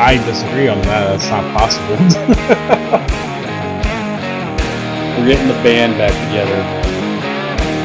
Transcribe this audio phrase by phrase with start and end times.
[0.00, 1.18] I disagree on that.
[1.18, 1.96] That's not possible.
[5.18, 6.54] We're getting the band back together.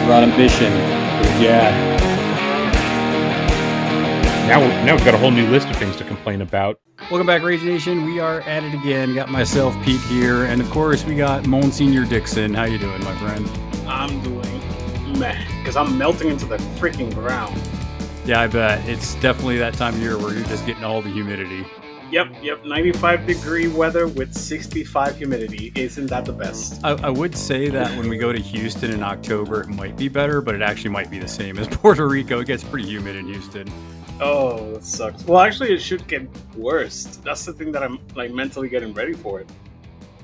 [0.06, 0.72] We're on a mission.
[1.42, 1.72] Yeah.
[4.48, 6.80] now, now we've got a whole new list of things to complain about.
[7.10, 8.06] Welcome back, Rage Nation.
[8.06, 9.16] We are at it again.
[9.16, 12.54] Got myself Pete here, and of course we got Monsignor Dixon.
[12.54, 13.50] How you doing, my friend?
[13.88, 14.62] I'm doing
[15.18, 15.44] meh.
[15.58, 17.60] Because I'm melting into the freaking ground.
[18.24, 21.10] Yeah, I bet it's definitely that time of year where you're just getting all the
[21.10, 21.66] humidity.
[22.14, 22.64] Yep, yep.
[22.64, 25.72] 95 degree weather with 65 humidity.
[25.74, 26.80] Isn't that the best?
[26.86, 30.10] I, I would say that when we go to Houston in October, it might be
[30.10, 32.42] better, but it actually might be the same as Puerto Rico.
[32.42, 33.68] It gets pretty humid in Houston.
[34.22, 35.26] Oh, that sucks.
[35.26, 37.16] Well, actually, it should get worse.
[37.24, 39.50] That's the thing that I'm like mentally getting ready for it.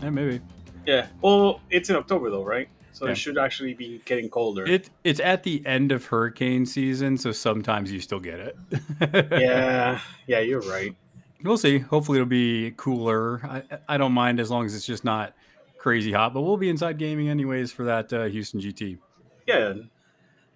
[0.03, 0.41] Yeah, maybe.
[0.85, 1.07] Yeah.
[1.23, 2.69] Well, it's in October though, right?
[2.93, 3.13] So Yeah.
[3.13, 4.63] it should actually be getting colder.
[4.63, 8.57] It it's at the end of hurricane season, so sometimes you still get it.
[9.41, 10.01] yeah.
[10.27, 10.95] Yeah, you're right.
[11.43, 11.79] We'll see.
[11.79, 13.41] Hopefully, it'll be cooler.
[13.43, 15.33] I, I don't mind as long as it's just not
[15.77, 16.33] crazy hot.
[16.33, 18.97] But we'll be inside gaming anyways for that uh, Houston GT.
[19.47, 19.73] Yeah.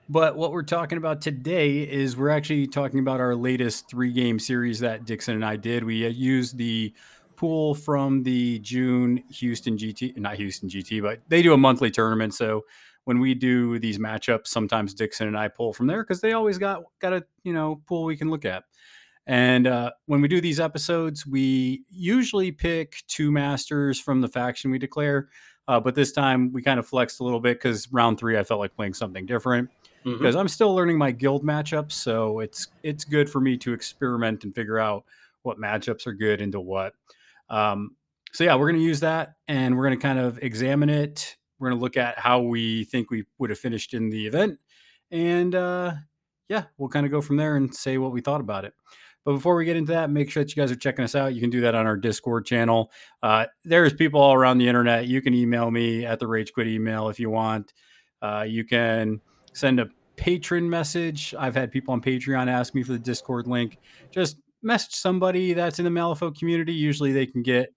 [0.09, 4.37] But what we're talking about today is we're actually talking about our latest three game
[4.37, 5.83] series that Dixon and I did.
[5.83, 6.93] We uh, used the
[7.37, 12.33] pool from the June Houston GT, not Houston GT, but they do a monthly tournament.
[12.33, 12.65] So
[13.05, 16.57] when we do these matchups, sometimes Dixon and I pull from there because they always
[16.57, 18.65] got got a you know pool we can look at.
[19.25, 24.69] And uh, when we do these episodes, we usually pick two masters from the faction
[24.69, 25.29] we declare.
[25.67, 28.43] Uh, but this time we kind of flexed a little bit because round three I
[28.43, 29.69] felt like playing something different
[30.03, 31.93] because I'm still learning my guild matchups.
[31.93, 35.05] So it's it's good for me to experiment and figure out
[35.43, 36.93] what matchups are good into what.
[37.49, 37.95] Um,
[38.33, 41.37] so yeah, we're going to use that and we're going to kind of examine it.
[41.59, 44.59] We're going to look at how we think we would have finished in the event,
[45.11, 45.93] and uh,
[46.49, 48.73] yeah, we'll kind of go from there and say what we thought about it.
[49.25, 51.33] But before we get into that, make sure that you guys are checking us out.
[51.33, 52.91] You can do that on our Discord channel.
[53.21, 55.07] Uh, there's people all around the internet.
[55.07, 57.73] You can email me at the Rage Quit email if you want.
[58.21, 59.21] Uh, you can
[59.53, 61.33] send a patron message.
[61.37, 63.77] I've had people on Patreon ask me for the Discord link.
[64.11, 66.73] Just message somebody that's in the Malifaux community.
[66.73, 67.73] Usually they can get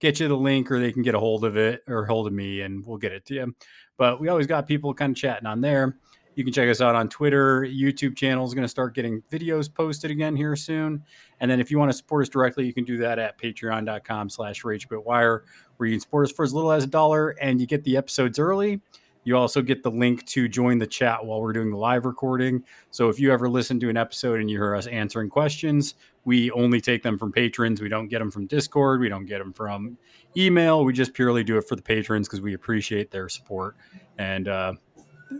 [0.00, 2.32] get you the link or they can get a hold of it or hold of
[2.32, 3.54] me and we'll get it to you.
[3.96, 5.98] But we always got people kind of chatting on there.
[6.38, 7.62] You can check us out on Twitter.
[7.62, 11.02] YouTube channel is going to start getting videos posted again here soon.
[11.40, 14.30] And then if you want to support us directly, you can do that at patreon.com
[14.30, 15.40] slash ragequitwire,
[15.78, 17.96] where you can support us for as little as a dollar and you get the
[17.96, 18.80] episodes early.
[19.24, 22.62] You also get the link to join the chat while we're doing the live recording.
[22.92, 26.52] So if you ever listen to an episode and you hear us answering questions, we
[26.52, 27.80] only take them from patrons.
[27.80, 29.00] We don't get them from Discord.
[29.00, 29.98] We don't get them from
[30.36, 30.84] email.
[30.84, 33.76] We just purely do it for the patrons because we appreciate their support.
[34.18, 34.74] And uh,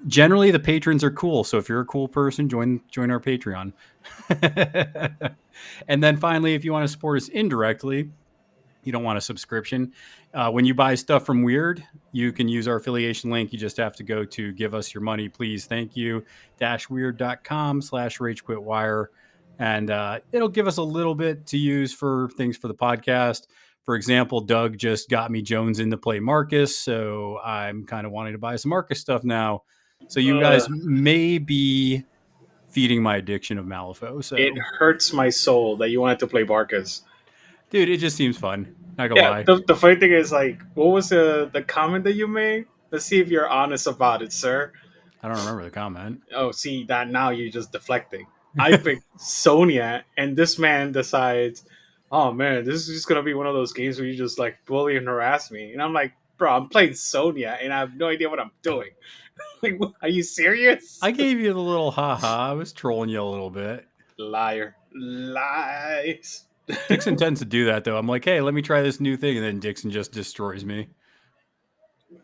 [0.06, 1.44] generally, the patrons are cool.
[1.44, 3.72] So if you're a cool person, join join our Patreon.
[5.88, 8.10] and then finally, if you want to support us indirectly,
[8.84, 9.92] you don't want a subscription.
[10.34, 11.82] Uh, when you buy stuff from Wyrd,
[12.12, 13.52] you can use our affiliation link.
[13.52, 15.66] You just have to go to give us your money, please.
[15.66, 16.24] Thank you.
[16.58, 19.10] Dash wyrd.com slash rage quit wire.
[19.58, 23.48] And uh, it'll give us a little bit to use for things for the podcast.
[23.84, 26.78] For example, Doug just got me Jones in to play Marcus.
[26.78, 29.62] So I'm kind of wanting to buy some Marcus stuff now.
[30.06, 30.74] So you guys Uh.
[30.84, 32.04] may be
[32.68, 34.22] feeding my addiction of Malifaux.
[34.22, 37.02] So It hurts my soul that you wanted to play Barcus.
[37.70, 38.74] dude, it just seems fun.
[38.96, 39.42] Not gonna Yeah, lie.
[39.42, 42.66] the, the funny thing is, like, what was the the comment that you made?
[42.90, 44.72] Let's see if you're honest about it, sir.
[45.22, 46.22] I don't remember the comment.
[46.34, 48.26] Oh, see that now you're just deflecting.
[48.58, 51.64] I picked Sonia, and this man decides,
[52.10, 54.58] oh man, this is just gonna be one of those games where you just like
[54.66, 58.08] bully and harass me, and I'm like, bro, I'm playing Sonia, and I have no
[58.08, 58.90] idea what I'm doing.
[59.62, 60.98] like, are you serious?
[61.02, 62.50] I gave you the little haha.
[62.50, 63.86] I was trolling you a little bit.
[64.18, 66.44] liar, lies.
[66.88, 67.96] Dixon tends to do that though.
[67.96, 70.88] I'm like, hey, let me try this new thing, and then Dixon just destroys me.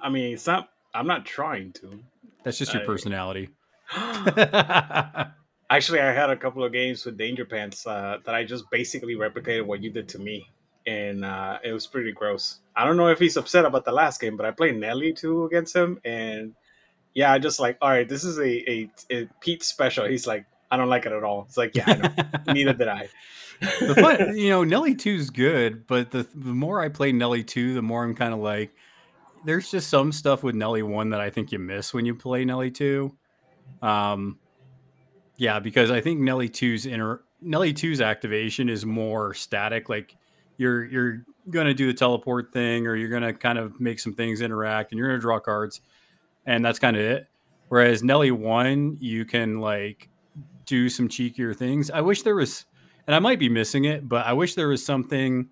[0.00, 0.68] I mean, it's not.
[0.92, 2.00] I'm not trying to.
[2.44, 3.48] That's just your I- personality.
[5.70, 9.14] Actually, I had a couple of games with Danger Pants uh, that I just basically
[9.14, 10.46] replicated what you did to me,
[10.86, 12.60] and uh, it was pretty gross.
[12.76, 15.46] I don't know if he's upset about the last game, but I played Nellie too
[15.46, 16.54] against him, and
[17.14, 20.06] yeah, I just like, all right, this is a, a, a Pete special.
[20.06, 21.44] He's like, I don't like it at all.
[21.46, 22.52] It's like, yeah, I know.
[22.52, 23.08] neither did I.
[23.80, 27.44] the fun, you know, Nellie 2 is good, but the the more I play Nellie
[27.44, 28.74] 2, the more I'm kind of like,
[29.44, 32.44] there's just some stuff with Nellie 1 that I think you miss when you play
[32.44, 33.14] Nellie 2.
[33.80, 34.38] Um,
[35.36, 39.88] yeah, because I think Nellie 2's inter Nellie 2's activation is more static.
[39.88, 40.16] Like
[40.56, 44.40] you're you're gonna do the teleport thing, or you're gonna kind of make some things
[44.40, 45.80] interact, and you're gonna draw cards,
[46.46, 47.28] and that's kind of it.
[47.68, 50.08] Whereas Nellie 1, you can like
[50.66, 51.90] do some cheekier things.
[51.90, 52.66] I wish there was
[53.06, 55.48] and I might be missing it, but I wish there was something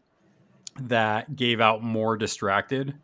[0.81, 2.95] that gave out more distracted.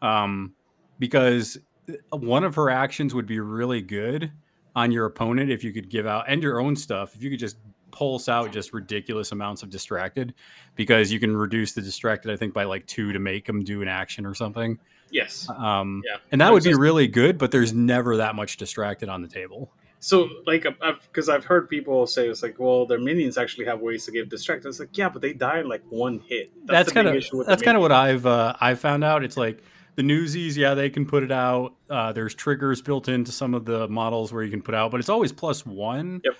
[0.00, 0.54] Um,
[0.98, 1.58] because
[1.88, 4.30] uh, one of her actions would be really good
[4.76, 7.14] on your opponent if you could give out and your own stuff.
[7.16, 7.56] If you could just
[7.90, 10.34] pulse out just ridiculous amounts of distracted,
[10.74, 13.82] because you can reduce the distracted, I think, by like two to make them do
[13.82, 14.78] an action or something.
[15.10, 15.48] Yes.
[15.56, 16.16] Um, Yeah.
[16.32, 19.70] and that would be really good, but there's never that much distracted on the table.
[20.00, 23.80] So, like, I've because I've heard people say it's like, well, their minions actually have
[23.80, 24.68] ways to give distracted.
[24.68, 26.50] It's like, yeah, but they die in like one hit.
[26.66, 29.24] that's kind of that's kind of what I've uh, I've found out.
[29.24, 29.62] It's like
[29.94, 31.74] the newsies, yeah, they can put it out.
[31.88, 35.00] Uh, there's triggers built into some of the models where you can put out, but
[35.00, 36.20] it's always plus one.
[36.24, 36.34] Yep.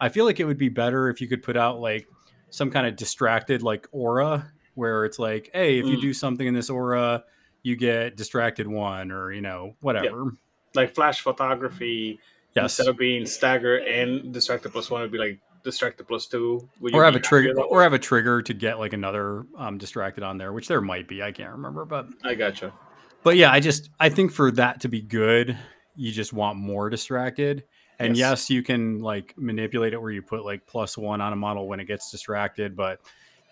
[0.00, 2.08] I feel like it would be better if you could put out like
[2.50, 6.02] some kind of distracted like aura, where it's like, hey, if you Mm.
[6.02, 7.22] do something in this aura,
[7.64, 10.32] you get distracted one, or you know whatever.
[10.76, 12.20] like flash photography.
[12.54, 12.78] Yes.
[12.78, 16.68] Instead of being stagger and distracted plus one, it'd be like distracted plus two.
[16.80, 19.76] Would you or have a trigger, or have a trigger to get like another um,
[19.78, 21.20] distracted on there, which there might be.
[21.20, 22.72] I can't remember, but I gotcha.
[23.24, 25.58] But yeah, I just I think for that to be good,
[25.96, 27.64] you just want more distracted.
[27.98, 28.30] And Yes.
[28.40, 31.66] yes, you can like manipulate it where you put like plus one on a model
[31.66, 33.00] when it gets distracted, but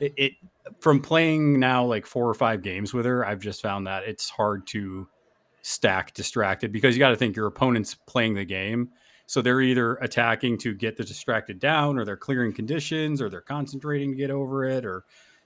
[0.03, 0.33] it, it
[0.81, 4.29] from playing now like four or five games with her, I've just found that it's
[4.31, 5.09] hard to
[5.63, 8.91] stack distracted because you got to think your opponent's playing the game.
[9.27, 13.41] So they're either attacking to get the distracted down or they're clearing conditions or they're
[13.41, 15.05] concentrating to get over it or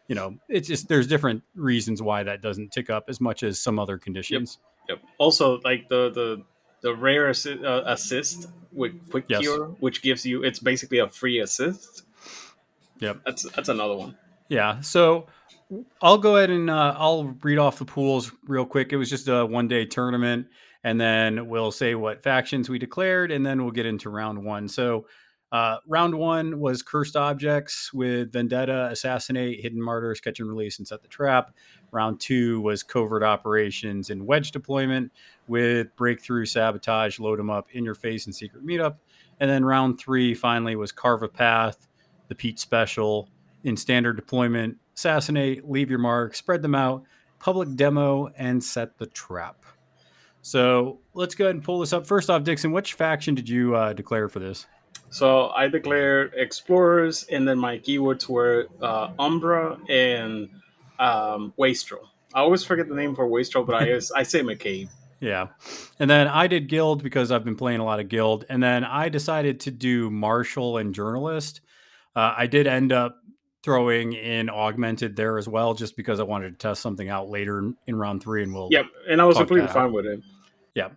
[0.08, 3.58] you know, it's just there's different reasons why that doesn't tick up as much as
[3.58, 4.58] some other conditions.
[4.88, 5.00] Yep.
[5.18, 6.44] Also, like the the
[6.82, 9.40] the rare assi- uh, assist with quick Yes.
[9.40, 12.04] cure, which gives you it's basically a free assist.
[13.00, 13.22] Yep.
[13.26, 14.16] That's that's another one.
[14.48, 14.80] Yeah.
[14.80, 15.26] So
[16.00, 18.92] I'll go ahead and uh, I'll read off the pools real quick.
[18.92, 20.46] It was just a one day tournament,
[20.84, 24.68] and then we'll say what factions we declared, and then we'll get into round one.
[24.68, 25.06] So
[25.52, 30.86] uh, round one was cursed objects with vendetta, assassinate, hidden martyrs, catch and release, and
[30.86, 31.52] set the trap.
[31.92, 35.12] Round two was covert operations and wedge deployment
[35.46, 38.96] with breakthrough, sabotage, load them up, in your face, and secret meetup.
[39.38, 41.88] And then round three finally was carve a path,
[42.28, 43.28] the Pete special,
[43.66, 47.02] in standard deployment, assassinate, leave your mark, spread them out,
[47.40, 49.64] public demo, and set the trap.
[50.40, 52.06] So let's go ahead and pull this up.
[52.06, 54.66] First off, Dixon, which faction did you uh, declare for this?
[55.10, 60.48] So I declared explorers, and then my keywords were uh, Umbra and
[61.00, 62.08] um, Wastrel.
[62.34, 64.88] I always forget the name for Wastrel, but I I say McCabe.
[65.18, 65.48] Yeah.
[65.98, 68.44] And then I did guild because I've been playing a lot of guild.
[68.48, 71.62] And then I decided to do marshal and journalist.
[72.14, 73.16] Uh, I did end up
[73.66, 77.72] throwing in augmented there as well, just because I wanted to test something out later
[77.88, 78.44] in, round three.
[78.44, 80.22] And we'll Yep, and I was completely fine with it.
[80.76, 80.96] Yep.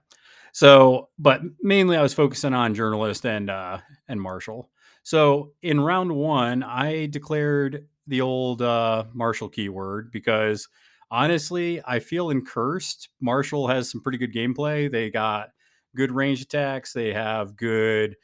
[0.52, 4.70] So, but mainly I was focusing on journalist and uh, and Marshal.
[5.02, 10.68] So in round one, I declared the old uh, Marshal keyword because
[11.10, 13.10] honestly, I feel in cursed.
[13.20, 14.92] Marshall has some pretty good gameplay.
[14.92, 15.50] They got
[15.96, 16.94] good range attacks.
[16.94, 18.16] They have good,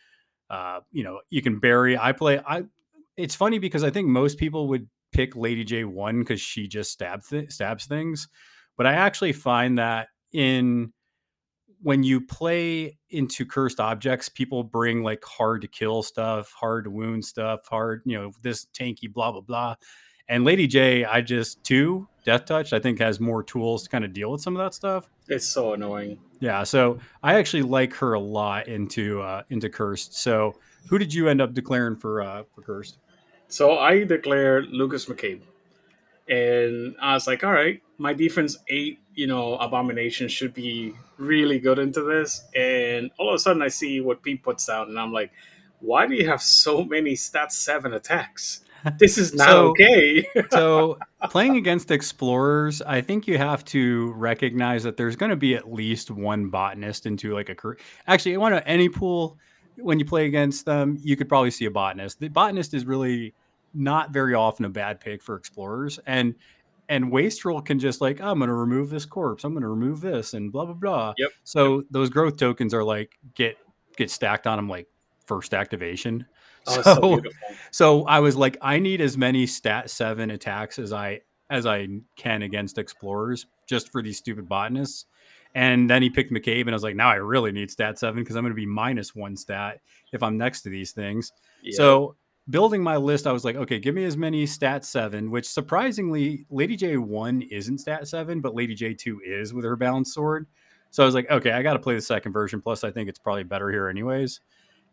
[0.51, 1.97] uh, you know, you can bury.
[1.97, 2.39] I play.
[2.45, 2.65] I.
[3.17, 6.91] It's funny because I think most people would pick Lady J one because she just
[6.91, 8.27] stabs th- stabs things,
[8.77, 10.91] but I actually find that in
[11.81, 16.89] when you play into cursed objects, people bring like hard to kill stuff, hard to
[16.89, 19.75] wound stuff, hard, you know, this tanky, blah, blah, blah.
[20.27, 24.03] And Lady J, I just, two, Death Touch, I think has more tools to kind
[24.03, 25.07] of deal with some of that stuff.
[25.27, 26.17] It's so annoying.
[26.39, 26.63] Yeah.
[26.63, 30.17] So I actually like her a lot into, uh, into Cursed.
[30.17, 30.55] So
[30.89, 32.97] who did you end up declaring for, uh, for Cursed?
[33.55, 35.39] So I declared Lucas McCabe.
[36.27, 41.57] And I was like, all right, my defense eight, you know, abomination should be really
[41.59, 42.43] good into this.
[42.53, 45.31] And all of a sudden I see what Pete puts down, and I'm like,
[45.79, 48.61] why do you have so many stats seven attacks?
[48.99, 50.27] This is not So- okay.
[50.51, 55.55] so playing against explorers i think you have to recognize that there's going to be
[55.55, 59.39] at least one botanist into like a cur- actually you want to any pool
[59.77, 63.33] when you play against them you could probably see a botanist the botanist is really
[63.75, 66.35] not very often a bad pick for explorers and
[66.87, 70.01] and wastrel can just like i'm going to remove this corpse i'm going to remove
[70.01, 71.29] this and blah blah blah Yep.
[71.43, 73.57] so those growth tokens are like get
[73.97, 74.87] get stacked on them like
[75.25, 76.25] first activation.
[76.67, 77.21] Oh, so so
[77.71, 81.87] so I was like, I need as many stat seven attacks as I as I
[82.15, 85.05] can against explorers just for these stupid botanists.
[85.53, 88.21] And then he picked McCabe, and I was like, now I really need stat seven
[88.21, 89.79] because I'm going to be minus one stat
[90.11, 91.31] if I'm next to these things.
[91.63, 91.77] Yeah.
[91.77, 92.15] So
[92.49, 96.45] building my list, I was like, okay, give me as many stat seven, which surprisingly,
[96.49, 100.47] Lady J one isn't stat seven, but Lady J two is with her balanced sword.
[100.91, 102.61] So I was like, okay, I got to play the second version.
[102.61, 104.39] Plus, I think it's probably better here, anyways.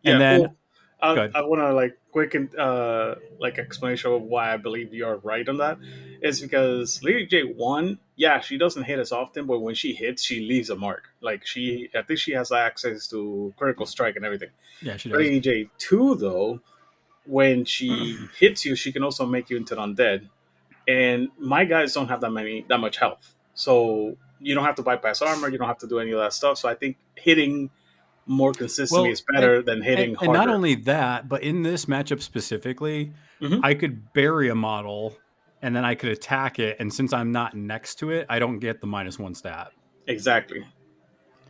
[0.03, 0.57] yeah, and then well,
[1.03, 5.17] I, I want to like quick and uh like explanation of why I believe you're
[5.19, 5.79] right on that
[6.23, 10.23] is because Lady J one, yeah, she doesn't hit as often, but when she hits,
[10.23, 11.05] she leaves a mark.
[11.21, 14.51] Like she, I think she has access to critical strike and everything.
[14.81, 15.19] yeah, she does.
[15.19, 16.61] Lady J two though,
[17.25, 20.29] when she hits you, she can also make you into an undead.
[20.89, 24.83] And my guys don't have that many that much health, so you don't have to
[24.83, 25.49] bypass armor.
[25.49, 26.59] You don't have to do any of that stuff.
[26.59, 27.71] So I think hitting
[28.27, 30.39] more consistently Well, is better than hitting and, harder.
[30.39, 33.61] and not only that, but in this matchup specifically, Mhm.
[33.63, 35.17] I could bury a model
[35.61, 36.77] and then I could attack it.
[36.81, 39.73] And since I'm not next to it, I don't get the minus one stat.
[40.09, 40.65] Exactly.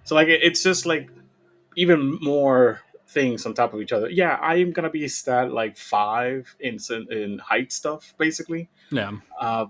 [0.05, 1.11] So like it's just like
[1.77, 2.81] even more
[3.13, 4.11] things on top of each other.
[4.11, 6.79] Yeah, I am gonna be stat like five in
[7.11, 8.69] in height stuff basically.
[8.91, 9.13] Yeah.
[9.41, 9.67] Uh,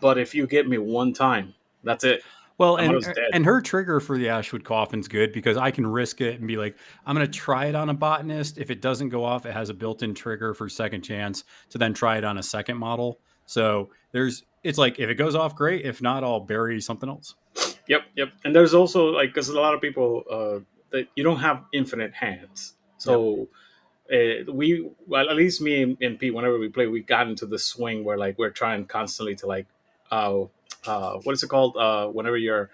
[0.00, 2.22] but if you get me one time, that's it.
[2.58, 6.20] Well, I'm and and her trigger for the Ashwood coffin's good because I can risk
[6.20, 8.58] it and be like, I'm gonna try it on a botanist.
[8.58, 11.94] If it doesn't go off, it has a built-in trigger for second chance to then
[11.94, 13.18] try it on a second model.
[13.46, 15.86] So there's it's like if it goes off, great.
[15.86, 17.34] If not, I'll bury something else.
[17.88, 18.28] Yep, yep.
[18.44, 20.58] And there's also like because a lot of people uh,
[20.92, 23.48] that you don't have infinite hands, so
[24.12, 27.46] uh, we well at least me and, and Pete whenever we play we got into
[27.46, 29.66] the swing where like we're trying constantly to like
[30.10, 30.42] uh,
[30.86, 32.70] uh what is it called uh whenever you're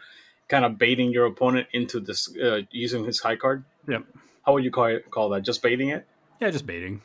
[0.48, 3.64] kind of baiting your opponent into this uh, using his high card.
[3.88, 4.04] Yep.
[4.44, 5.10] How would you call it?
[5.10, 6.06] Call that just baiting it?
[6.40, 7.00] Yeah, just baiting,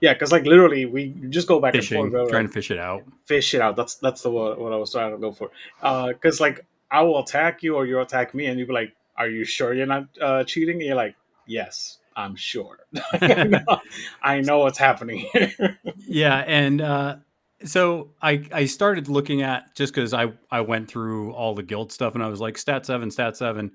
[0.00, 2.24] Yeah, because like literally we just go back fishing, and forth.
[2.24, 3.04] we're trying to fish it out.
[3.26, 3.76] fish it out.
[3.76, 5.50] That's that's the what, what I was trying to go for.
[5.80, 9.28] Because like I will attack you or you attack me, and you be like, "Are
[9.28, 12.78] you sure you're not uh, cheating?" And you're like, "Yes, I'm sure.
[13.12, 13.80] I, know,
[14.22, 17.16] I know what's happening here." yeah and uh
[17.64, 21.92] so i i started looking at just because i i went through all the guild
[21.92, 23.70] stuff and i was like stat 7 stat 7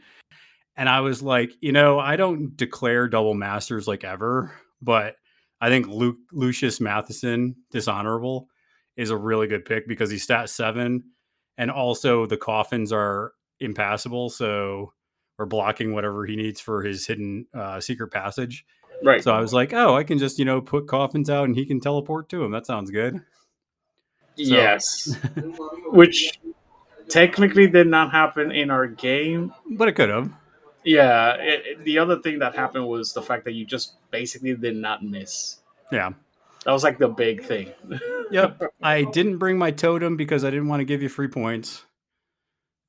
[0.75, 5.15] and i was like you know i don't declare double masters like ever but
[5.61, 8.47] i think luke lucius mattheson dishonorable
[8.97, 11.03] is a really good pick because he's stat 7
[11.57, 14.91] and also the coffins are impassable so
[15.37, 18.65] or blocking whatever he needs for his hidden uh, secret passage
[19.03, 19.23] right.
[19.23, 21.65] so I was like, oh, I can just, you know, put coffins out and he
[21.65, 22.51] can teleport to him.
[22.51, 23.21] That sounds good.
[24.35, 25.17] yes,
[25.91, 26.39] which
[27.09, 29.53] technically did not happen in our game.
[29.71, 30.31] But it could have.
[30.83, 31.33] Yeah.
[31.35, 34.75] It, it- the other thing that happened was the fact that you just basically did
[34.75, 35.57] not miss.
[35.91, 36.11] Yeah.
[36.65, 37.71] That was like the big thing.
[38.31, 38.61] Yep.
[38.81, 41.85] I didn't bring my totem because I didn't want to give you free points.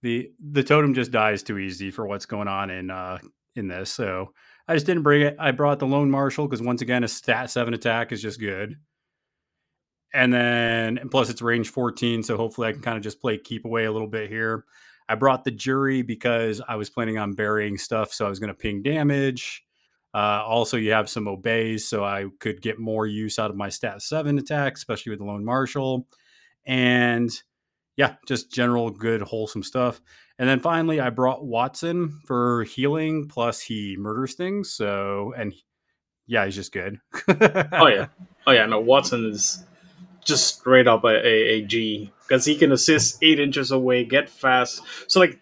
[0.06, 3.18] The the totem just dies too easy for what's going on in uh
[3.56, 3.90] in this.
[3.90, 4.32] So
[4.68, 5.34] I just didn't bring it.
[5.36, 8.76] I brought the lone marshal because once again a stat seven attack is just good.
[10.14, 13.36] And then and plus it's range 14, so hopefully I can kind of just play
[13.36, 14.64] keep away a little bit here.
[15.08, 18.48] I brought the jury because I was planning on burying stuff, so I was going
[18.48, 19.64] to ping damage.
[20.14, 23.70] Uh, also, you have some obeys, so I could get more use out of my
[23.70, 26.06] stat seven attack, especially with the lone marshal.
[26.64, 27.30] And
[27.96, 30.00] yeah, just general good wholesome stuff.
[30.38, 33.26] And then finally, I brought Watson for healing.
[33.28, 34.70] Plus, he murders things.
[34.70, 35.54] So, and
[36.26, 36.98] yeah, he's just good.
[37.28, 38.08] oh yeah,
[38.46, 38.66] oh yeah.
[38.66, 39.64] No, Watson is
[40.24, 44.28] just straight up a, a, a G because he can assist eight inches away, get
[44.28, 44.82] fast.
[45.08, 45.38] So like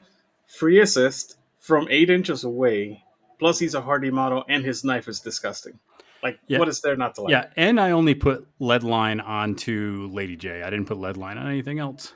[0.46, 3.02] free assist from eight inches away.
[3.40, 5.78] Plus he's a hardy model, and his knife is disgusting.
[6.22, 6.58] Like Yeah.
[6.60, 7.32] what is there not to like?
[7.32, 10.62] yeah, and I only put lead line onto Lady J.
[10.62, 12.14] I didn't put lead line on anything else.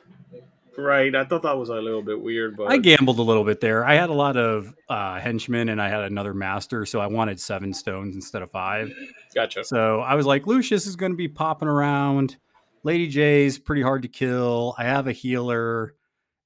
[0.79, 1.15] Right.
[1.15, 3.85] I thought that was a little bit weird, but I gambled a little bit there.
[3.85, 7.41] I had a lot of uh, henchmen and I had another master, so I wanted
[7.41, 8.93] seven stones instead of five.
[9.35, 9.65] gotcha.
[9.65, 12.37] So I was like, Lucius is going to be popping around.
[12.85, 14.75] Lady J's pretty hard to kill.
[14.79, 15.95] I have a healer.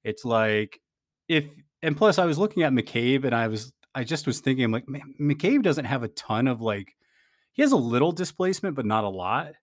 [0.03, 0.81] It's like
[1.27, 1.45] if
[1.81, 4.71] and plus I was looking at McCabe and I was I just was thinking I'm
[4.71, 6.95] like "Man, McCabe doesn't have a ton of like
[7.51, 9.53] he has a little displacement but not a lot.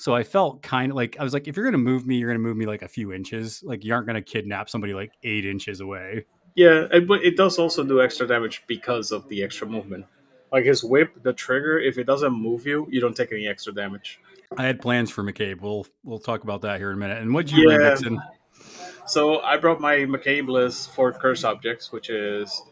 [0.00, 2.16] So I felt kind of like I was like if you're going to move me
[2.16, 3.62] you're going to move me like a few inches.
[3.62, 6.24] Like you aren't going to kidnap somebody like 8 inches away.
[6.54, 10.06] Yeah, but it does also do extra damage because of the extra movement.
[10.50, 13.74] Like his whip, the trigger, if it doesn't move you, you don't take any extra
[13.74, 14.18] damage.
[14.56, 15.60] I had plans for McCabe.
[15.60, 17.18] We'll we'll talk about that here in a minute.
[17.18, 17.90] And what'd you bring, Yeah.
[17.90, 18.22] Dixon?
[19.06, 22.62] So I brought my McCabe list for curse objects, which is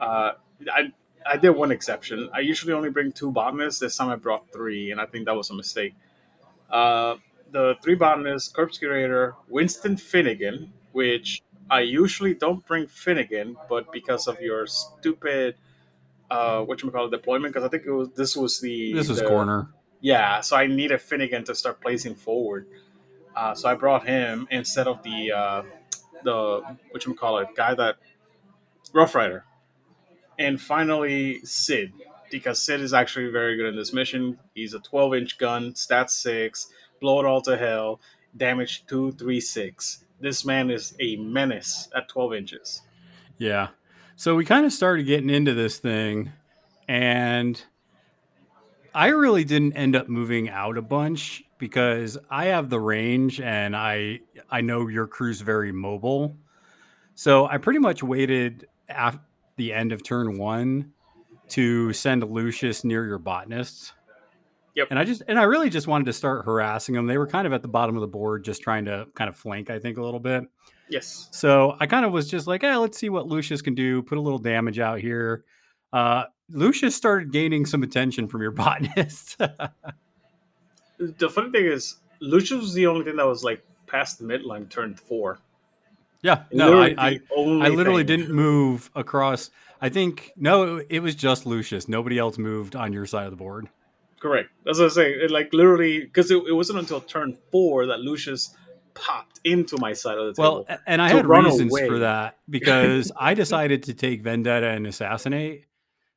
[0.00, 0.32] uh,
[0.68, 0.92] I
[1.24, 2.28] I did one exception.
[2.34, 3.78] I usually only bring two botanists.
[3.78, 5.94] This time I brought three, and I think that was a mistake.
[6.72, 7.16] Uh,
[7.50, 14.26] the three botanists, Corpse Curator, Winston Finnegan, which I usually don't bring Finnegan, but because
[14.26, 15.56] of your stupid
[16.30, 19.18] uh what you call deployment, because I think it was this was the This was
[19.18, 19.68] the- corner.
[20.00, 22.66] Yeah, so I needed Finnegan to start placing forward.
[23.36, 25.62] Uh, so I brought him instead of the uh,
[26.24, 27.96] the what you call it guy that
[28.92, 29.44] Rough Rider,
[30.38, 31.92] and finally Sid
[32.32, 34.38] because Sid is actually very good in this mission.
[34.54, 36.68] He's a 12 inch gun, stat six,
[37.00, 38.00] blow it all to hell,
[38.36, 40.04] damage two three six.
[40.18, 42.82] This man is a menace at 12 inches.
[43.38, 43.68] Yeah.
[44.16, 46.32] So we kind of started getting into this thing,
[46.88, 47.62] and
[48.94, 53.76] I really didn't end up moving out a bunch because I have the range and
[53.76, 54.20] I
[54.50, 56.36] I know your crew's very mobile.
[57.14, 59.18] So I pretty much waited at
[59.56, 60.91] the end of turn one
[61.52, 63.92] to send Lucius near your botanists.
[64.74, 64.88] Yep.
[64.90, 67.06] And I just and I really just wanted to start harassing them.
[67.06, 69.36] They were kind of at the bottom of the board, just trying to kind of
[69.36, 70.44] flank, I think, a little bit.
[70.88, 71.28] Yes.
[71.30, 74.02] So I kind of was just like, hey, let's see what Lucius can do.
[74.02, 75.44] Put a little damage out here.
[75.92, 79.36] Uh, Lucius started gaining some attention from your botanist.
[80.98, 84.70] The funny thing is, Lucius was the only thing that was like past the midline
[84.70, 85.38] turn four.
[86.22, 88.20] yeah, no, I, I, I literally thing.
[88.20, 89.50] didn't move across.
[89.82, 91.88] I think no, it was just Lucius.
[91.88, 93.68] Nobody else moved on your side of the board.
[94.20, 94.48] Correct.
[94.64, 95.18] That's what I'm saying.
[95.22, 98.54] It, like literally, because it, it wasn't until turn four that Lucius
[98.94, 100.78] popped into my side of the Well, table.
[100.86, 101.88] a- and I had reasons away.
[101.88, 105.64] for that because I decided to take Vendetta and Assassinate.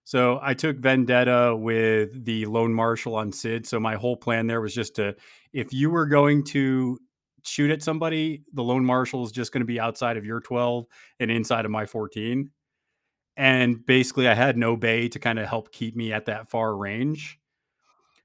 [0.03, 3.65] So I took Vendetta with the Lone Marshal on Sid.
[3.65, 5.15] So my whole plan there was just to,
[5.51, 7.00] if you were going to
[7.43, 10.86] shoot at somebody, the Lone Marshal is just going to be outside of your 12
[11.19, 12.51] and inside of my 14.
[13.38, 16.75] And basically, I had no bay to kind of help keep me at that far
[16.75, 17.38] range.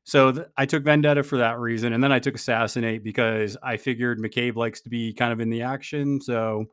[0.05, 3.76] So th- I took Vendetta for that reason, and then I took Assassinate because I
[3.76, 6.67] figured McCabe likes to be kind of in the action, so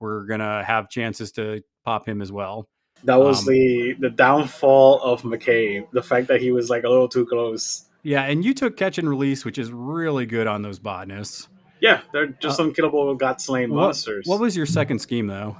[0.00, 2.68] we're gonna have chances to pop him as well.
[3.04, 5.86] that was um, the the downfall of McCabe.
[5.92, 7.84] The fact that he was like a little too close.
[8.04, 11.48] Yeah, and you took Catch and Release, which is really good on those botanists.
[11.80, 14.24] Yeah, they're just unkillable, got slain Uh, What- monsters.
[14.26, 15.56] What was your second scheme though?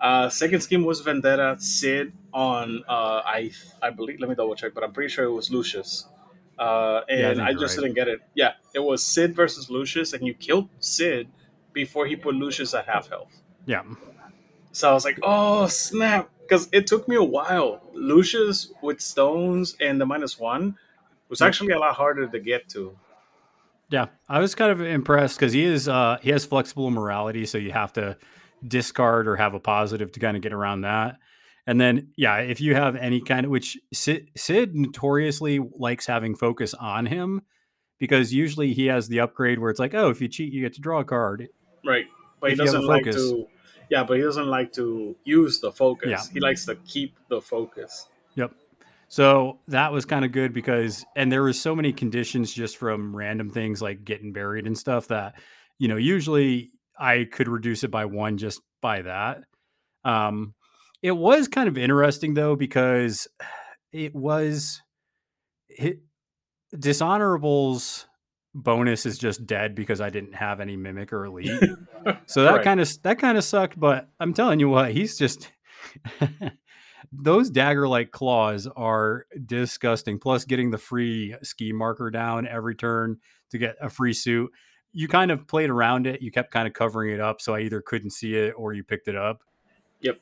[0.00, 1.56] Uh, second scheme was Vendetta.
[1.58, 3.50] Sid on uh, I
[3.82, 4.20] I believe.
[4.20, 6.06] Let me double check, but I'm pretty sure it was Lucius.
[6.58, 7.84] Uh, Yeah, I and I, just right.
[7.84, 8.20] didn't get it.
[8.34, 11.28] Yeah, it was Sid versus Lucius, and you killed Sid
[11.72, 13.32] before he put Lucius at half health.
[13.66, 13.82] Yeah,
[14.72, 16.30] So I was like, oh snap!
[16.40, 17.82] Because it took me a while.
[17.94, 20.76] Lucius with stones and the minus one
[21.28, 22.96] was actually a lot harder to get to.
[23.90, 24.06] yeah.
[24.28, 27.72] I was kind of impressed because he is uh, he has flexible morality, so you
[27.72, 28.16] have to
[28.66, 31.16] discard or have a positive to kind of get around that.
[31.66, 36.34] And then, yeah, if you have any kind of which Sid, Sid notoriously likes having
[36.34, 37.42] focus on him
[37.98, 40.74] because usually he has the upgrade where it's like, oh, if you cheat, you get
[40.74, 41.48] to draw a card.
[41.84, 42.06] Right.
[42.40, 43.46] But If he you have a doesn't like to
[43.90, 46.08] Yeah, but he doesn't like to use the focus.
[46.10, 46.32] Yeah.
[46.32, 48.08] He likes to keep the focus.
[48.36, 48.52] Yep.
[49.08, 53.14] So that was kind of good because, and there was so many conditions just from
[53.14, 55.34] random things like getting buried and stuff that,
[55.78, 56.70] you know, usually
[57.00, 59.42] I could reduce it by one just by that.
[60.04, 60.54] Um,
[61.02, 63.26] it was kind of interesting though because
[63.92, 64.82] it was
[65.68, 66.00] it,
[66.78, 68.06] dishonorable's
[68.54, 71.60] bonus is just dead because I didn't have any mimic or elite.
[72.26, 72.64] So that Right.
[72.64, 75.52] kind of that kind of sucked, but I'm telling you what, he's just
[77.12, 80.18] those dagger like claws are disgusting.
[80.18, 83.18] Plus, getting the free scheme marker down every turn
[83.50, 84.50] to get a free suit.
[84.92, 86.20] You kind of played around it.
[86.22, 88.82] You kept kind of covering it up, so I either couldn't see it or you
[88.82, 89.42] picked it up.
[90.00, 90.18] Yep.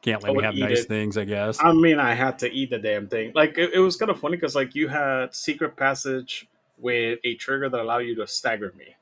[0.00, 0.88] Can't I let me have nice it.
[0.88, 1.58] things, I guess.
[1.62, 3.32] I mean, I had to eat the damn thing.
[3.34, 7.34] Like it, it was kind of funny because like you had secret passage with a
[7.34, 8.94] trigger that allowed you to stagger me,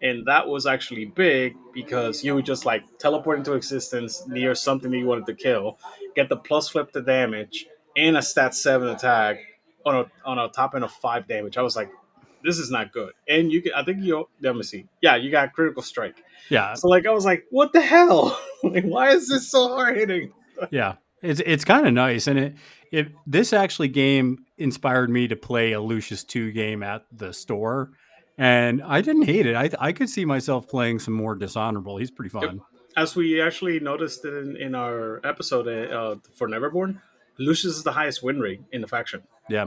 [0.00, 4.90] and that was actually big because you would just like teleport into existence near something
[4.90, 5.78] that you wanted to kill,
[6.14, 9.38] get the plus flip to damage and a stat seven attack
[9.84, 11.56] on a on a top end of five damage.
[11.56, 11.90] I was like,
[12.44, 13.12] this is not good.
[13.28, 14.86] And you can, I think you let me see.
[15.02, 16.22] Yeah, you got critical strike.
[16.48, 18.38] yeah, So like I was like, what the hell?
[18.62, 20.32] like, why is this so hard hitting?
[20.70, 20.94] yeah.
[21.22, 22.54] It's it's kind of nice, and it
[22.92, 27.92] it this actually game inspired me to play a Lucius two game at the store,
[28.36, 29.56] and I didn't hate it.
[29.56, 31.96] I I could see myself playing some more dishonorable.
[31.96, 32.60] He's pretty fun.
[32.98, 37.00] as we actually noticed in, in our episode uh, for Neverborn,
[37.38, 39.22] Lucius is the highest win rate in the faction.
[39.48, 39.66] Yeah.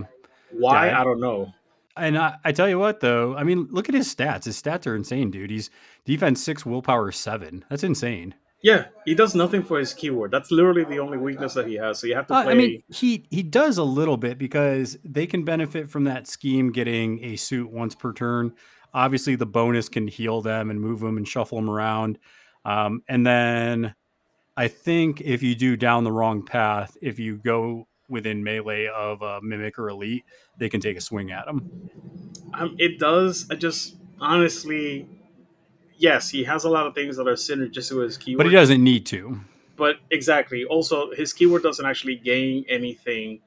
[0.51, 0.87] Why?
[0.87, 1.01] Yeah.
[1.01, 1.51] I don't know.
[1.99, 4.45] And I, I tell you what, though, I mean, look at his stats.
[4.45, 5.49] His stats are insane, dude.
[5.49, 5.69] He's
[6.05, 7.65] defense six, willpower seven.
[7.69, 8.35] That's insane.
[8.61, 10.31] Yeah, he does nothing for his keyword.
[10.31, 11.99] That's literally the only weakness that he has.
[11.99, 12.51] So you have to Uh, play.
[12.51, 16.71] I mean, he he does a little bit because they can benefit from that scheme
[16.71, 18.53] getting a suit once per turn.
[18.93, 22.19] Obviously, the bonus can heal them and move them and shuffle them around.
[22.65, 23.95] Um, and then
[24.57, 29.21] I think if you do down the wrong path, if you go within melee of
[29.21, 30.25] a mimic or elite,
[30.57, 31.89] they can take a swing at them.
[32.53, 33.45] um, it does.
[33.49, 35.07] I just honestly,
[35.97, 38.45] yes, he has a lot of things that are synergistic with his keyword.
[38.45, 39.39] But he doesn't need to.
[39.75, 40.65] But exactly.
[40.65, 43.39] Also, his keyword doesn't actually gain anything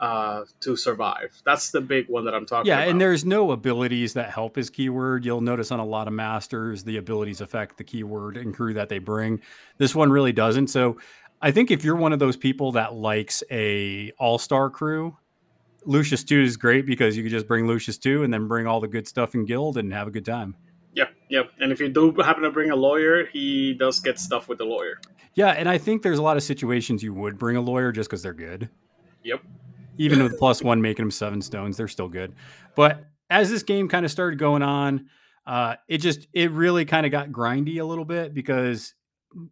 [0.00, 1.40] uh, to survive.
[1.44, 2.78] That's the big one that I'm talking about.
[2.78, 2.90] Yeah, about.
[2.92, 5.24] and there's no abilities that help his keyword.
[5.24, 8.88] You'll notice on a lot of masters, the abilities affect the keyword and crew that
[8.88, 9.40] they bring.
[9.78, 10.68] This one really doesn't.
[10.68, 10.98] So
[11.40, 15.16] I think if you're one of those people that likes a all-star crew,
[15.84, 18.80] Lucius 2 is great because you could just bring Lucius 2 and then bring all
[18.80, 20.56] the good stuff in guild and have a good time.
[20.94, 21.50] Yep, yep.
[21.60, 24.64] And if you do happen to bring a lawyer, he does get stuff with the
[24.64, 24.98] lawyer.
[25.34, 28.08] Yeah, and I think there's a lot of situations you would bring a lawyer just
[28.08, 28.70] because they're good.
[29.22, 29.42] Yep.
[29.98, 32.34] Even with plus one making them seven stones, they're still good.
[32.74, 35.08] But as this game kind of started going on,
[35.46, 38.94] uh, it just it really kind of got grindy a little bit because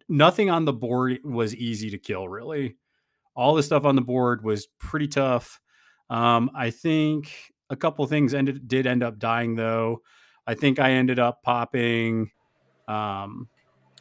[0.09, 2.27] nothing on the board was easy to kill.
[2.27, 2.77] Really,
[3.35, 5.59] all the stuff on the board was pretty tough.
[6.09, 7.31] Um, I think
[7.69, 10.01] a couple things ended did end up dying though.
[10.47, 12.31] I think I ended up popping.
[12.87, 13.49] Um,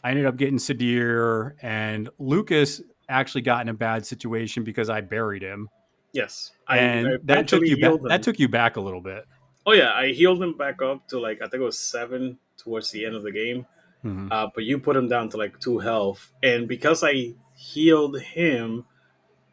[0.02, 5.00] I ended up getting Sidir and Lucas actually got in a bad situation because I
[5.00, 5.68] buried him,
[6.12, 7.76] Yes, and I that took you.
[8.08, 9.24] That took you back a little bit.
[9.66, 12.90] Oh yeah, I healed him back up to like I think it was seven towards
[12.90, 13.66] the end of the game.
[14.04, 14.28] Mhm.
[14.30, 18.84] Uh, but you put him down to like two health, and because I healed him,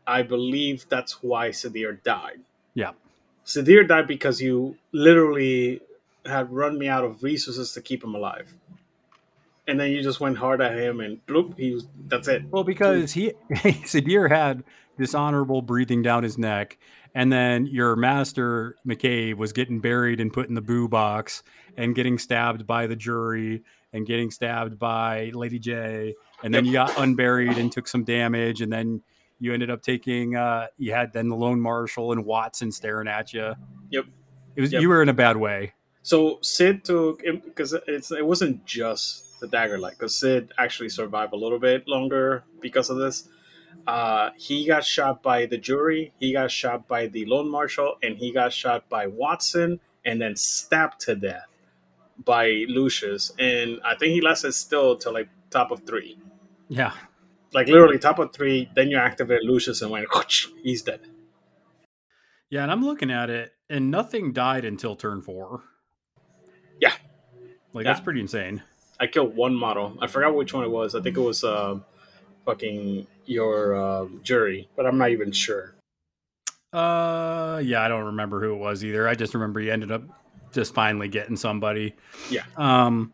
[0.06, 2.42] I believe that's why Sidir died.
[2.74, 2.92] Yeah.
[3.46, 5.82] Sidir died because you literally
[6.26, 8.54] had run me out of resources to keep him alive,
[9.68, 11.88] and then you just went hard at him, and bloop, he was.
[12.08, 12.44] That's it.
[12.52, 14.64] Well, because he Sidir had
[14.98, 16.78] dishonorable breathing down his neck,
[17.16, 21.42] and then your master McCabe was getting buried and put in the boo box
[21.78, 26.73] and getting stabbed by the jury and getting stabbed by Lady J, and then you
[26.73, 29.01] got unburied and took some damage, and then
[29.39, 33.34] you ended up taking uh you had then the lone marshal and Watson staring at
[33.34, 33.54] you.
[33.89, 34.06] Yep.
[34.56, 34.82] It was Yep.
[34.82, 35.73] you were in a bad way.
[36.04, 41.34] So Sid took because it's it wasn't just the dagger light because Sid actually survived
[41.34, 43.27] a little bit longer because of this.
[43.88, 48.15] Uh, he got shot by the jury, he got shot by the lone marshal, and
[48.17, 51.47] he got shot by Watson, and then stabbed to death
[52.25, 53.31] by Lucius.
[53.39, 56.17] And I think he lasted still till like top of three,
[56.69, 56.93] Yeah.
[57.53, 58.69] like literally top of three.
[58.75, 60.07] Then you activate Lucius and went,
[60.63, 61.01] he's dead.
[62.49, 65.63] Yeah, and I'm looking at it, and nothing died until turn four.
[66.81, 66.93] Yeah.
[67.73, 67.93] Like Yeah.
[67.93, 68.62] that's pretty insane.
[68.99, 69.97] I killed one model.
[70.01, 70.93] I forgot which one it was.
[70.93, 71.79] I think it was uh,
[72.45, 75.73] fucking your uh, jury, but I'm not even sure.
[76.73, 79.07] Uh, yeah, I don't remember who it was either.
[79.07, 80.03] I just remember he ended up
[80.52, 81.96] just finally getting somebody.
[82.30, 82.44] Yeah.
[82.58, 83.14] Um,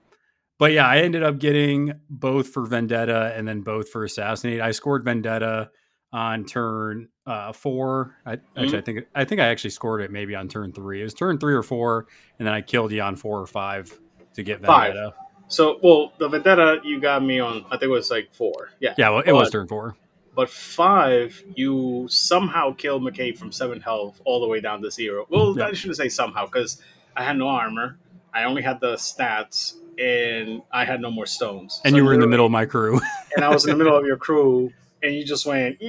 [0.60, 4.60] but yeah, I ended up getting both for Vendetta and then both for Assassinate.
[4.62, 5.70] I scored Vendetta
[6.14, 8.16] on turn uh four.
[8.26, 11.02] I actually I think I think I actually scored it maybe on turn three.
[11.02, 12.08] It was turn three or four,
[12.40, 13.98] and then I killed you on four or five
[14.36, 14.94] to get Five.
[14.94, 15.14] Vendetta.
[15.50, 17.66] So, well, the Vendetta you got me on.
[17.68, 18.70] I think it was like four.
[18.80, 18.96] Yeah.
[18.98, 19.96] Yeah, well, it was turn four.
[20.36, 25.26] But five, you somehow killed McCabe from seven health all the way down to zero.
[25.30, 25.68] Well, Yeah.
[25.68, 26.82] I shouldn't say somehow because
[27.18, 27.98] I had no armor.
[28.34, 31.82] I only had the stats, and I had no more stones.
[31.84, 33.00] And So you were in the middle of my crew.
[33.36, 35.80] and I was in the middle of your crew, and you just went,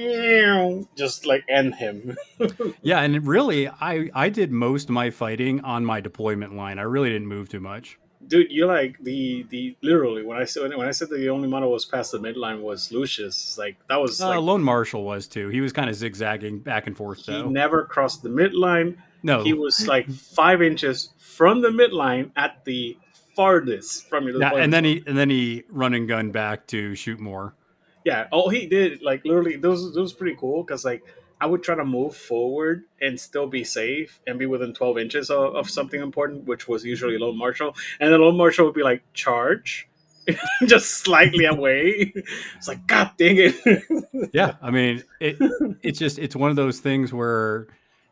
[0.97, 2.17] just like end him.
[2.81, 6.79] yeah, and really I I did most of my fighting on my deployment line.
[6.79, 7.99] I really didn't move too much.
[8.27, 11.47] Dude, you're like the the literally when I said when I said that the only
[11.47, 13.57] model was past the midline was Lucius.
[13.57, 15.49] Like that was Uh, like Lone Marshal was too.
[15.49, 17.47] He was kind of zigzagging back and forth he though.
[17.49, 18.97] never crossed the midline.
[19.23, 22.97] no, He was like five inches from the midline at the
[23.33, 24.41] farthest from your.
[24.41, 27.55] Yeah, and then he and then he run and gun back to shoot more.
[28.03, 31.01] yeah, all he did like literally those those was pretty cool because like
[31.39, 35.29] I would try to move forward and still be safe and be within twelve inches
[35.29, 38.83] of, of something important, which was usually lone marshal, and then lone marshal would be
[38.83, 39.87] like charge.
[40.67, 42.13] just slightly away.
[42.57, 44.29] It's like, God dang it.
[44.33, 45.37] Yeah, I mean it.
[45.81, 47.67] It's just it's one of those things where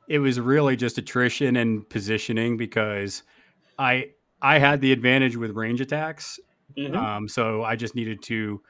[0.07, 3.23] it was really just attrition and positioning because
[3.77, 6.39] I I had the advantage with range attacks,
[6.77, 6.95] Mhm.
[6.95, 8.61] um, so I just needed to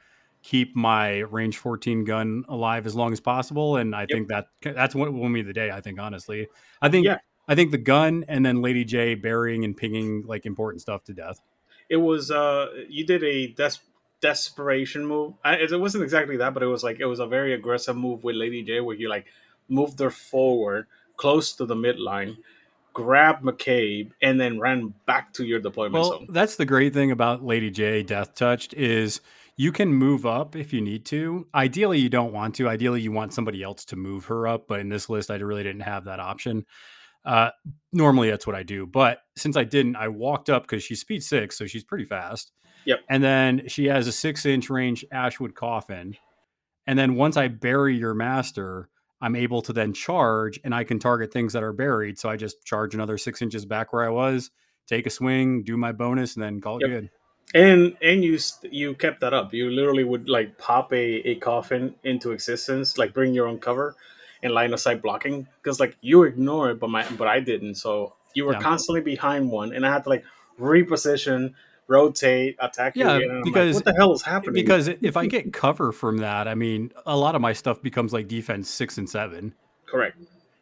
[0.42, 4.94] keep my range 14 gun alive as long as possible, and I think that that's
[4.94, 5.70] what won me the day.
[5.70, 6.48] I think honestly,
[6.80, 7.18] I think Yeah.
[7.48, 11.12] I think the gun and then Lady J burying and pinging like important stuff to
[11.14, 11.40] death.
[11.88, 13.80] It was uh you did a des-
[14.20, 15.34] desperation move.
[15.44, 18.24] I, it wasn't exactly that, but it was like it was a very aggressive move
[18.24, 19.26] with Lady J, where you like
[19.68, 20.86] moved her forward
[21.18, 22.38] close to the midline,
[22.94, 26.26] grabbed McCabe, and then ran back to your deployment Well, zone.
[26.30, 29.20] that's the great thing about Lady J Death Touched is
[29.56, 31.46] you can move up if you need to.
[31.54, 32.68] Ideally, you don't want to.
[32.68, 34.68] Ideally, you want somebody else to move her up.
[34.68, 36.64] But in this list, I really didn't have that option.
[37.24, 37.50] Uh,
[37.92, 38.86] normally, that's what I do.
[38.86, 42.52] But since I didn't, I walked up because she's speed six, so she's pretty fast.
[42.84, 43.00] Yep.
[43.10, 46.16] And then she has a six inch range Ashwood coffin.
[46.86, 48.88] And then once I bury your master,
[49.20, 52.18] I'm able to then charge and I can target things that are buried.
[52.18, 54.50] So I just charge another six inches back where I was,
[54.86, 57.10] take a swing, do my bonus, and then call it good.
[57.54, 58.38] and and you
[58.70, 59.54] you kept that up.
[59.54, 60.96] You literally would like pop a,
[61.30, 63.96] a coffin into existence, like bring your own cover
[64.42, 67.76] and line of sight blocking because like you ignore it, but my but I didn't.
[67.76, 68.60] So you were Yeah.
[68.60, 70.24] constantly behind one, and I had to like
[70.60, 71.54] reposition,
[71.88, 73.30] rotate, attack you Yeah, again.
[73.30, 74.54] I'm like, because- what the hell is happening?
[74.54, 78.12] Because if I get cover from that, I mean, a lot of my stuff becomes
[78.12, 79.54] like defense six and seven.
[79.86, 80.18] correct,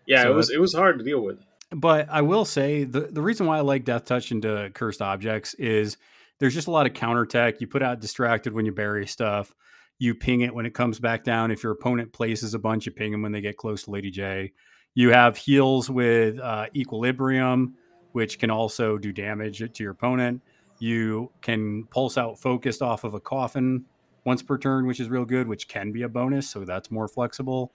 [0.06, 1.38] yeah, So it was it was hard to deal with.
[1.70, 5.52] But I will say the, the reason why I like Death Touch into cursed objects
[5.54, 5.96] is
[6.38, 7.60] there's just a lot of counter tech.
[7.60, 9.52] You put out distracted when you bury stuff.
[9.98, 11.50] You ping it when it comes back down.
[11.50, 14.10] If your opponent places a bunch, you ping them when they get close to Lady
[14.12, 14.52] J.
[14.94, 17.74] You have heals with uh, equilibrium,
[18.12, 20.42] which can also do damage to your opponent.
[20.78, 23.84] You can pulse out focused off of a coffin
[24.24, 26.48] once per turn, which is real good, which can be a bonus.
[26.50, 27.72] So that's more flexible.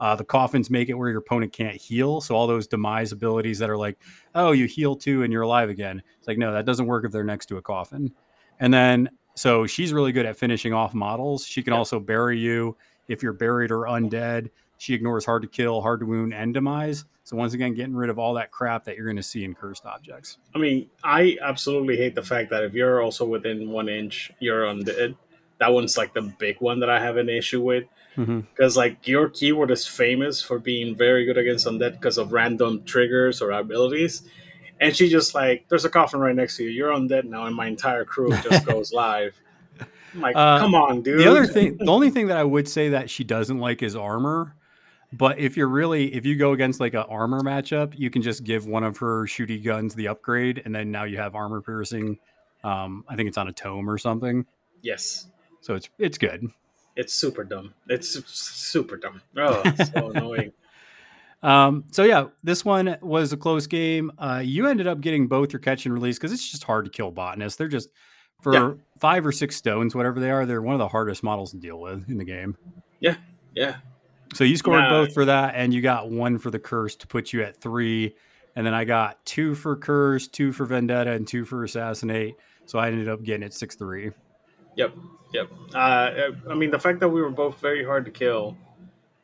[0.00, 2.20] Uh, the coffins make it where your opponent can't heal.
[2.20, 3.98] So all those demise abilities that are like,
[4.34, 6.02] oh, you heal two and you're alive again.
[6.18, 8.12] It's like, no, that doesn't work if they're next to a coffin.
[8.60, 11.46] And then, so she's really good at finishing off models.
[11.46, 11.78] She can Yep.
[11.78, 12.76] also bury you
[13.08, 14.50] if you're buried or undead.
[14.84, 17.06] She ignores hard to kill, hard to wound, and demise.
[17.24, 19.54] So once again, getting rid of all that crap that you're going to see in
[19.54, 20.36] cursed objects.
[20.54, 24.64] I mean, I absolutely hate the fact that if you're also within one inch, you're
[24.64, 25.16] undead.
[25.58, 27.84] That one's like the big one that I have an issue with.
[28.16, 32.84] because like your keyword is famous for being very good against undead because of random
[32.84, 34.22] triggers or abilities
[34.80, 37.56] and she just like there's a coffin right next to you you're undead now and
[37.56, 39.34] my entire crew just goes live
[40.14, 42.68] I'm like Uh, come on dude The other thing, the only thing that I would
[42.68, 44.54] say that she doesn't like is armor.
[45.16, 48.44] But if you're really, if you go against like an armor matchup, you can just
[48.44, 52.18] give one of her shooty guns the upgrade, and then now you have armor piercing.
[52.62, 54.46] Um, I think it's on a tome or something,
[54.82, 55.26] yes
[55.60, 56.46] so it's it's good.
[56.96, 60.52] it's super dumb it's super dumb oh it's so annoying
[61.42, 64.10] Um, so yeah, this one was a close game.
[64.18, 66.90] Uh, you ended up getting both your catch and release because it's just hard to
[66.90, 67.58] kill botanists.
[67.58, 67.90] They're just
[68.40, 68.72] for Yeah.
[68.98, 70.46] five or six stones, whatever they are.
[70.46, 72.56] They're one of the hardest models to deal with in the game.
[73.00, 73.16] Yeah,
[73.54, 73.76] yeah
[74.32, 74.90] So you scored Nah.
[74.90, 78.14] both for that, and you got one for the curse to put you at three.
[78.56, 82.36] And then I got two for curse, two for vendetta, and two for assassinate.
[82.66, 84.10] So I ended up getting it six three.
[84.76, 84.94] yep
[85.32, 86.10] yep uh,
[86.50, 88.56] i mean the fact that we were both very hard to kill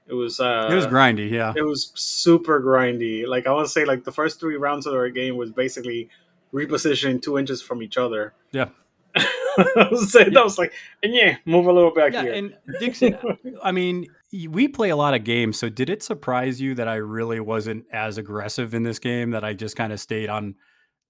[0.08, 1.52] it was uh it was grindy, yeah.
[1.56, 3.26] it was super grindy.
[3.28, 6.08] Like I want to say, like the first three rounds of our game was basically
[6.52, 8.32] repositioning two inches from each other.
[8.50, 8.68] Yeah.
[9.16, 12.32] I was saying that was like, and yeah, move a little back Yeah, here.
[12.34, 13.16] and Dixon,
[13.62, 14.06] I mean, y-
[14.48, 15.58] we play a lot of games.
[15.58, 19.30] So did it surprise you that I really wasn't as aggressive in this game?
[19.30, 20.54] That I just kind of stayed on,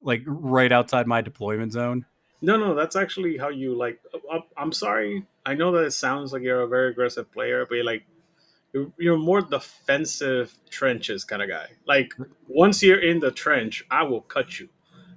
[0.03, 2.07] like, right outside my deployment zone?
[2.43, 4.01] no, no, that's actually how you like.
[4.57, 5.27] I'm sorry.
[5.45, 8.05] I know that it sounds like you're a very aggressive player, but you're like,
[8.73, 11.67] you're, you're more defensive trenches kind of guy.
[11.87, 12.15] Like
[12.49, 14.69] once you're in the trench, I will cut you.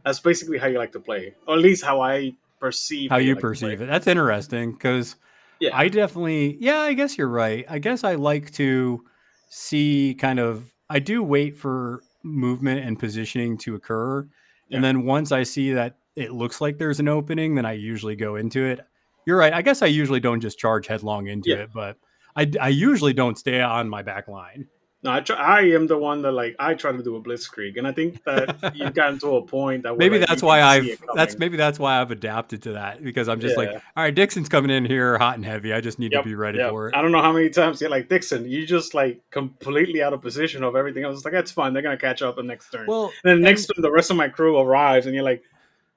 [0.04, 3.36] That's basically how you like to play, or at least how I perceive How you
[3.36, 3.88] like perceive it?
[3.88, 5.16] That's interesting because
[5.60, 5.78] Yeah.
[5.78, 7.66] I definitely, yeah, I guess you're right.
[7.70, 9.04] I guess I like to
[9.50, 14.28] see kind of, I do wait for movement and positioning to occur.
[14.70, 14.78] Yeah.
[14.78, 18.16] And then once I see that it looks like there's an opening, then I usually
[18.16, 18.80] go into it.
[19.26, 19.54] You're right.
[19.54, 21.56] I guess I usually don't just charge headlong into Yeah.
[21.58, 21.98] it, but
[22.36, 24.68] I, I usually don't stay on my back line.
[25.04, 27.78] No, I, try, I am the one that like I try to do a blitzkrieg,
[27.78, 30.88] and I think that you've gotten to a point that Maybe like, that's why I've
[31.14, 34.48] that's maybe that's why I've adapted to that because I'm just like, all right, Dixon's
[34.48, 35.74] coming in here hot and heavy.
[35.74, 36.70] I just need Yep, to be ready Yep.
[36.70, 36.96] for it.
[36.96, 40.22] I don't know how many times you're like Dixon, you just like completely out of
[40.22, 41.04] position of everything.
[41.04, 41.74] I was like, that's fine.
[41.74, 42.88] They're gonna catch up the next turn.
[42.88, 45.44] Well, and then next turn, the rest of my crew arrives, and you're like,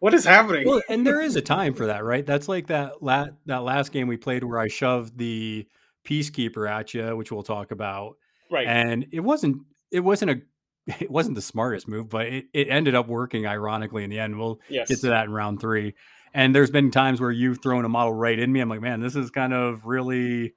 [0.01, 0.67] what is happening?
[0.67, 2.27] well, and there is a time for that, right?
[2.27, 5.67] That's like that la- that last game we played where I shoved the
[6.05, 8.17] peacekeeper at you, which we'll talk about,
[8.51, 8.67] right.
[8.67, 10.41] and it wasn't it wasn't a
[11.01, 14.39] it wasn't the smartest move, but it, it ended up working ironically in the end.
[14.39, 14.89] We'll yes.
[14.89, 15.95] get to that in round three.
[16.33, 18.61] And there's been times where you've thrown a model right in me.
[18.61, 20.53] I'm like, man, this is kind of really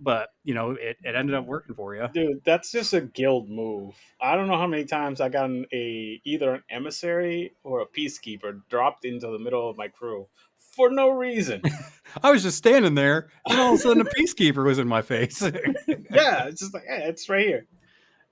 [0.00, 2.08] but you know, it, it ended up working for you.
[2.12, 3.94] Dude, that's just a guild move.
[4.20, 7.86] I don't know how many times I got an, a either an emissary or a
[7.86, 10.26] peacekeeper dropped into the middle of my crew
[10.70, 11.62] for no reason.
[12.22, 15.02] I was just standing there, and all of a sudden, a peacekeeper was in my
[15.02, 15.42] face.
[16.10, 17.66] yeah, it's just like, yeah, it's right here.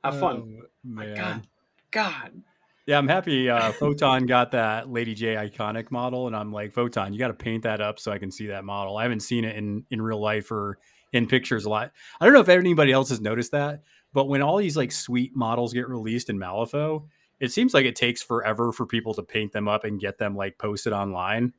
[0.03, 0.61] Have fun.
[0.61, 1.17] Oh, man.
[1.17, 1.47] God,
[1.91, 2.43] God.
[2.87, 3.51] Yeah, I'm happy.
[3.51, 7.35] Uh, Photon got that Lady J iconic model, and I'm like, Photon, you got to
[7.35, 8.97] paint that up so I can see that model.
[8.97, 10.79] I haven't seen it in in real life or
[11.13, 11.93] in pictures a lot.
[12.21, 15.37] I don't know if anybody else has noticed that, but when all these like sweet
[15.37, 17.05] models get released in Malifaux,
[17.41, 20.37] it seems like it takes forever for people to paint them up and get them
[20.37, 21.53] like posted online.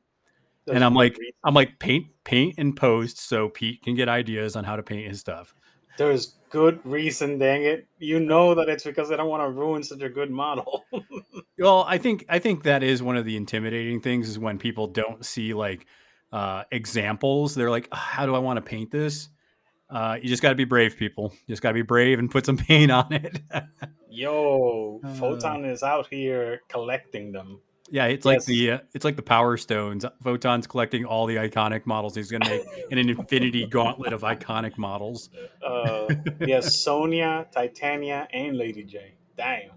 [0.68, 4.64] And I'm like, I'm like, paint, paint, and post so Pete can get ideas on
[4.64, 5.54] how to paint his stuff.
[5.98, 7.88] there's good reason, dang it.
[8.00, 10.86] You know that it's because they don't want to ruin such a good model.
[11.62, 14.88] Well, I think I think that is one of the intimidating things is when people
[14.88, 15.88] don't see like
[16.32, 17.54] uh, examples.
[17.54, 19.28] They're like, "Ah, "How do I want to paint this?"
[19.90, 21.34] Uh, you just got to be brave, people.
[21.46, 23.42] You just got to be brave and put some paint on it.
[24.10, 25.14] Yo, Uh.
[25.16, 27.60] Photon is out here collecting them.
[27.92, 28.46] Yeah, it's like Yes.
[28.46, 30.06] the uh, it's like the Power Stones.
[30.24, 32.16] Photon's collecting all the iconic models.
[32.16, 35.30] He's gonna make an infinity gauntlet of iconic models.
[35.66, 36.08] Uh,
[36.42, 39.16] yes, Sonia, Titania, and Lady J.
[39.38, 39.72] Damn.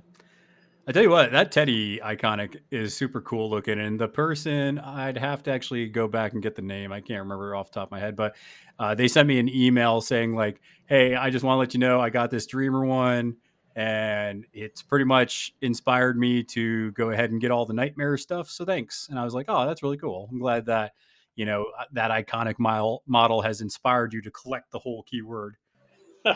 [0.84, 5.16] I tell you what, that Teddy iconic is super cool looking, and the person I'd
[5.16, 6.90] have to actually go back and get the name.
[6.90, 8.34] I can't remember off the top of my head, but
[8.80, 11.78] uh, they sent me an email saying like, "Hey, I just want to let you
[11.78, 13.36] know I got this Dreamer one,
[13.76, 18.48] and it's pretty much inspired me to go ahead and get all the Nightmare stuff.
[18.50, 20.28] So thanks." And I was like, "Oh, that's really cool.
[20.30, 20.92] I'm glad that
[21.36, 25.56] you know uh, that iconic mile model has inspired you to collect the whole keyword."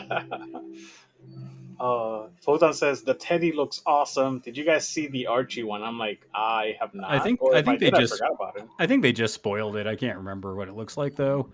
[1.79, 4.39] uh, Photon says the Teddy looks awesome.
[4.39, 5.83] Did you guys see the Archie one?
[5.83, 7.09] I'm like, I have not.
[7.09, 8.67] I think- I think they did, just- I forgot about it.
[8.79, 9.87] I think they just spoiled it.
[9.87, 11.51] I can't remember what it looks like though.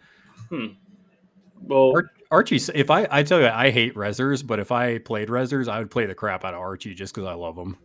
[0.49, 0.67] Hmm.
[1.61, 5.27] Well, Ar- Archie, if I, I tell you, I hate Rezzers, but if I played
[5.27, 7.77] Rezzers, I would play the crap out of Archie just because I love him.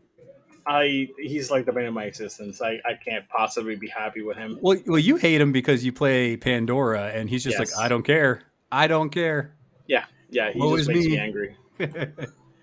[0.67, 2.63] I he's like the bane of my existence.
[2.63, 4.59] I, I can't possibly be happy with him.
[4.63, 7.77] Well, well, you hate him because you play Pandora, and he's just Yes.
[7.77, 9.55] like, I don't care, I don't care.
[9.87, 11.11] Yeah, yeah, he Woe just makes me.
[11.13, 11.19] me.
[11.19, 11.57] angry.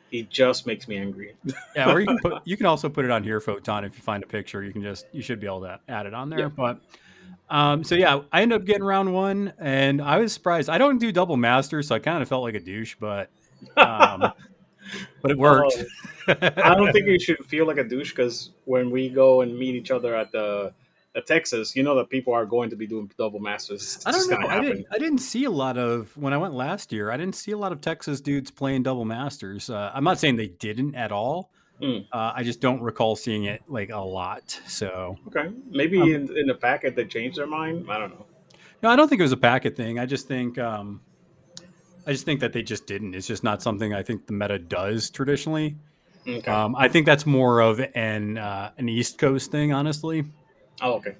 [0.10, 1.36] He just makes me angry.
[1.76, 3.84] yeah, or you can put, you can also put it on here, Photon.
[3.86, 6.13] If you find a picture, you can just you should be able to add it
[6.13, 6.39] on there.
[6.39, 6.48] Yeah.
[6.50, 6.80] But
[7.49, 10.69] um, so yeah, I ended up getting round one, and I was surprised.
[10.69, 13.29] I don't do double masters, so I kind of felt like a douche, but
[13.77, 14.19] um,
[15.21, 15.83] but it worked.
[16.27, 19.57] Oh, I don't think you should feel like a douche because when we go and
[19.57, 20.73] meet each other at the
[21.15, 23.97] at Texas, you know that people are going to be doing double masters.
[23.97, 24.47] It's I don't know.
[24.47, 24.88] I didn't.
[24.91, 27.11] I didn't see a lot of when I went last year.
[27.11, 29.69] I didn't see a lot of Texas dudes playing double masters.
[29.69, 31.51] Uh, I'm not saying they didn't at all.
[31.81, 32.05] Mm.
[32.11, 34.59] Uh, I just don't recall seeing it like a lot.
[34.67, 37.85] So Okay, maybe Um, in, in the packet they changed their mind.
[37.89, 38.25] I don't know.
[38.81, 39.99] no, I don't think it was a packet thing.
[39.99, 40.57] I just think.
[40.57, 41.01] Um,
[42.07, 43.15] I just think that they just didn't.
[43.15, 45.75] It's just not something I think the meta does traditionally.
[46.27, 46.49] Okay.
[46.51, 50.23] Um, I think that's more of an uh, an East Coast thing, honestly.
[50.81, 51.15] oh, okay.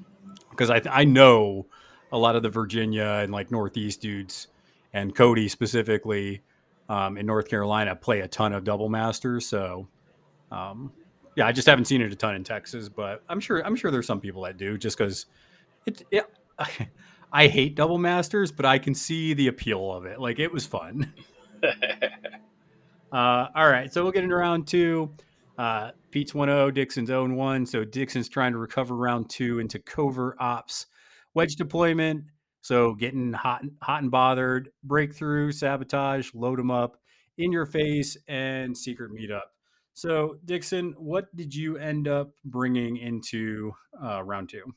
[0.51, 1.65] because I I know
[2.11, 4.47] a lot of the Virginia and like Northeast dudes
[4.93, 6.41] and Cody specifically
[6.87, 9.45] um, in North Carolina play a ton of double masters.
[9.47, 9.87] So
[10.51, 10.91] um,
[11.36, 13.91] yeah, I just haven't seen it a ton in Texas, but I'm sure I'm sure
[13.91, 15.25] there's some people that do just because
[15.86, 16.25] it, it
[17.31, 20.19] I hate double masters, but I can see the appeal of it.
[20.19, 21.13] Like it was fun.
[23.12, 25.10] Uh, all right, so we'll get into round two.
[25.58, 27.65] Uh, Pete's 1 0, Dixon's 0 1.
[27.65, 30.88] So Dixon's trying to recover round two into covert ops,
[31.34, 32.25] wedge deployment.
[32.60, 36.97] So getting hot, hot and bothered, breakthrough, sabotage, load them up,
[37.38, 39.54] in your face, and secret meetup.
[39.95, 44.75] So Dixon, what did you end up bringing into uh, round two?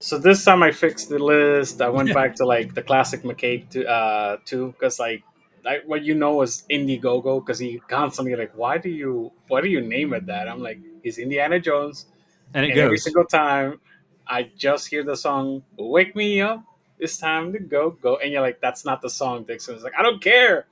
[0.00, 1.80] So this time I fixed the list.
[1.80, 5.22] I went back to like the classic McCabe to, uh, too, because like
[5.64, 9.68] I, what you know is Indiegogo, because he constantly like, why do you why do
[9.68, 10.48] you name it that?
[10.48, 12.06] I'm like, he's Indiana Jones,
[12.52, 13.80] And it and every single time
[14.26, 16.64] I just hear the song "Wake Me Up."
[16.98, 19.94] It's time to go, go, and you're like, "That's not the song." Dixon It's like,
[19.96, 20.66] "I don't care.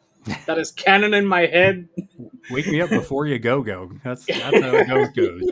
[0.46, 1.88] That is canon in my head."
[2.50, 3.90] Wake me up before you go go.
[4.04, 5.40] That's that's how it goes.
[5.40, 5.50] goes.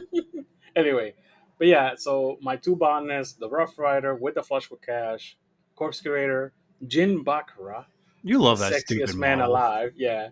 [0.76, 1.14] anyway,
[1.58, 5.36] but yeah, so my two botanists, the Rough Rider with the Flush with Cash,
[5.74, 6.52] Corpse Curator,
[6.86, 7.86] Jin Baccara,
[8.22, 9.52] You love that sexiest stupid man model.
[9.52, 10.28] alive, yeah.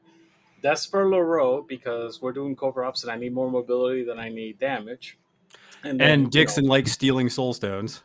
[0.62, 4.58] Vesper Leroux because we're doing covert ops and I need more mobility than I need
[4.58, 5.18] damage.
[5.82, 8.02] then, you And know, Dixon likes stealing soul stones.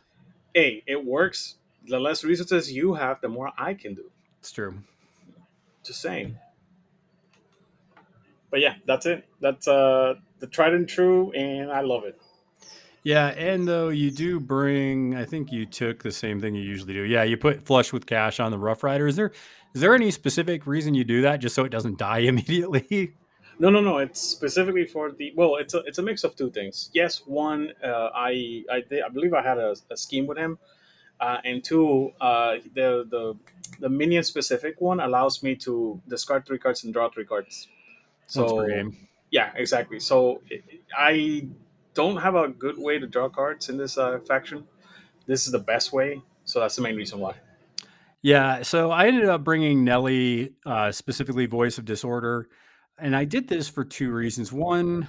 [0.54, 1.56] hey, it works.
[1.86, 4.10] The less resources you have, the more I can do.
[4.40, 4.78] It's true.
[5.86, 6.36] Just saying.
[8.50, 9.24] But yeah, that's it.
[9.40, 12.20] That's uh the tried and true, and I love it.
[13.02, 16.92] Yeah, and though you do bring, I think you took the same thing you usually
[16.92, 17.04] do.
[17.04, 19.06] Yeah, you put flush with cash on the Rough Rider.
[19.06, 19.30] Is there
[19.74, 21.36] is there any specific reason you do that?
[21.36, 23.12] Just so it doesn't die immediately?
[23.58, 23.98] No, no, no.
[23.98, 25.32] It's specifically for the.
[25.36, 26.90] Well, it's a it's a mix of two things.
[26.94, 30.58] Yes, one, uh, I I did, I believe I had a, a scheme with him,
[31.20, 33.34] uh, and two, uh, the the
[33.80, 37.68] the minion specific one allows me to discard three cards and draw three cards.
[38.26, 38.96] So game.
[39.30, 40.00] yeah, exactly.
[40.00, 40.64] So it-
[40.96, 41.48] I
[41.94, 44.66] don't have a good way to draw cards in this uh, faction.
[45.26, 47.34] This is the best way, so that's the main reason why.
[48.22, 52.48] Yeah, so I ended up bringing Nellie, uh, specifically Voice of Disorder,
[52.98, 54.52] and I did this for two reasons.
[54.52, 55.06] One,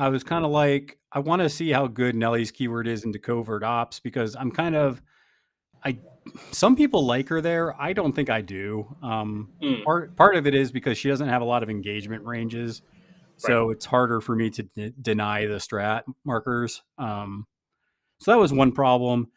[0.00, 3.18] I was kind of like, I want to see how good Nellie's keyword is into
[3.18, 5.02] covert ops because I'm kind of,
[5.84, 5.98] I,
[6.52, 7.80] some people like her there.
[7.80, 8.96] I don't think I do.
[9.02, 9.84] Um, Mm.
[9.84, 12.80] part part of it is because she doesn't have a lot of engagement ranges,
[13.36, 16.82] so it's harder for me to de- deny the strat markers.
[16.96, 17.46] Um,
[18.20, 19.28] so that was one problem.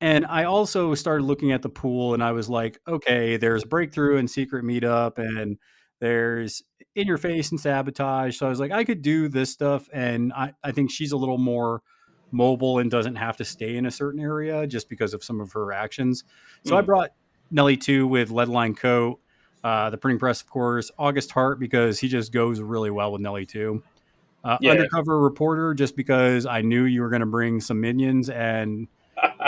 [0.00, 4.18] And I also started looking at the pool and I was like, okay, there's breakthrough
[4.18, 5.56] and secret meetup and
[6.00, 6.62] there's
[6.96, 8.38] in your face and sabotage.
[8.38, 9.88] So I was like, I could do this stuff.
[9.92, 11.82] And I, I think she's a little more
[12.32, 15.52] mobile and doesn't have to stay in a certain area just because of some of
[15.52, 16.24] her actions.
[16.64, 16.86] So I Mm.
[16.86, 17.10] brought
[17.50, 19.20] Nellie 2 with Leadline Coat,
[19.62, 23.20] uh, the printing press, of course, August Hart, because he just goes really well with
[23.20, 23.82] Nellie 2.
[24.42, 24.72] Uh, Yeah.
[24.72, 28.88] Undercover reporter, just because I knew you were going to bring some minions and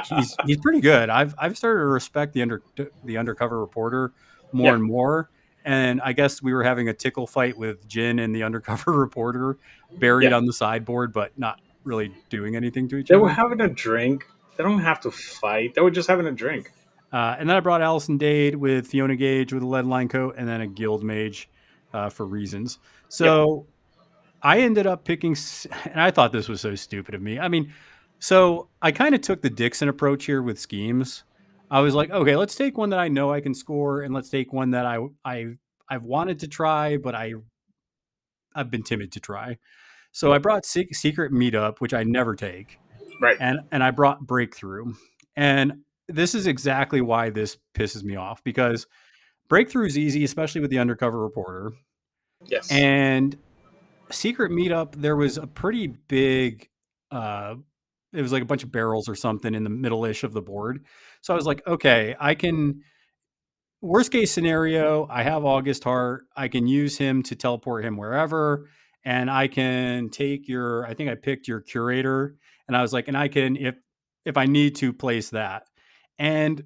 [0.05, 1.09] he's he's pretty good.
[1.09, 2.63] I've I've started to respect the under
[3.05, 4.13] the undercover reporter
[4.53, 4.75] more Yeah.
[4.75, 5.31] and more.
[5.69, 9.59] And I guess we were having a tickle fight with Jin and the undercover reporter
[9.99, 10.37] buried Yeah.
[10.39, 13.19] on the sideboard, but not really doing anything to each They other.
[13.21, 14.25] They were having a drink.
[14.57, 15.75] They don't have to fight.
[15.75, 16.73] They were just having a drink.
[17.13, 20.37] Uh, and then I brought Allison Dade with Fiona Gage with a lead line coat,
[20.39, 21.51] and then a guild mage
[21.93, 22.79] uh, for reasons.
[23.09, 23.67] So
[24.43, 25.37] I ended up picking,
[25.85, 27.39] and I thought this was so stupid of me.
[27.39, 27.73] I mean,
[28.21, 31.25] so I kind of took the Dixon approach here with schemes.
[31.71, 34.31] I was like, okay, let's take one that I know I can score, and let's
[34.31, 35.47] take one that I I
[35.89, 37.35] I've wanted to try, but I
[38.55, 39.59] I've been timid to try.
[40.13, 42.79] So I brought Se- Secret Meetup, which I never take
[43.21, 43.37] Right.
[43.41, 44.95] and and I brought breakthrough.
[45.37, 48.87] And this is exactly why this pisses me off because
[49.49, 51.73] breakthrough is easy, especially with the undercover reporter.
[52.47, 52.71] Yes.
[52.73, 53.37] And
[54.11, 56.69] secret meetup, there was a pretty big
[57.11, 57.57] uh
[58.15, 60.85] it was like a bunch of barrels or something in the middle-ish of the board.
[61.21, 62.83] So I was like, okay, I can
[63.81, 66.25] worst case scenario, I have August Hart.
[66.37, 68.69] I can use him to teleport him wherever.
[69.05, 72.37] And I can take your, I think I picked your curator.
[72.67, 73.77] And I was like, and I can, if
[74.25, 75.65] if I need to place that.
[76.19, 76.65] And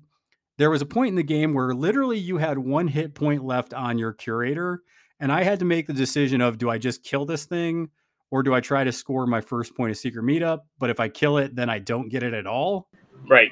[0.59, 3.73] there was a point in the game where literally you had one hit point left
[3.73, 4.83] on your curator.
[5.21, 7.91] And I had to make the decision of do I just kill this thing
[8.33, 10.61] or do I try to score my first point of secret meetup?
[10.79, 12.89] But if I kill it, then I don't get it at all
[13.29, 13.51] right.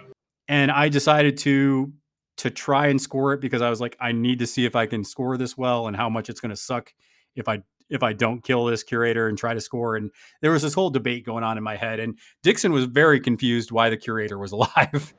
[0.50, 1.92] And I decided to
[2.38, 4.86] to try and score it because I was like, I need to see if I
[4.86, 6.92] can score this well and how much it's going to suck
[7.36, 9.96] if I if I don't kill this curator and try to score.
[9.96, 13.18] And there was this whole debate going on in my head, and Dixon was very
[13.20, 15.12] confused why the curator was alive.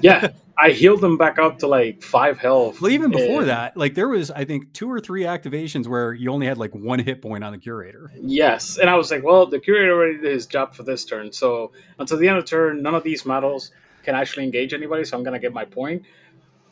[0.00, 0.28] Yeah.
[0.58, 2.80] I healed them back up to like five health.
[2.80, 6.12] well, even before and- that, like there was I think two or three activations where
[6.12, 8.12] you only had like one hit point on the curator.
[8.20, 8.78] Yes.
[8.78, 11.32] And I was like, well, the curator already did his job for this turn.
[11.32, 13.70] So until the end of the turn, none of these models
[14.06, 15.04] can actually engage anybody.
[15.04, 16.02] So I'm to get my point.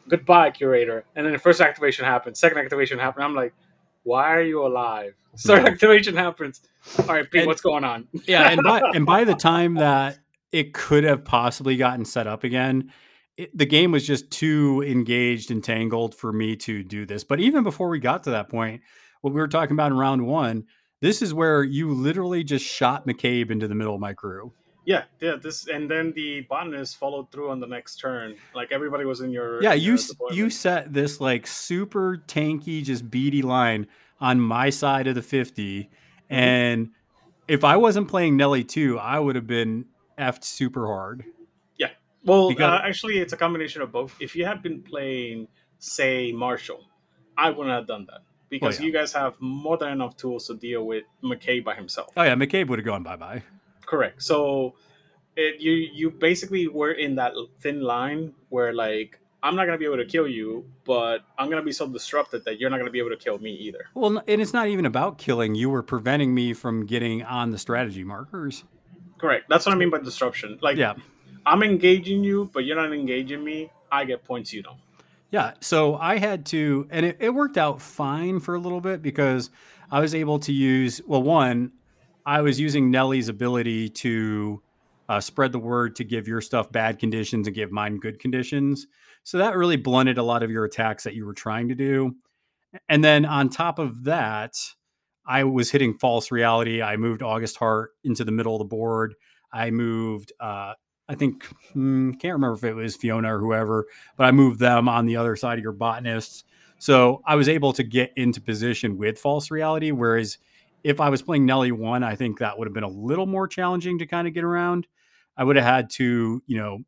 [0.08, 1.04] Goodbye, curator.
[1.16, 2.38] And then the first activation happens.
[2.38, 3.24] Second activation happens.
[3.24, 3.52] I'm like,
[4.04, 5.14] why are you alive?
[5.38, 6.62] Third activation happens.
[7.00, 8.08] All right, Pete, And- what's going on?
[8.26, 10.18] yeah, and by and by the time that
[10.52, 12.92] it could have possibly gotten set up again,
[13.36, 17.24] it, the game was just too engaged and tangled for me to do this.
[17.24, 18.82] But even before we got to that point,
[19.22, 20.64] what we were talking about in round one,
[21.00, 24.52] this is where you literally just shot McCabe into the middle of my crew.
[24.84, 25.36] Yeah, yeah.
[25.40, 28.36] This and then the botanist followed through on the next turn.
[28.54, 33.10] Like everybody was in your Yeah, you your you set this like super tanky, just
[33.10, 33.86] beady line
[34.20, 35.90] on my side of the 50.
[36.30, 36.90] And
[37.48, 39.86] if I wasn't playing Nellie 2, I would have been
[40.18, 41.24] effed super hard.
[41.78, 41.90] Yeah.
[42.24, 44.14] Well, Because- uh, actually, it's a combination of both.
[44.20, 46.84] If you had been playing, say, Marshal,
[47.36, 48.86] I wouldn't have done that because yeah.
[48.86, 52.10] you guys have more than enough tools to deal with McCabe by himself.
[52.16, 53.42] Oh yeah, McCabe would have gone bye bye.
[53.94, 54.22] Correct.
[54.22, 54.74] So,
[55.36, 59.84] it, you you basically were in that thin line where like I'm not gonna be
[59.84, 62.98] able to kill you, but I'm gonna be so disrupted that you're not gonna be
[62.98, 63.86] able to kill me either.
[63.94, 65.54] Well, and it's not even about killing.
[65.54, 68.64] You were preventing me from getting on the strategy markers.
[69.18, 69.44] Correct.
[69.48, 70.58] That's what I mean by disruption.
[70.60, 70.94] Like, Yeah.
[71.46, 73.70] I'm engaging you, but you're not engaging me.
[73.92, 74.78] I get points you don't.
[75.30, 75.52] Yeah.
[75.60, 79.50] So I had to, and it, it worked out fine for a little bit because
[79.90, 81.72] I was able to use, well, one,
[82.26, 84.62] I was using Nellie's ability to
[85.08, 88.86] uh, spread the word to give your stuff bad conditions and give mine good conditions.
[89.22, 92.16] So that really blunted a lot of your attacks that you were trying to do.
[92.88, 94.56] And then on top of that,
[95.26, 96.82] I was hitting false reality.
[96.82, 99.14] I moved August Heart into the middle of the board.
[99.52, 100.74] I moved, uh,
[101.08, 104.88] I think, hmm, can't remember if it was Fiona or whoever, but I moved them
[104.88, 106.44] on the other side of your botanists.
[106.78, 109.90] So I was able to get into position with false reality.
[109.92, 110.38] Whereas
[110.84, 113.48] if I was playing Nellie one, I think that would have been a little more
[113.48, 114.86] challenging to kind of get around.
[115.36, 116.80] I would have had to, you know,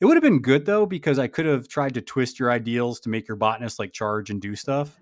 [0.00, 3.00] it would have been good though because I could have tried to twist your ideals
[3.00, 5.00] to make your botanist like charge and do stuff.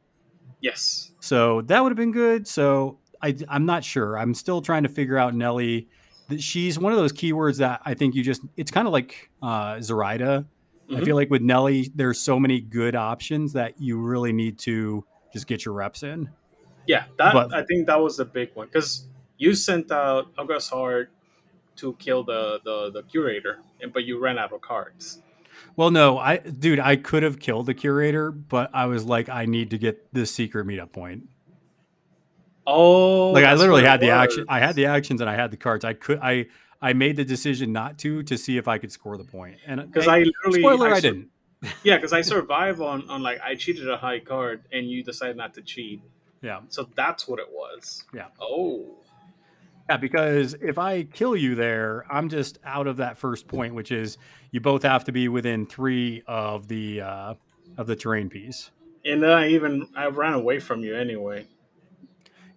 [0.60, 1.12] Yes.
[1.20, 2.46] So that would have been good.
[2.46, 4.16] So I, I'm not sure.
[4.18, 5.88] I'm still trying to figure out Nellie.
[6.28, 8.42] That she's one of those keywords that I think you just.
[8.56, 10.44] It's kind of like uh, Zoraida.
[10.90, 11.04] I Mhm.
[11.04, 15.46] feel like with Nellie, there's so many good options that you really need to just
[15.46, 16.30] get your reps in.
[16.86, 19.06] Yeah, that But- I think that was the big one because
[19.38, 21.10] you sent out August Heart
[21.76, 23.58] to kill the, the the curator,
[23.92, 25.20] but you ran out of cards.
[25.74, 29.44] Well, no, I, dude, I could have killed the curator, but I was like, I
[29.46, 31.28] need to get this secret meetup point.
[32.66, 34.44] Oh, like I literally had the action.
[34.48, 35.84] I had the actions and I had the cards.
[35.84, 36.18] I could.
[36.20, 36.46] I
[36.82, 39.58] I made the decision not to to see if I could score the point.
[39.66, 41.28] And because I literally spoiler, I, sur- didn't.
[41.84, 45.36] Yeah, because I survive on on like I cheated a high card, and you decided
[45.36, 46.02] not to cheat.
[46.46, 48.04] Yeah, So that's what it was.
[48.14, 48.26] Yeah.
[48.40, 48.86] Oh.
[49.90, 49.96] yeah.
[49.96, 54.16] Because if I kill you there, I'm just out of that first point, which is
[54.52, 57.34] you both have to be within three of the uh,
[57.76, 58.70] of the terrain piece.
[59.04, 61.46] And then I even I ran away from you anyway.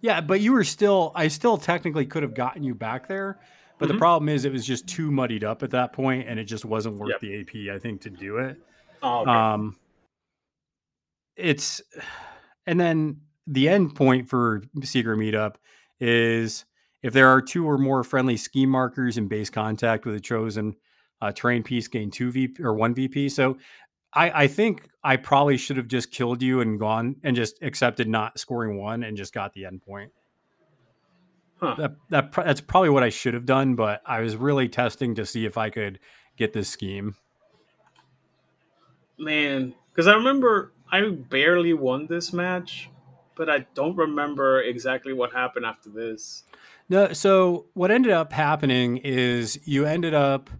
[0.02, 1.10] Yeah, but you were still.
[1.16, 3.40] I still technically could have gotten you back there.
[3.78, 3.98] But the Mhm.
[3.98, 6.96] problem is, it was just too muddied up at that point, and it just wasn't
[6.96, 7.20] worth Yep.
[7.20, 7.70] the AP.
[7.74, 8.56] I think to do it.
[9.02, 9.30] Oh, okay.
[9.30, 9.76] Um,
[11.36, 11.82] it's
[12.66, 13.20] and then
[13.50, 15.56] the end point for secret meetup
[15.98, 16.64] is
[17.02, 20.76] if there are two or more friendly scheme markers in base contact with a chosen
[21.20, 23.28] uh, terrain piece, gain two VP or one VP.
[23.28, 23.58] So
[24.14, 28.08] I, I think I probably should have just killed you and gone and just accepted
[28.08, 30.12] not scoring one and just got the end point.
[31.58, 31.74] Huh.
[31.76, 35.26] That, that that's probably what I should have done, but I was really testing to
[35.26, 35.98] see if I could
[36.36, 37.16] get this scheme.
[39.18, 42.88] Man, because I remember I barely won this match,
[43.36, 46.44] but I don't remember exactly what happened after this.
[46.88, 50.50] No, so what ended up happening is you ended up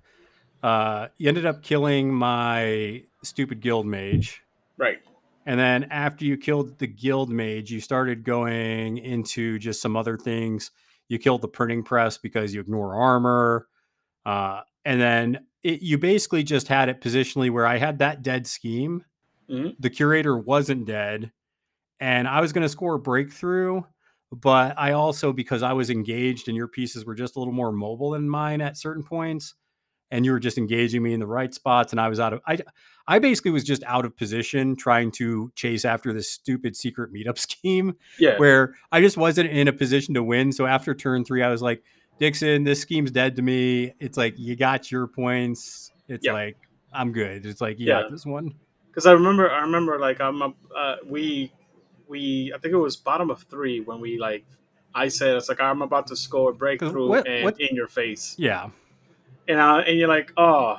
[0.63, 4.43] uh you ended up killing my stupid guild mage.
[4.77, 4.99] Right.
[5.47, 10.17] And then after you killed the guild mage, you started going into just some other
[10.17, 10.71] things.
[11.09, 13.67] You killed the printing press because you ignore armor.
[14.25, 18.47] Uh and then it, you basically just had it positionally where I had that dead
[18.47, 19.05] scheme.
[19.51, 19.77] Mhm.
[19.79, 21.33] The curator wasn't dead,
[22.01, 23.83] and I was going to score a breakthrough.
[24.33, 27.73] But I also, because I was engaged and your pieces were just a little more
[27.73, 29.55] mobile than mine at certain points,
[30.13, 32.41] and you were just engaging me in the right spots, and I was out of
[32.47, 32.59] I
[33.09, 37.39] I basically was just out of position trying to chase after this stupid secret meetup
[37.47, 38.37] scheme Yeah.
[38.39, 40.53] where I just wasn't in a position to win.
[40.53, 41.83] So after turn three, I was like,
[42.21, 43.95] Dixon, this scheme's dead to me.
[43.99, 45.91] It's like you got your points.
[46.07, 46.35] It's Yeah.
[46.35, 46.57] like
[46.93, 47.47] I'm good.
[47.47, 48.03] It's like you Yeah.
[48.03, 48.55] got this one.
[48.89, 50.55] because I remember, I remember like I'm up.
[50.77, 51.53] Uh, we,
[52.11, 54.45] we, I think it was bottom of three when we like.
[54.95, 57.87] I said it's like I'm about to score a breakthrough what- and what- in your
[57.89, 58.71] face, Yeah,
[59.49, 60.77] and uh, and you're like, oh,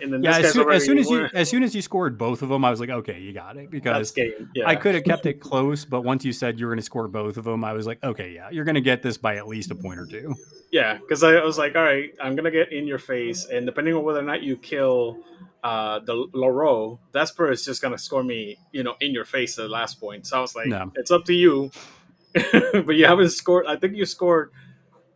[0.00, 0.38] and then yeah.
[0.38, 2.70] As soon, as soon as you as soon as you scored both of them, I
[2.70, 5.84] was like, okay, you got it because yeah, I could have kept it close.
[5.84, 8.02] But once you said you were going to score both of them, I was like,
[8.02, 10.34] okay, yeah, you're going to get this by at least a point or two.
[10.70, 13.94] Yeah, because I was like, all right, I'm gonna get in your face, and depending
[13.94, 15.18] on whether or not you kill
[15.64, 19.62] uh, the Laro, Vesper is just gonna score me, you know, in your face at
[19.62, 20.26] the last point.
[20.26, 20.92] So I was like, No.
[20.94, 21.70] it's up to you.
[22.52, 23.66] but you haven't scored.
[23.66, 24.50] I think you scored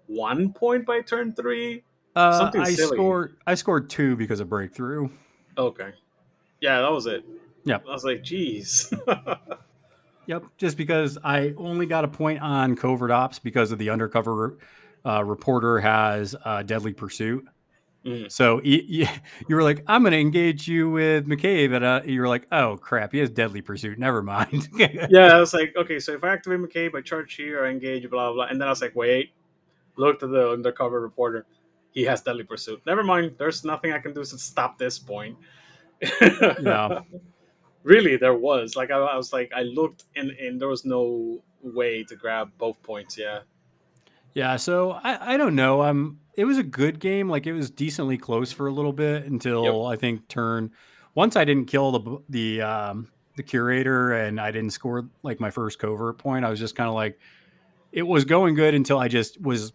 [0.07, 1.85] one point by turn three.
[2.15, 2.97] Uh, Something I silly.
[2.97, 3.37] scored.
[3.47, 5.09] I scored two because of breakthrough.
[5.57, 5.93] Okay,
[6.61, 7.25] yeah, that was it.
[7.65, 7.79] Yeah.
[7.89, 8.93] I was like, geez.
[10.27, 14.57] Yep, just because I only got a point on covert ops because of the undercover
[15.05, 17.45] uh, reporter has uh, deadly pursuit.
[18.07, 18.31] Mm.
[18.31, 22.03] So y- y- you were like, "I'm going to engage you with McCabe," and uh,
[22.05, 23.99] you were like, "Oh crap, he has deadly pursuit.
[23.99, 27.65] Never mind." yeah, I was like, okay, so if I activate McCabe, I charge here,
[27.65, 29.33] I engage, blah blah, and then I was like, wait,
[29.97, 31.47] looked at the undercover reporter,
[31.93, 32.82] he has deadly pursuit.
[32.86, 35.36] Never mind, there's nothing I can do to stop this point.
[36.61, 37.01] Yeah.
[37.84, 41.43] really, there was like I, I was like I looked and and there was no
[41.62, 43.16] way to grab both points.
[43.16, 43.40] Yeah,
[44.34, 45.82] yeah, so I, I don't know.
[45.82, 47.28] Um, it was a good game.
[47.28, 50.70] Like it was decently close for a little bit until I think turn.
[51.14, 55.51] Once I didn't kill the the um, the curator and I didn't score like my
[55.51, 56.45] first covert point.
[56.45, 57.18] I was just kind of like,
[57.93, 59.72] it was going good until I just was.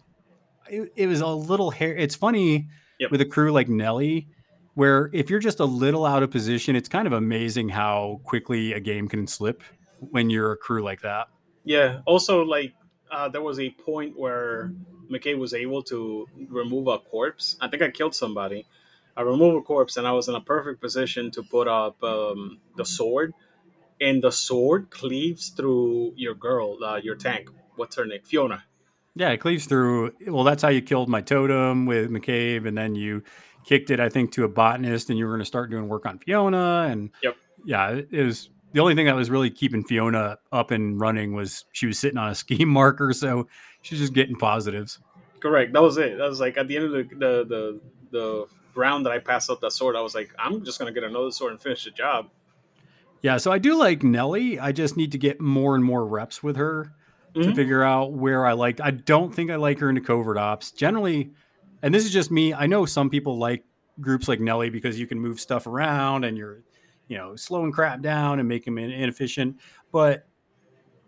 [0.70, 1.94] It, it was a little hair.
[1.96, 2.68] It's funny
[3.00, 3.10] Yep.
[3.12, 4.26] with a crew like Nellie,
[4.74, 8.72] where if you're just a little out of position, it's kind of amazing how quickly
[8.72, 9.62] a game can slip
[10.00, 11.28] when you're a crew like that.
[11.64, 12.00] Yeah.
[12.06, 12.74] Also, like
[13.10, 14.72] uh, there was a point where
[15.10, 17.56] McCabe was able to remove a corpse.
[17.60, 18.66] I think I killed somebody.
[19.16, 22.58] I removed a corpse, and I was in a perfect position to put up um,
[22.76, 23.32] the sword.
[24.00, 27.48] And the sword cleaves through your girl, uh, your tank.
[27.76, 28.20] What's her name?
[28.24, 28.64] Fiona.
[29.18, 30.12] Yeah, it cleaves through.
[30.28, 33.24] Well, that's how you killed my totem with McCabe, and then you
[33.64, 36.06] kicked it, I think, to a botanist, and you were going to start doing work
[36.06, 36.86] on Fiona.
[36.88, 37.36] And Yep.
[37.64, 41.64] yeah, it was the only thing that was really keeping Fiona up and running was
[41.72, 43.48] she was sitting on a scheme marker, so
[43.82, 45.00] she's just getting positives.
[45.40, 45.72] Correct.
[45.72, 46.16] That was it.
[46.16, 47.80] That was like at the end of the the the,
[48.12, 48.46] the
[48.76, 49.96] round that I passed up that sword.
[49.96, 52.28] I was like, I'm just gonna get another sword and finish the job.
[53.22, 54.60] Yeah, so I do like Nellie.
[54.60, 56.92] I just need to get more and more reps with her
[57.34, 57.54] to Mhm.
[57.54, 58.80] figure out where I like.
[58.80, 60.72] I don't think I like her into covert ops.
[60.72, 61.30] Generally,
[61.82, 62.52] and this is just me.
[62.54, 63.64] I know some people like
[64.00, 66.62] groups like Nellie because you can move stuff around and you're,
[67.08, 69.58] you know, slowing crap down and making them inefficient.
[69.92, 70.26] But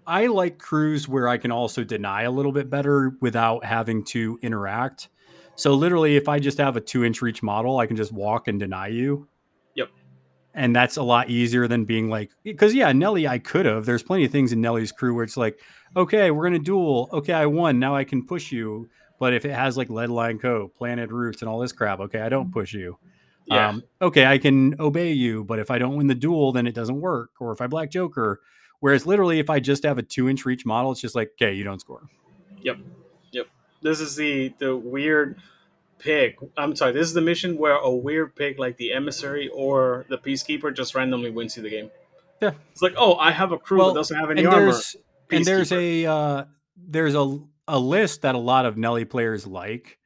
[0.06, 4.38] I like crews where I can also deny a little bit better without having to
[4.42, 5.08] interact.
[5.56, 8.48] So literally, if I just have a two inch reach model, I can just walk
[8.48, 9.28] and deny you.
[9.74, 9.90] Yep.
[10.54, 13.84] And that's a lot easier than being like, because yeah, Nellie, I could have.
[13.86, 15.60] There's plenty of things in Nellie's crew where it's like,
[15.96, 17.08] okay, we're gonna duel.
[17.12, 17.78] Okay, I won.
[17.78, 18.88] Now I can push you.
[19.18, 22.20] But if it has like lead line co, planted roots, and all this crap, okay,
[22.20, 22.98] I don't push you.
[23.46, 23.68] Yeah.
[23.68, 26.74] Um, okay, I can obey you, but if I don't win the duel, then it
[26.74, 27.30] doesn't work.
[27.38, 28.40] Or if I black Joker,
[28.78, 31.52] whereas literally, if I just have a two inch reach model, it's just like, okay,
[31.52, 32.02] you don't score.
[32.62, 32.78] Yep,
[33.32, 33.46] yep.
[33.82, 35.36] This is the the weird
[35.98, 36.38] pick.
[36.56, 36.92] I'm sorry.
[36.92, 40.94] This is the mission where a weird pick like the emissary or the peacekeeper just
[40.94, 41.90] randomly wins you the game.
[42.40, 42.52] Yeah.
[42.72, 44.72] It's like, oh, I have a crew Well, that doesn't have any armor.
[45.32, 46.44] And there's a uh,
[46.76, 49.98] there's a a list that a lot of Nellie players like,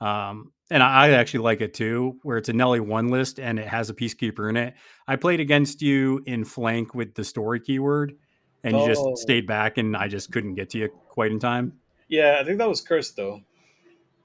[0.00, 3.58] um, and I I actually like it too, where it's a Nellie one list and
[3.58, 4.74] it has a peacekeeper in it.
[5.06, 8.16] I played against you in flank with the story keyword,
[8.64, 8.86] and you Oh.
[8.86, 11.74] just stayed back, and I just couldn't get to you quite in time.
[12.08, 13.40] Yeah, I think that was cursed though.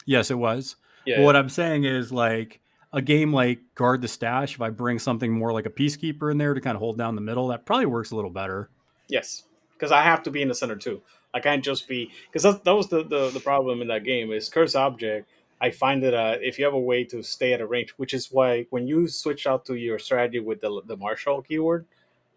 [0.05, 0.75] Yes, it was.
[1.05, 1.17] Yeah.
[1.17, 2.59] But what I'm saying is like
[2.93, 4.55] a game like guard the stash.
[4.55, 7.15] If I bring something more like a peacekeeper in there to kind of hold down
[7.15, 8.69] the middle, that probably works a little better.
[9.07, 9.43] Yes,
[9.81, 11.01] because I have to be in the center too.
[11.33, 14.31] I can't just be because that, that was the, the the problem in that game
[14.31, 15.29] is curse object.
[15.61, 18.13] I find that uh, if you have a way to stay at a range, which
[18.13, 21.87] is why when you switch out to your strategy with the the marshal keyword,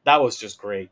[0.04, 0.90] that was just great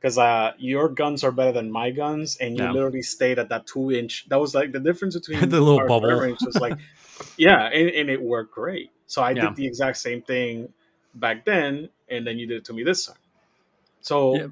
[0.00, 2.72] because uh, your guns are better than my guns, and you Yeah.
[2.72, 4.28] literally stayed at that two inch.
[4.30, 6.18] That was like the difference between The little bubble.
[6.20, 6.78] range was like,
[7.36, 8.90] yeah, and, and it worked great.
[9.06, 9.48] So I Yeah.
[9.48, 10.72] did the exact same thing
[11.14, 13.16] back then, and then you did it to me this time.
[14.02, 14.34] So.
[14.36, 14.46] Yeah.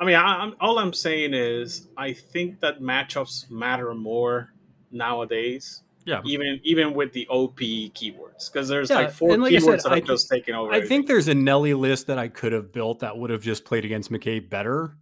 [0.00, 4.50] I mean, I, I'm, all I'm saying is, I think that matchups matter more
[4.90, 6.20] nowadays, Yeah.
[6.24, 9.90] even even with the OP keywords, because there's Yeah, like four and like keywords said,
[9.90, 10.72] that I are just taking over.
[10.72, 10.98] I everything.
[10.98, 13.84] think there's a Nellie list that I could have built that would have just played
[13.84, 14.96] against McCabe better.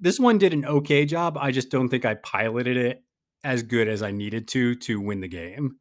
[0.00, 1.36] This one did an okay job.
[1.40, 3.02] I just don't think I piloted it
[3.44, 5.76] as good as I needed to to win the game.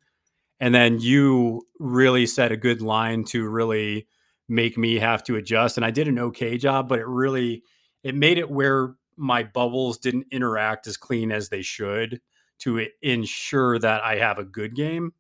[0.60, 4.08] And then you really set a good line to really
[4.50, 5.78] make me have to adjust.
[5.78, 7.64] And I did an okay job, but it really
[8.08, 12.22] it made it where my bubbles didn't interact as clean as they should
[12.60, 15.14] to ensure that I have a good game.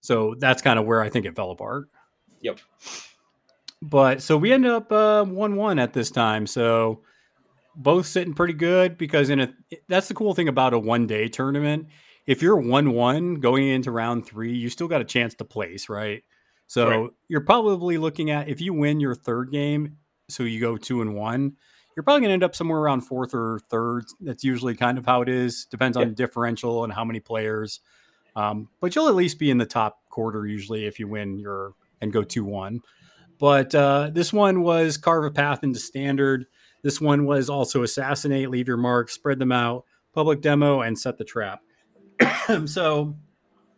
[0.00, 1.88] So that's kind of where I think it fell apart.
[2.40, 2.60] Yep.
[3.82, 6.46] But so we ended up uh, one one at this time.
[6.46, 7.02] So
[7.76, 9.52] both sitting pretty good because in a
[9.88, 11.86] that's the cool thing about a one day tournament.
[12.26, 15.88] If you're one one going into round three, you still got a chance to place,
[15.88, 16.22] right?
[16.66, 17.10] So Right.
[17.28, 19.96] you're probably looking at if you win your third game,
[20.28, 21.56] so you go two and one,
[22.00, 24.06] you're probably gonna end up somewhere around fourth or third.
[24.22, 25.66] That's usually kind of how it is.
[25.66, 26.14] Depends on Yeah.
[26.14, 27.80] differential and how many players.
[28.34, 31.74] Um, but you'll at least be in the top quarter usually if you win your
[32.00, 32.80] and go two one.
[33.38, 36.46] But uh, this one was carve a path into standard.
[36.82, 39.84] This one was also assassinate, leave your mark, spread them out,
[40.14, 41.60] public demo, and set the trap.
[42.64, 43.14] so,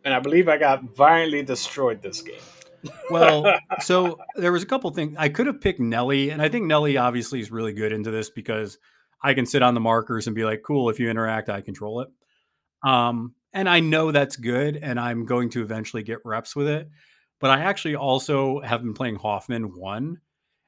[0.04, 2.38] and I believe I got violently destroyed this game.
[3.10, 6.66] Well, so there was a couple things I could have picked Nellie, and I think
[6.66, 8.78] Nellie obviously is really good into this because
[9.22, 12.00] I can sit on the markers and be like, "Cool, if you interact, I control
[12.00, 12.08] it."
[12.82, 16.88] Um, and I know that's good, and I'm going to eventually get reps with it.
[17.38, 20.20] But I actually also have been playing Hoffman one,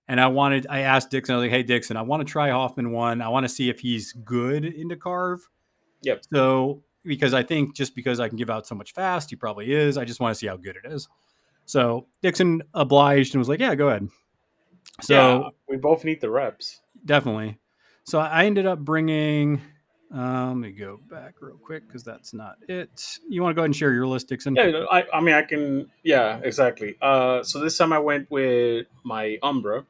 [0.08, 0.66] and I wanted.
[0.68, 3.22] I asked Dixon, I was like, "Hey, Dixon, I want to try Hoffman one.
[3.22, 5.48] I want to see if he's good into carve."
[6.02, 6.24] Yep.
[6.32, 9.72] So because I think just because I can give out so much fast, he probably
[9.72, 9.96] is.
[9.96, 11.08] I just want to see how good it is.
[11.66, 14.08] So Dixon obliged and was like, "Yeah, go ahead."
[15.00, 16.80] So yeah, we both need the reps.
[17.04, 17.58] definitely.
[18.04, 19.60] So I ended up bringing.
[20.12, 23.18] Um, let me go back real quick because that's not it.
[23.28, 24.54] You want to go ahead and share your list, Dixon?
[24.54, 25.90] Yeah, I, I mean, I can.
[26.04, 26.96] Yeah, exactly.
[27.00, 29.84] Uh, so this time I went with my Umbra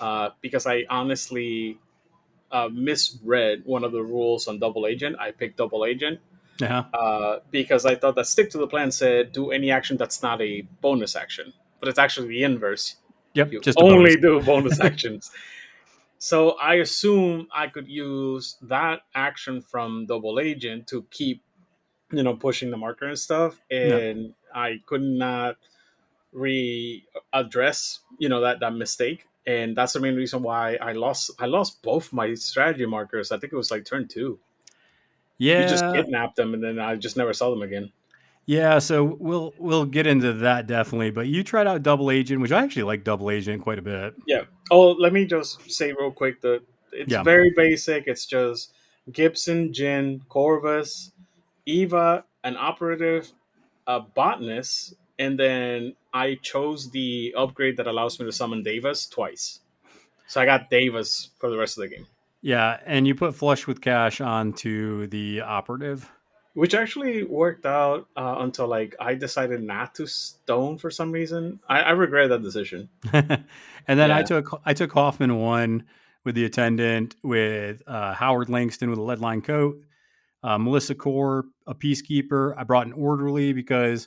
[0.00, 1.78] uh, because I honestly
[2.52, 5.16] uh, misread one of the rules on Double Agent.
[5.18, 6.20] I picked Double Agent
[6.60, 6.84] Yeah.
[6.94, 10.40] uh, because I thought that Stick to the Plan said do any action that's not
[10.40, 12.96] a bonus action, but it's actually the inverse.
[13.34, 13.52] Yep.
[13.52, 14.40] You Just only bonus.
[14.40, 15.30] do bonus actions.
[16.18, 21.42] So I assume I could use that action from Double Agent to keep,
[22.10, 25.56] you know, pushing the marker and stuff, and I could not
[26.32, 31.30] re-address, you know, that that mistake, and that's the main reason why I lost.
[31.38, 33.30] I lost both my strategy markers.
[33.30, 34.38] I think it was like turn two.
[35.38, 35.62] Yeah.
[35.62, 37.92] You just kidnapped them, and then I just never saw them again.
[38.46, 41.10] Yeah, so we'll we'll get into that definitely.
[41.10, 44.14] But you tried out Double Agent, which I actually like Double Agent quite a bit.
[44.26, 44.42] Yeah.
[44.70, 46.62] Oh, let me just say real quick that
[46.92, 47.22] it's Yeah.
[47.24, 48.04] very basic.
[48.06, 48.72] It's just
[49.12, 51.10] Gibson, Jin, Corvus,
[51.66, 53.32] Eva, an operative,
[53.88, 59.60] a botanist, and then I chose the upgrade that allows me to summon Davis twice.
[60.28, 62.06] So I got Davis for the rest of the game,
[62.46, 66.08] Yeah, and you put Flush with Cash onto the operative.
[66.54, 71.58] which actually worked out uh, until like I decided not to stone for some reason.
[71.68, 72.88] I, I regret that decision.
[73.12, 73.44] and
[73.88, 75.86] then I took I took Hoffman one
[76.24, 79.80] with the attendant, with uh, Howard Langston with a lead line coat,
[80.44, 82.54] uh, Melissa Core, a peacekeeper.
[82.56, 84.06] I brought an orderly because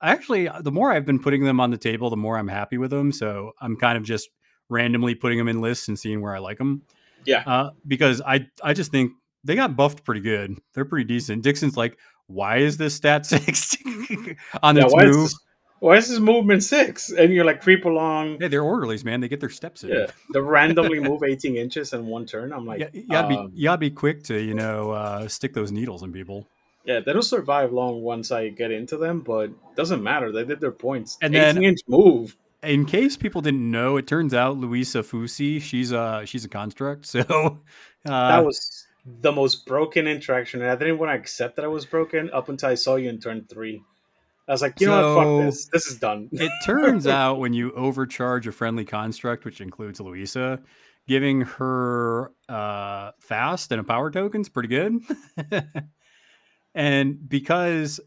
[0.00, 2.78] I actually the more I've been putting them on the table, the more I'm happy
[2.78, 3.12] with them.
[3.12, 4.30] So I'm kind of just
[4.70, 6.84] randomly putting them in lists and seeing where I like them.
[7.26, 7.42] Yeah.
[7.46, 9.12] uh, because I I just think
[9.44, 10.58] they got buffed pretty good.
[10.72, 11.42] They're pretty decent.
[11.42, 13.76] Dixon's like, why is this stat six
[14.62, 15.24] on Yeah, its why is, move?
[15.30, 15.38] this,
[15.80, 17.10] why is this movement six?
[17.10, 18.38] And you're like creep along.
[18.40, 19.20] Hey, they're orderlies, man.
[19.20, 19.90] They get their steps in.
[19.90, 22.52] Yeah, they randomly move 18 inches in one turn.
[22.52, 25.28] I'm like, Yeah, you gotta um, be you gotta be quick to you know uh,
[25.28, 26.46] stick those needles in people.
[26.86, 30.32] yeah, they don't survive long once I get into them, but doesn't matter.
[30.32, 31.18] They did their points.
[31.20, 32.34] And 18 then- inch move.
[32.64, 37.06] In case people didn't know, it turns out Luisa Fusi she's a she's a construct.
[37.14, 37.60] So
[38.06, 41.68] uh, That was the most broken interaction, and I didn't want to accept that I
[41.68, 43.82] was broken up until I saw you in turn three.
[44.46, 45.24] I was like, you know what?
[45.24, 45.68] Fuck this.
[45.72, 46.28] This is done.
[46.32, 50.60] it turns out when you overcharge a friendly construct, which includes Luisa,
[51.06, 55.00] giving her uh, fast and a power token's pretty good.
[56.74, 58.00] and because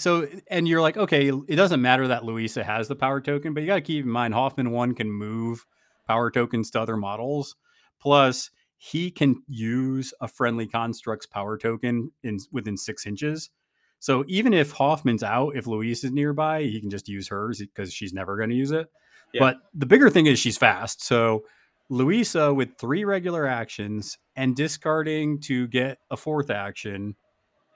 [0.00, 3.60] so and you're like, okay, it doesn't matter that Luisa has the power token, but
[3.60, 5.66] you gotta keep in mind Hoffman one can move
[6.06, 7.56] power tokens to other models.
[8.00, 13.50] Plus, he can use a friendly construct's power token in within six inches.
[13.98, 17.92] So even if Hoffman's out, if Luis is nearby, he can just use hers because
[17.92, 18.88] she's never going to use it.
[19.34, 19.40] Yeah.
[19.40, 21.04] But the bigger thing is she's fast.
[21.04, 21.44] So
[21.90, 27.16] Luisa with three regular actions and discarding to get a fourth action,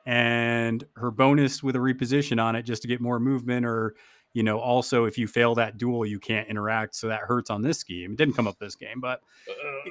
[0.07, 3.95] and her bonus with a reposition on it just to get more movement, or
[4.33, 6.95] you know, also if you fail that duel, you can't interact.
[6.95, 8.13] So that hurts on this scheme.
[8.13, 9.21] It didn't come up this game, but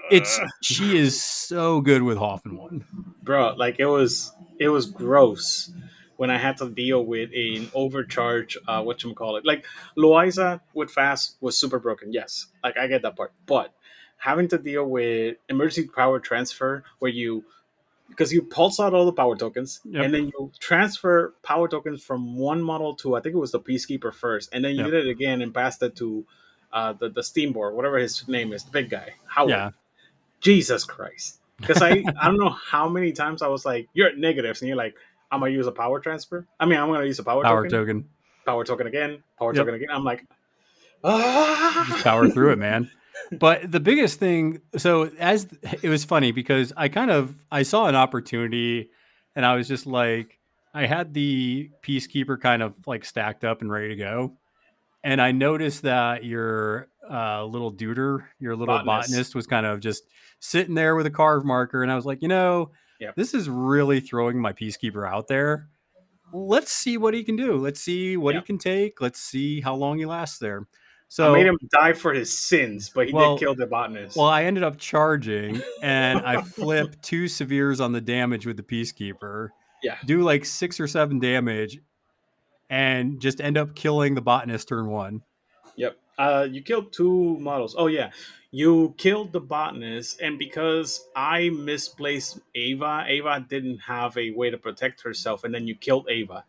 [0.10, 2.86] it's she is so good with Hoffman one.
[3.22, 5.72] bro like it was it was gross
[6.18, 9.66] when i had to deal with an overcharge uh what you call it like
[9.98, 13.74] loiza with fast was super broken yes like i get that part but
[14.18, 17.44] having to deal with emergency power transfer where you
[18.12, 20.04] because you pulse out all the power tokens Yep.
[20.06, 23.60] and then you transfer power tokens from one model to i think it was the
[23.60, 24.92] peacekeeper first and then you Yep.
[24.92, 26.26] did it again and passed it to
[26.74, 29.70] uh the, the steamboard whatever his name is the big guy howard Yeah.
[30.42, 31.40] Jesus Christ.
[31.58, 31.90] Because I,
[32.22, 34.96] I don't know how many times I was like, you're at negatives, and you're like,
[35.32, 36.48] I'm gonna use a power transfer.
[36.60, 38.10] I mean, I'm gonna use a power, Power token, token.
[38.46, 39.62] power token again, power Yep.
[39.62, 39.90] token again.
[39.92, 40.26] I'm like,
[41.04, 42.90] ah, just power through it, man.
[43.32, 45.48] But the biggest thing, so as
[45.82, 48.90] it was funny because I kind of I saw an opportunity,
[49.36, 50.38] and I was just like,
[50.74, 54.38] I had the peacekeeper kind of like stacked up and ready to go,
[55.04, 59.10] and I noticed that your uh, little duder, your little Botanist.
[59.10, 59.36] botanist.
[59.36, 60.04] was kind of just
[60.40, 63.16] sitting there with a carve marker, and I was like, you know, Yep.
[63.16, 65.70] this is really throwing my peacekeeper out there.
[66.34, 67.58] Let's see what he can do.
[67.58, 68.42] Let's see what Yeah.
[68.42, 69.02] he can take.
[69.02, 70.68] Let's see how long he lasts there.
[71.12, 74.16] So I made him die for his sins, but he Well- did kill the botanist.
[74.16, 78.64] well, I ended up charging and I flip two severes on the damage with the
[78.64, 79.50] peacekeeper.
[79.84, 79.98] Yeah.
[80.06, 81.80] Do like six or seven damage
[82.70, 85.24] and just end up killing the botanist turn one.
[85.76, 85.98] Yep.
[86.18, 87.76] Uh, you killed two models.
[87.78, 88.12] Oh yeah,
[88.52, 94.58] you killed the botanist, and because I misplaced Ava, Ava didn't have a way to
[94.58, 96.46] protect herself, and then you killed Ava.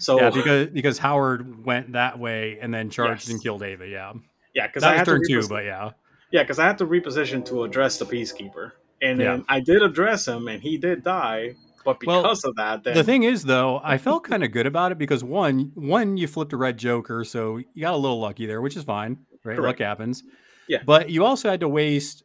[0.00, 3.30] So Yeah, because because Howard went that way and then charged Yes.
[3.30, 3.86] and killed Ava.
[3.86, 4.12] Yeah.
[4.54, 5.90] yeah, because I had to turn two, but yeah.
[6.32, 8.72] Yeah, because I had to reposition to address the peacekeeper,
[9.02, 9.32] and Yeah.
[9.36, 11.54] then I did address him, and he did die.
[11.84, 14.66] But Well, because of that, then The thing is, though, I felt kind of good
[14.66, 18.20] about it because one, one, you flipped a red Joker, so you got a little
[18.20, 19.56] lucky there, which is fine, right?
[19.56, 19.80] Correct.
[19.80, 20.22] Luck happens.
[20.68, 20.82] Yeah.
[20.84, 22.22] But you also had to waste.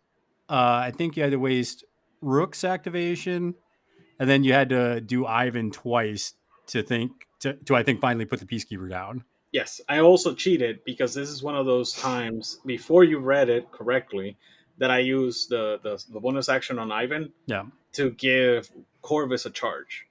[0.50, 0.54] Uh,
[0.84, 1.84] I think you had to waste
[2.22, 3.56] Rook's activation,
[4.20, 6.34] and then you had to do Ivan twice
[6.68, 9.24] to think to, to I think finally put the Peacekeeper down.
[9.52, 13.72] yes, I also cheated because this is one of those times before you read it
[13.72, 14.38] correctly
[14.78, 17.64] that I used the the, the bonus action on Ivan Yeah.
[17.94, 18.70] to give
[19.02, 20.06] Corvus a charge.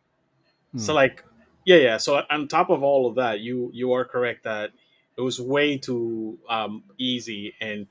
[0.77, 0.97] So Hmm.
[0.97, 1.25] like,
[1.65, 1.97] yeah, yeah.
[1.99, 4.71] So on top of all of that, you you are correct that
[5.17, 7.87] it was way too um, easy and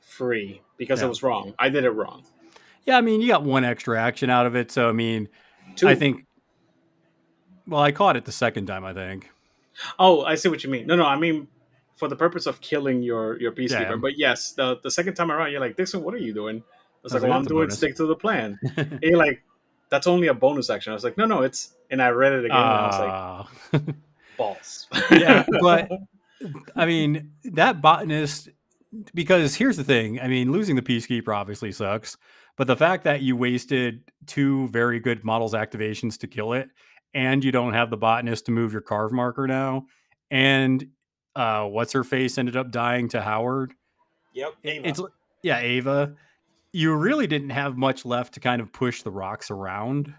[0.00, 1.06] free because Yeah.
[1.06, 1.54] it was wrong.
[1.58, 2.24] I did it wrong.
[2.86, 5.28] Yeah, I mean, you got one extra action out of it, so I mean,
[5.76, 5.88] Two.
[5.88, 6.26] I think.
[7.66, 8.84] Well, I caught it the second time.
[8.84, 9.30] I think.
[9.98, 10.86] Oh, I see what you mean.
[10.86, 11.48] No, no, I mean
[11.96, 13.90] for the purpose of killing your your peacekeeper.
[13.90, 13.96] Yeah.
[13.96, 16.56] But yes, the the second time around, you're like Dixon, what are you doing?
[16.56, 16.60] I
[17.02, 18.58] was I was like, well, I'm doing bonus." stick to the plan.
[18.76, 19.42] and you're like,
[19.90, 20.90] that's only a bonus action.
[20.92, 21.74] I was like, no, no, it's.
[21.90, 22.56] And I read it again.
[22.56, 23.94] and I was like, Ah.
[24.36, 24.86] balls.
[25.10, 25.90] yeah, but
[26.74, 28.48] I mean that botanist
[29.14, 30.20] because here's the thing.
[30.20, 32.16] I mean, losing the peacekeeper obviously sucks,
[32.56, 36.68] but the fact that you wasted two very good models activations to kill it,
[37.14, 39.86] and you don't have the botanist to move your carve marker now,
[40.30, 40.86] and
[41.36, 43.74] uh, what's her face ended up dying to Howard.
[44.32, 44.54] yep.
[44.62, 45.00] It- It's
[45.42, 46.14] yeah, Ava.
[46.72, 50.12] You really didn't have much left to kind of push the rocks around.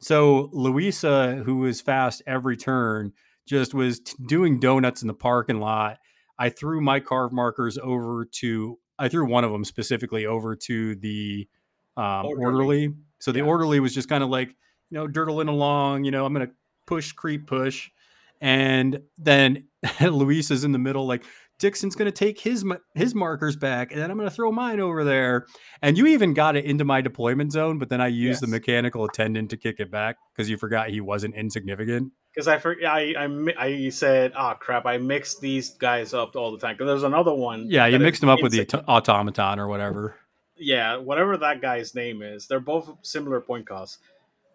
[0.00, 3.12] So Louisa, who was fast every turn,
[3.46, 5.98] just was t- doing donuts in the parking lot.
[6.38, 8.78] I threw my carve markers over to.
[8.98, 11.48] I threw one of them specifically over to the
[11.96, 12.44] um, Orderly.
[12.44, 12.94] orderly.
[13.20, 13.44] So the Yeah.
[13.46, 14.54] orderly was just kind of like
[14.90, 16.04] you know dirtling along.
[16.04, 16.50] You know, I'm gonna
[16.86, 17.90] push, creep, push,
[18.40, 19.68] and then
[20.00, 21.24] Luis is in the middle, like
[21.58, 22.64] Dixon's going to take his
[22.94, 25.46] his markers back, and then I'm going to throw mine over there.
[25.80, 29.04] And you even got it into my deployment zone, but then I used the mechanical
[29.04, 32.12] attendant to kick it back because you forgot he wasn't insignificant.
[32.34, 36.52] because I, for, I I I said, oh crap, I mixed these guys up all
[36.52, 36.74] the time.
[36.74, 37.70] Because there's another one.
[37.70, 40.16] Yeah, you mixed him up with the automaton or whatever.
[40.58, 42.46] yeah, whatever that guy's name is.
[42.46, 43.98] They're both similar point costs.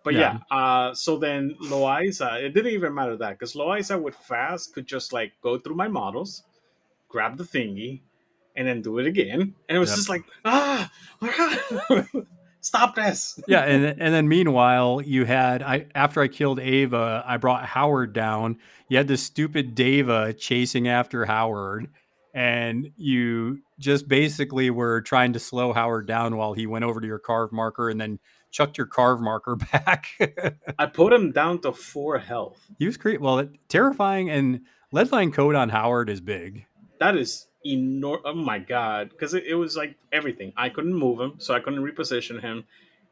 [0.04, 4.74] But yeah, uh, so then Loaiza, it didn't even matter that because Loaiza with fast
[4.74, 6.44] could just like go through my models,
[7.08, 8.02] grab the thingy,
[8.56, 9.54] and then do it again.
[9.70, 9.96] And it was Yep.
[9.98, 10.92] just like, ah,
[12.62, 13.40] stop this.
[13.48, 18.14] yeah, and and then meanwhile, you had I after I killed Ava, I brought Howard
[18.14, 18.58] down.
[18.90, 21.90] You had this stupid Dava chasing after Howard,
[22.34, 27.08] and you just basically were trying to slow Howard down while he went over to
[27.08, 28.20] your carve marker and then
[28.52, 30.08] chucked your carve marker back.
[30.78, 32.60] I put him down to four health.
[32.78, 33.22] he was great.
[33.22, 36.66] Well, it- terrifying and leadline coat on Howard is big.
[37.00, 38.22] That is enormous.
[38.26, 40.54] Oh my god, because it, it was like everything.
[40.58, 42.66] I couldn't move him, so I couldn't reposition him,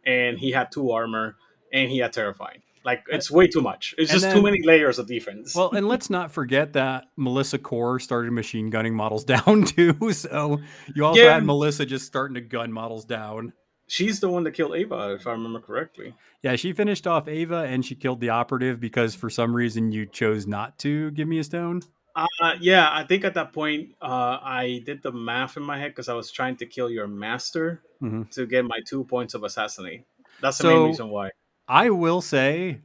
[0.05, 1.35] and he had two armor,
[1.73, 2.61] and he had terrifying.
[2.85, 3.93] Like it's way too much.
[3.97, 5.53] It's just too many layers of defense.
[5.53, 10.11] Well, and let's not forget that Melissa Core started machine gunning models down too.
[10.13, 10.59] So
[10.95, 11.33] you also Yeah.
[11.33, 13.51] had Melissa just starting to gun models down.
[13.89, 16.13] She's the one that killed Ava, if I remember correctly.
[16.41, 20.05] Yeah, she finished off Ava and she killed the operative because for some reason you
[20.05, 21.81] chose not to give me a stone.
[22.15, 25.91] Uh, yeah, I think at that point, uh, I did the math in my head
[25.91, 28.29] because I was trying to kill your master Mhm.
[28.31, 30.05] to get my two points of assassinate.
[30.41, 31.31] That's the So- main reason why.
[31.67, 32.81] I will say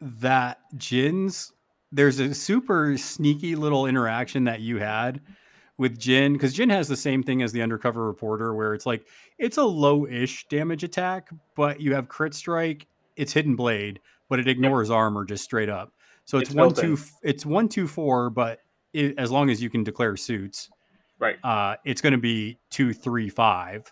[0.00, 1.52] that Jin's
[1.90, 5.22] there's a super sneaky little interaction that you had
[5.78, 9.06] with Jin because Jin has the same thing as the undercover reporter where it's like
[9.38, 14.48] it's a low-ish damage attack, but you have crit strike, it's hidden blade, but it
[14.48, 15.92] ignores armor just straight up.
[16.24, 18.60] So it's, It's one two it's one two four, but
[18.92, 20.68] it, as long as you can declare suits,
[21.18, 21.36] Right.
[21.42, 23.90] uh, it's going to be two, three, five,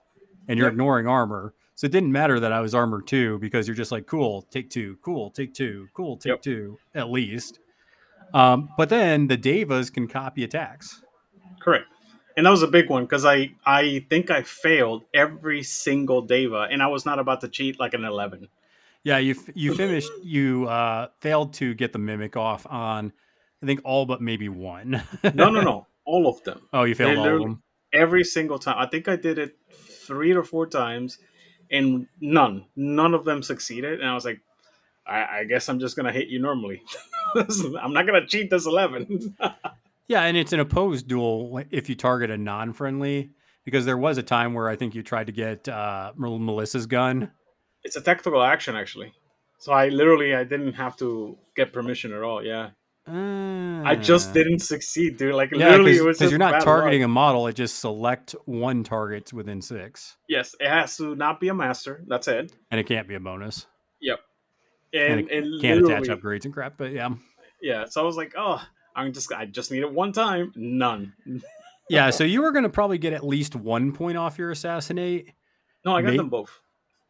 [0.48, 0.74] and you're Yep.
[0.74, 1.54] ignoring armor.
[1.74, 4.70] So it didn't matter that I was armor two because you're just like, cool, take
[4.70, 6.42] two, cool, take two, cool, take Yep.
[6.42, 7.58] two, at least.
[8.34, 11.02] Um, but then the Devas can copy attacks.
[11.66, 11.86] Correct.
[12.36, 16.68] And that was a big one because I, I think I failed every single Deva,
[16.70, 18.48] and I was not about to cheat like an 11.
[19.02, 20.10] Yeah, you you finished.
[20.22, 23.12] You uh, failed to get the mimic off on,
[23.62, 25.02] I think all but maybe one.
[25.34, 25.86] No, no, no.
[26.04, 26.60] All of them.
[26.72, 27.62] oh, you failed all of them.
[27.92, 28.76] Every single time.
[28.78, 31.18] I think I did it three or four times,
[31.70, 34.00] and none, none of them succeeded.
[34.00, 34.40] And I was like,
[35.06, 36.82] I, I guess I'm just gonna hit you normally.
[37.34, 39.36] I'm not gonna cheat this 11.
[40.08, 43.30] Yeah, and it's an opposed duel if you target a non-friendly.
[43.64, 47.32] Because there was a time where I think you tried to get uh, Melissa's gun.
[47.82, 49.12] it's a tactical action actually.
[49.58, 52.44] So I literally I didn't have to get permission at all.
[52.44, 52.70] Yeah,
[53.08, 54.32] I just Ah.
[54.34, 55.34] didn't succeed, dude.
[55.34, 57.06] Like Yeah, literally, it was because you're not targeting luck.
[57.06, 61.48] a model; it just select one target within six, Yes, it has to not be
[61.48, 62.04] a master.
[62.06, 62.52] That's it.
[62.70, 63.66] and it can't be a bonus.
[64.00, 64.20] Yep.
[64.92, 67.08] and, And and, Can't attach upgrades and crap, but yeah.
[67.60, 68.62] Yeah, so I was like, oh,
[68.96, 70.52] I'm just I just need it one time.
[70.56, 71.12] None.
[71.88, 75.30] Yeah, so you were going to probably get at least one point off your assassinate.
[75.84, 76.50] No, I got Mate- them both.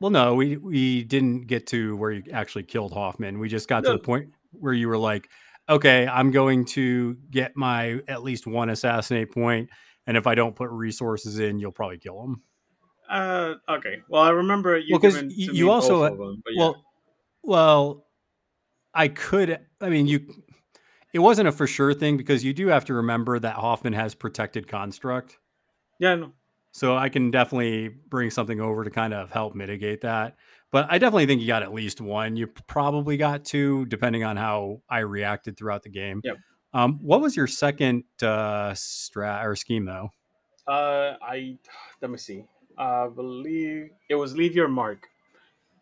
[0.01, 3.39] Well, no, we we didn't get to where you actually killed Hoffman.
[3.39, 5.31] We just got to the point where you were like,
[5.67, 9.71] okay, I'm going to get my at least one assassinate point,
[10.07, 12.43] and if I don't put resources in, you'll probably kill him.
[13.09, 14.03] Uh, okay.
[14.11, 16.61] Well, I remember you Well, 'cause giving y- to you also, them, yeah.
[16.61, 16.85] Well,
[17.43, 18.07] well,
[18.93, 19.59] I could.
[19.81, 20.21] I mean, you.
[21.13, 24.15] It wasn't a for sure thing because you do have to remember that Hoffman has
[24.15, 25.39] protected construct.
[25.99, 26.33] yeah, no.
[26.73, 30.37] So I can definitely bring something over to kind of help mitigate that.
[30.71, 32.37] But I definitely think you got at least one.
[32.37, 36.21] You probably got two, depending on how I reacted throughout the game.
[36.23, 36.37] Yep.
[36.75, 40.11] Um, what was your second uh, strat or scheme though?
[40.69, 41.57] Uh, I
[42.03, 42.45] let me see.
[42.77, 45.09] I believe it was leave your mark,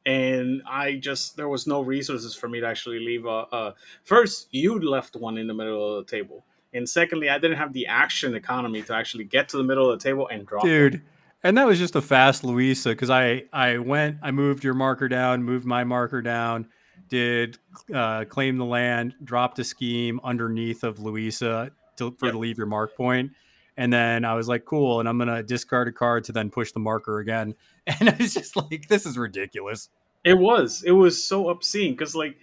[0.07, 3.47] and I just there was no resources for me to actually leave a.
[3.53, 7.57] a first, you left one in the middle of the table, and secondly, I didn't
[7.57, 10.65] have the action economy to actually get to the middle of the table and drop.
[10.65, 10.69] it.
[10.69, 11.03] Dude.
[11.43, 15.09] And that was just a fast Luisa because I I went I moved your marker
[15.09, 16.69] down, moved my marker down,
[17.11, 17.59] did
[17.95, 22.33] uh, claim the land, dropped a scheme underneath of Luisa to, for Yep.
[22.33, 23.33] to leave your mark point,
[23.77, 26.73] and then I was like, cool, and I'm gonna discard a card to then push
[26.73, 27.55] the marker again,
[27.87, 29.89] and I was just like, this is ridiculous.
[30.25, 30.83] It was.
[30.87, 32.37] It was so obscene because like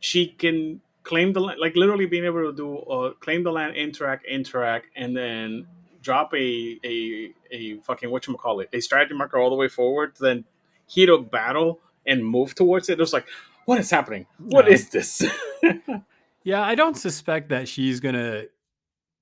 [0.00, 3.76] she can claim the land, like literally being able to do uh, claim the land,
[3.76, 5.66] interact, interact, and then
[6.02, 9.68] drop a a a fucking what you call it, a strategy marker all the way
[9.68, 10.44] forward, then
[10.86, 12.94] heat up battle and move towards it.
[12.94, 13.26] It was like,
[13.64, 14.26] what is happening?
[14.38, 14.74] What Yeah.
[14.74, 15.22] is this?
[16.46, 18.44] Yeah, I don't suspect that she's gonna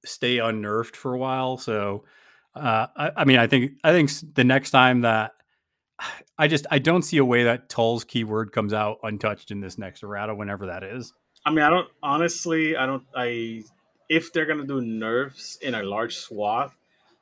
[0.05, 1.57] stay unnerved for a while.
[1.57, 2.05] So,
[2.55, 5.33] uh, I, I mean, I think I think the next time that
[6.39, 9.79] I just I don't see a way that Tull's keyword comes out untouched in this
[9.79, 11.13] next errata, whenever that is.
[11.45, 12.77] I mean, I don't honestly.
[12.77, 13.05] I don't.
[13.15, 13.65] I
[14.09, 16.77] if they're gonna do nerfs in a large swath,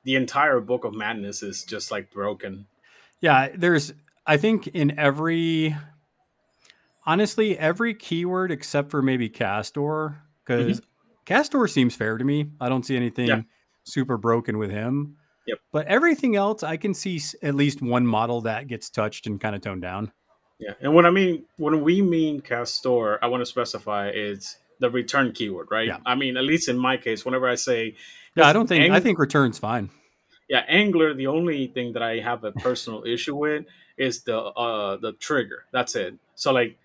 [0.05, 2.67] the entire book of madness is just like broken.
[3.21, 3.93] Yeah, there's
[4.27, 5.77] I think in every
[7.07, 10.81] honestly every keyword except for maybe Castor because
[11.31, 12.51] Castor seems fair to me.
[12.61, 13.43] I don't see anything Yeah.
[13.85, 15.17] super broken with him.
[15.47, 15.59] Yep.
[15.73, 19.55] But everything else, I can see at least one model that gets touched and kind
[19.55, 20.11] of toned down.
[20.59, 24.91] Yeah, and when I mean when we mean castor, I want to specify it's the
[24.91, 25.87] return keyword, right?
[25.87, 25.99] Yeah.
[26.05, 27.95] I mean, at least in my case, whenever I say
[28.35, 29.89] Yeah, I don't think I think return's fine.
[30.49, 33.67] yeah, angler, the only thing that I have a personal issue with
[33.97, 35.65] is the uh the trigger.
[35.73, 36.15] That's it.
[36.35, 36.77] So like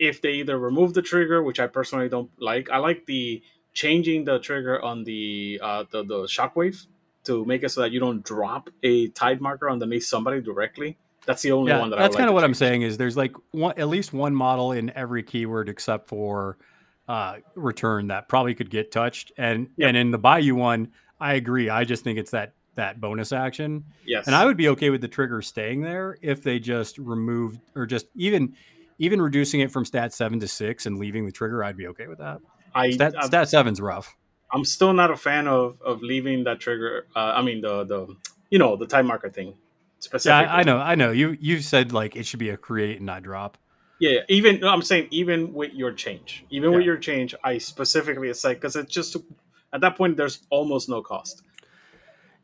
[0.00, 3.42] if they either remove the trigger, which I personally don't like, I like the
[3.72, 6.86] changing the trigger on the uh the, the shockwave
[7.24, 10.96] to make it so that you don't drop a tide marker underneath somebody directly.
[11.26, 12.82] That's the only Yeah, one that that's kind of what to I'm saying.
[12.82, 16.56] Is there's like one at least one model in every keyword except for
[17.06, 19.32] uh, return that probably could get touched.
[19.36, 19.88] And Yep.
[19.88, 20.88] and in the Bayou one,
[21.20, 21.68] I agree.
[21.68, 24.26] I just think it's that that bonus action, Yes.
[24.26, 27.86] and I would be okay with the trigger staying there if they just removed or
[27.86, 28.54] just even
[28.98, 31.62] even reducing it from stat seven to six and leaving the trigger.
[31.62, 32.38] I'd be okay with that.
[32.74, 34.14] I, Stat, I- stat seven's rough.
[34.52, 37.06] I'm still not a fan of of leaving that trigger.
[37.14, 38.16] Uh, I mean the the
[38.50, 39.54] you know the time marker thing.
[40.24, 40.78] Yeah, I, I know.
[40.78, 41.10] I know.
[41.10, 43.58] You you said like it should be a create and not drop.
[44.00, 44.20] Yeah, yeah.
[44.28, 48.58] even I'm saying even with your change, even with your change, I specifically it's like
[48.58, 49.16] because it's just
[49.72, 51.42] at that point there's almost no cost.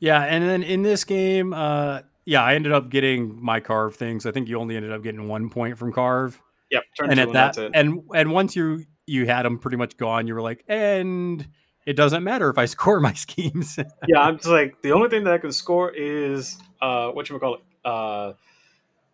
[0.00, 4.26] Yeah, and then in this game, uh, yeah, I ended up getting my carve things.
[4.26, 7.26] I think you only ended up getting one point from carve, Yep, turn and at
[7.28, 7.70] and that, that's it.
[7.74, 11.46] and and once you you had them pretty much gone, you were like, and
[11.86, 13.78] it doesn't matter if I score my schemes.
[14.08, 17.34] yeah, I'm just like the only thing that I can score is uh what you
[17.34, 18.32] would call it uh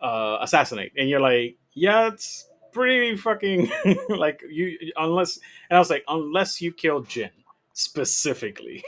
[0.01, 3.70] uh assassinate, and you're like, yeah, it's pretty fucking
[4.09, 5.38] like you unless
[5.68, 7.30] and I was like unless you kill Jin
[7.72, 8.82] specifically.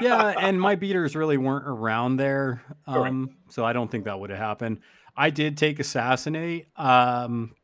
[0.00, 4.30] yeah, and my beaters really weren't around there, um, so I don't think that would
[4.30, 4.78] have happened.
[5.14, 6.66] I did take assassinate.
[6.76, 7.54] Um,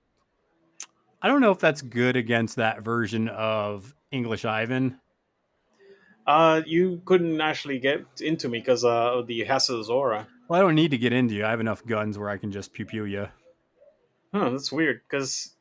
[1.21, 5.01] I don't know if that's good against that version of English Ivan.
[6.27, 10.29] Uh, you couldn't actually get into me because uh, of the Hassel Aura.
[10.49, 11.45] Well, I don't need to get into you.
[11.45, 13.29] I have enough guns where I can just pew pew you.
[14.33, 15.01] Huh, that's weird.
[15.09, 15.55] Because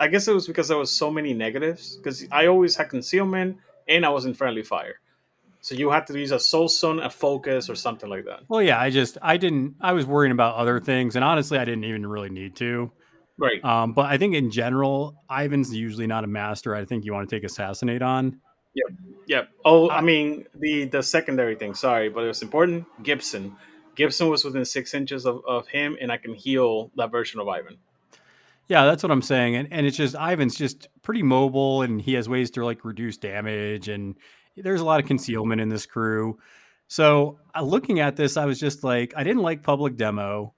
[0.00, 1.96] I guess it was because there was so many negatives.
[1.96, 5.00] Because I always had concealment and I was in friendly fire,
[5.60, 8.40] so you had to use a soul stone, a focus, or something like that.
[8.48, 9.76] Well, yeah, I just I didn't.
[9.80, 12.90] I was worrying about other things, and honestly, I didn't even really need to.
[13.38, 13.64] Right.
[13.64, 16.74] Um, but I think in general, Ivan's usually not a master.
[16.74, 18.40] I think you want to take assassinate on.
[18.74, 18.98] Yep.
[19.26, 19.48] Yep.
[19.64, 21.74] Oh, Uh, I mean the the secondary thing.
[21.74, 22.86] Sorry, but it was important.
[23.02, 23.56] Gibson.
[23.94, 27.48] Gibson was within six inches of, of him, and I can heal that version of
[27.48, 27.78] Ivan.
[28.68, 29.56] Yeah, that's what I'm saying.
[29.56, 33.16] And and it's just Ivan's just pretty mobile and he has ways to like reduce
[33.16, 34.16] damage and
[34.56, 36.38] there's a lot of concealment in this crew.
[36.86, 40.53] So uh, looking at this, I was just like, I didn't like public demo.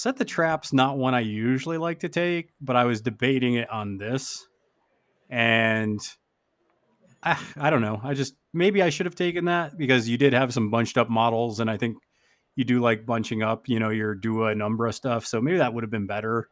[0.00, 3.68] Set the traps, not one I usually like to take, but I was debating it
[3.68, 4.48] on this.
[5.28, 6.00] And
[7.22, 8.00] I, I don't know.
[8.02, 11.10] I just maybe I should have taken that because you did have some bunched up
[11.10, 11.98] models, and I think
[12.56, 15.26] you do like bunching up, you know, your Dua and Umbra stuff.
[15.26, 16.48] So maybe that would have been better.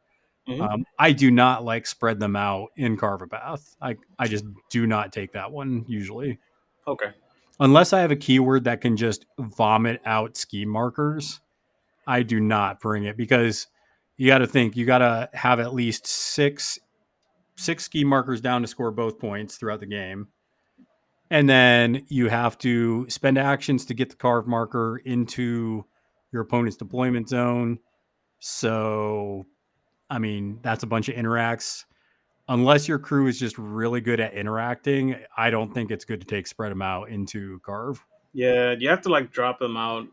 [0.47, 0.61] Mhm.
[0.61, 3.77] Um, I do not like spread them out in Carve a Path.
[3.81, 6.39] I, I just do not take that one usually.
[6.87, 7.13] Okay.
[7.61, 11.41] Unless I have a keyword that can just vomit out scheme markers,
[12.09, 13.67] I do not bring it because
[14.17, 16.79] you got to think you got to have at least six
[17.57, 20.29] six scheme markers down to score both points throughout the game.
[21.31, 25.85] And then you have to spend actions to get the carve marker into
[26.33, 27.79] your opponent's deployment zone.
[28.39, 29.45] So,
[30.09, 31.85] I mean, that's a bunch of interacts.
[32.49, 36.27] Unless your crew is just really good at interacting, I don't think it's good to
[36.27, 38.03] take spread them out into carve.
[38.33, 40.07] Yeah, you have to like drop them out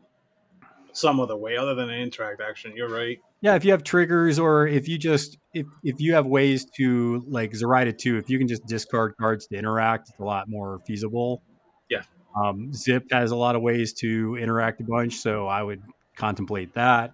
[0.95, 2.73] some other way other than an interact action.
[2.75, 3.19] You're right.
[3.41, 7.23] Yeah, if you have triggers or if you just if if you have ways to
[7.27, 10.79] like Zoraida too, if you can just discard cards to interact, it's a lot more
[10.87, 11.43] feasible.
[11.89, 12.03] Yeah.
[12.41, 15.81] Um, Zipp has a lot of ways to interact a bunch, so I would
[16.15, 17.13] contemplate that.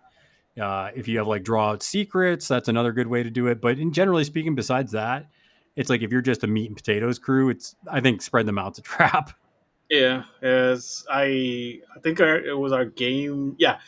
[0.60, 3.62] Uh, if you have like draw out secrets, that's another good way to do it.
[3.62, 5.28] But in generally speaking, besides that,
[5.76, 8.58] it's like if you're just a meat and potatoes crew, it's I think spread them
[8.58, 9.32] out's a trap.
[9.92, 13.58] Yeah, as I I think our, it was our game.
[13.60, 13.80] Yeah,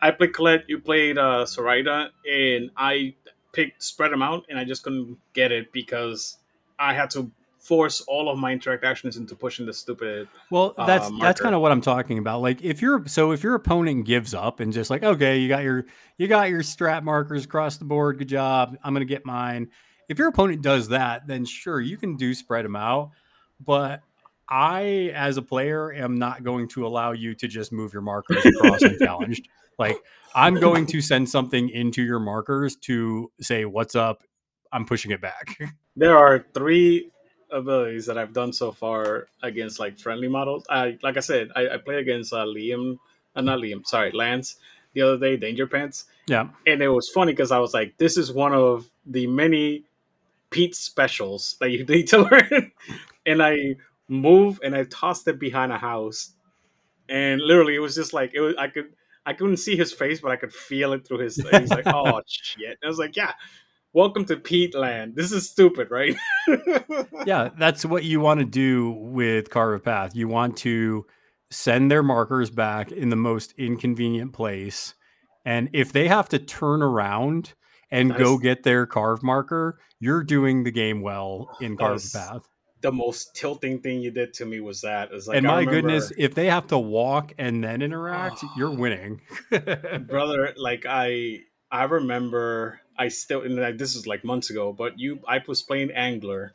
[0.00, 0.64] I played Colette.
[0.68, 3.16] You played uh, Zoraida, and I
[3.52, 6.38] picked spread them out, and I just couldn't get it because
[6.78, 10.28] I had to force all of my interactions into pushing the stupid.
[10.50, 12.42] Well, uh, that's that's kind of what I'm talking about.
[12.42, 15.64] Like if you're so if your opponent gives up and just like, okay, you got
[15.64, 15.86] your
[16.16, 18.78] you got your strat markers across the board, good job.
[18.84, 19.70] I'm gonna get mine.
[20.08, 23.10] If your opponent does that, then sure you can do spread them out.
[23.58, 24.02] But
[24.50, 28.44] I, as a player, am not going to allow you to just move your markers
[28.44, 29.48] across unchallenged.
[29.78, 29.96] Like
[30.34, 34.22] I'm going to send something into your markers to say, "What's up?"
[34.72, 35.58] I'm pushing it back.
[35.96, 37.10] There are three
[37.50, 40.64] abilities that I've done so far against like friendly models.
[40.70, 42.96] I like I said, I, I played against uh, Liam,
[43.34, 44.56] uh, not Liam, sorry, Lance
[44.94, 46.04] the other day, Danger Pants.
[46.26, 49.84] yeah, and it was funny because I was like, "This is one of the many
[50.50, 52.72] Pete specials that you need to learn."
[53.26, 53.76] and I
[54.10, 56.34] moved and I tossed it behind a house,
[57.08, 58.54] and literally, it was just like it was.
[58.58, 58.86] I could
[59.24, 61.36] I couldn't see his face, but I could feel it through his.
[61.36, 63.32] He's like, "Oh shit!" And I was like, "Yeah."
[63.92, 65.16] Welcome to Pete Land.
[65.16, 66.14] This is stupid, right?
[67.26, 70.14] yeah, that's what you want to do with Carve a Path.
[70.14, 71.06] You want to
[71.50, 74.94] send their markers back in the most inconvenient place.
[75.44, 77.54] And if they have to turn around
[77.90, 82.12] and go get their carve marker, you're doing the game well in Carve Nice.
[82.12, 82.48] Path.
[82.82, 85.10] The most tilting thing you did to me was that.
[85.12, 88.70] It's like, and my remember- goodness, if they have to walk and then interact, you're
[88.74, 89.20] winning.
[90.08, 94.98] brother like i i remember i still and like this is like months ago but
[94.98, 96.54] you i was playing angler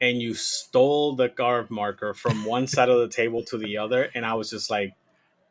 [0.00, 4.08] and you stole the carve marker from one side of the table to the other
[4.14, 4.92] and i was just like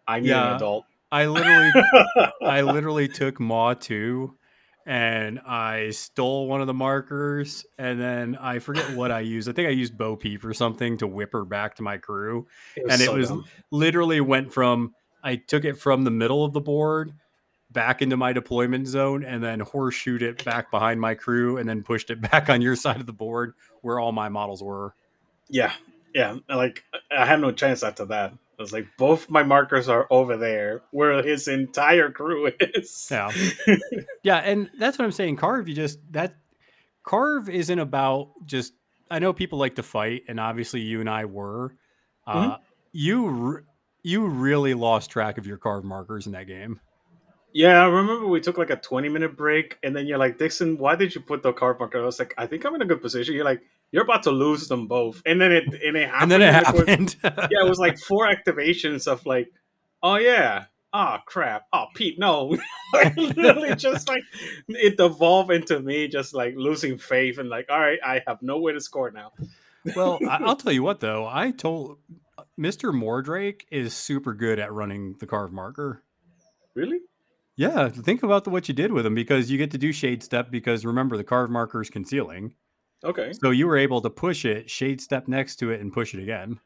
[0.08, 0.50] i need Yeah.
[0.52, 1.72] an adult I literally
[2.44, 4.36] I literally took Mah 2
[4.90, 9.48] and I stole one of the markers and then I forget what I used.
[9.48, 12.48] I think I used Bo Peep or something to whip her back to my crew.
[12.90, 13.46] and it was dumb.
[13.70, 17.14] literally went from I took it from the middle of the board
[17.70, 21.84] back into my deployment zone and then horseshoed it back behind my crew and then
[21.84, 24.96] pushed it back on your side of the board where all my models were.
[25.50, 25.72] yeah
[26.16, 30.06] yeah like i had no chance after that i was like both my markers are
[30.12, 33.32] over there where his entire crew is Yeah.
[34.24, 35.38] Yeah, and that's what I'm saying.
[35.38, 36.36] Carve, you just that
[37.04, 38.74] carve isn't about just.
[39.10, 41.74] I know people like to fight, and obviously you and I were.
[42.28, 42.58] Uh,
[42.92, 43.64] You
[44.04, 46.80] you really lost track of your carve markers in that game.
[47.52, 50.78] Yeah, I remember we took like a 20 minute break, and then you're like, Dixon,
[50.78, 52.02] why did you put the carve marker?
[52.02, 53.34] I was like, I think I'm in a good position.
[53.34, 53.62] You're like,
[53.92, 55.22] you're about to lose them both.
[55.26, 56.22] And then it and it happened.
[56.22, 57.16] and then it happened.
[57.24, 59.52] yeah, it was like four activations of like,
[60.04, 62.58] oh yeah, oh crap, oh Pete, no.
[62.94, 64.24] like, literally just like
[64.68, 68.60] it devolved into me just like losing faith and like, all right, I have no
[68.60, 69.32] way to score now.
[69.96, 71.28] well, I'll tell you what though.
[71.28, 71.98] I told
[72.38, 72.94] uh, Mr.
[72.94, 76.04] Mordrake is super good at running the carve marker.
[76.76, 77.00] Really?
[77.60, 80.24] Yeah, think about the, what you did with them because you get to do shade
[80.24, 82.54] step because remember the carve marker is concealing.
[83.04, 83.34] Okay.
[83.34, 86.24] So you were able to push it, shade step next to it, and push it
[86.24, 86.62] again.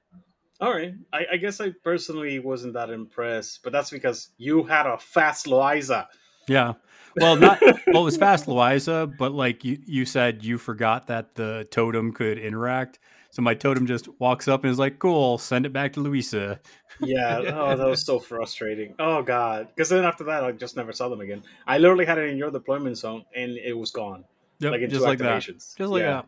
[0.61, 0.93] All right.
[1.11, 5.47] I, I guess I personally wasn't that impressed, but that's because you had a fast
[5.47, 6.05] Loiza.
[6.47, 6.73] Yeah.
[7.15, 8.03] Well, not well.
[8.03, 12.37] It was fast, Loiza, but like you, you said, you forgot that the totem could
[12.37, 12.99] interact.
[13.33, 16.59] So my totem just walks up and is like, "Cool, send it back to Louisa."
[17.01, 18.93] Yeah, oh, that was so frustrating.
[18.99, 21.41] Oh god, because then after that, I just never saw them again.
[21.65, 24.23] I literally had it in your deployment zone, and it was gone.
[24.59, 25.41] Yep, like in just two like that.
[25.41, 26.11] Just like yeah.
[26.11, 26.25] that.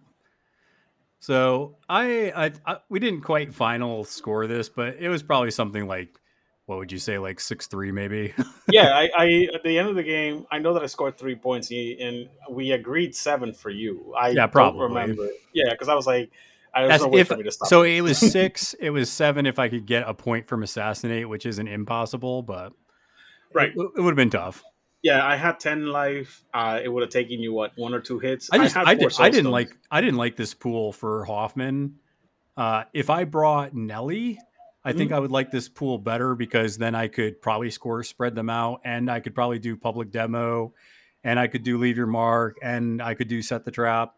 [1.20, 5.86] So I, I, I, we didn't quite final score this, but it was probably something
[5.86, 6.20] like,
[6.66, 8.34] what would you say, like six three maybe?
[8.68, 11.36] yeah, I, I at the end of the game, I know that I scored three
[11.36, 14.12] points, and- we agreed seven for you.
[14.20, 14.82] I Yeah, don't probably.
[14.86, 15.28] remember.
[15.54, 16.32] Yeah, because I was like,
[16.76, 17.68] I was no way if- for me to stop.
[17.70, 18.02] so it.
[18.02, 18.74] was six.
[18.80, 22.74] it was seven if I could get a point from assassinate, which isn't impossible, but
[23.54, 23.70] Right.
[23.76, 24.62] it, it would have been tough.
[25.02, 26.44] yeah, I had ten life.
[26.54, 28.50] Uh, it would have taken you what one or two hits.
[28.52, 31.24] I just had I, four did, I didn't like I didn't like this pool for
[31.26, 31.96] Hoffman.
[32.58, 34.40] Uh, if I brought Nellie,
[34.84, 35.16] I think Mm-hmm.
[35.16, 38.82] I would like this pool better because then I could probably score spread them out,
[38.84, 40.74] and I could probably do public demo,
[41.24, 44.14] and I could do leave your mark, and I could do set the trap.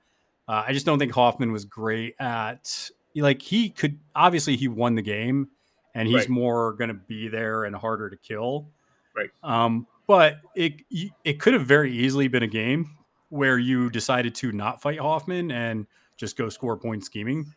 [0.47, 4.95] Uh, I just don't think Hoffman was great at like he could obviously he won
[4.95, 5.49] the game,
[5.95, 6.29] and he's Right.
[6.29, 8.69] more going to be there and harder to kill.
[9.15, 9.29] Right.
[9.43, 10.75] Um, but it
[11.23, 12.91] it could have very easily been a game
[13.29, 17.53] where you decided to not fight Hoffman and just go score point scheming.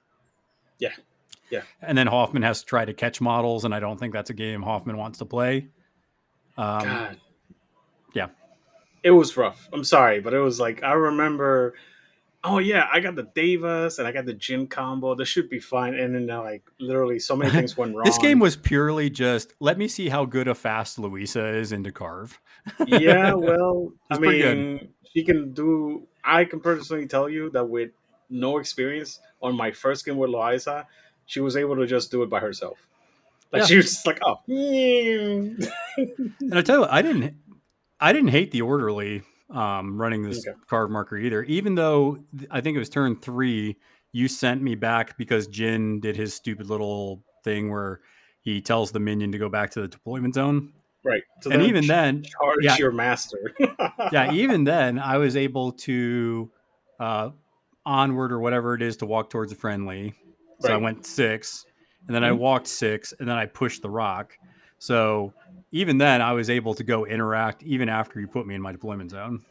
[0.79, 0.93] Yeah.
[1.51, 1.63] Yeah.
[1.83, 4.35] And then Hoffman has to try to catch models, and I don't think that's a
[4.35, 5.69] game Hoffman wants to play.
[6.57, 7.17] Um, God.
[8.15, 8.27] yeah.
[9.03, 9.69] It was rough.
[9.73, 11.75] I'm sorry, but it was like I remember.
[12.43, 15.15] Oh yeah, I got the Davis and I got the Jin combo.
[15.15, 15.95] This should be fine.
[15.95, 18.03] And then uh, like literally, so many things went wrong.
[18.07, 21.93] This game was purely just let me see how good a fast Louisa is into
[21.93, 22.41] carve.
[22.87, 24.57] yeah, well, I It's pretty good.
[24.57, 26.07] mean, she can do.
[26.25, 27.91] I can personally tell you that with
[28.31, 30.87] no experience on my first game with Louisa,
[31.27, 32.79] she was able to just do it by herself.
[33.53, 33.67] Like Yeah.
[33.67, 37.35] she was just like, oh, And I tell you, what, I didn't,
[37.99, 40.57] I didn't hate the orderly um, running this Okay.
[40.69, 41.43] carve marker either.
[41.45, 43.77] Even though th- I think it was turn three,
[44.13, 48.01] you sent me back because Jin did his stupid little thing where
[48.43, 50.73] he tells the minion to go back to the deployment zone.
[51.05, 51.23] right.
[51.43, 52.77] So and even ch- then, charge yeah.
[52.77, 53.53] your master.
[54.13, 56.51] yeah, even then, I was able to
[56.99, 57.31] uh,
[57.87, 60.15] onward or whatever it is to walk towards a friendly.
[60.61, 61.65] So I went six,
[62.07, 62.39] and then I Mhm.
[62.39, 64.37] walked six, and then I pushed the rock.
[64.79, 65.33] So
[65.73, 68.73] even then, I was able to go interact even after you put me in my
[68.73, 69.43] deployment zone.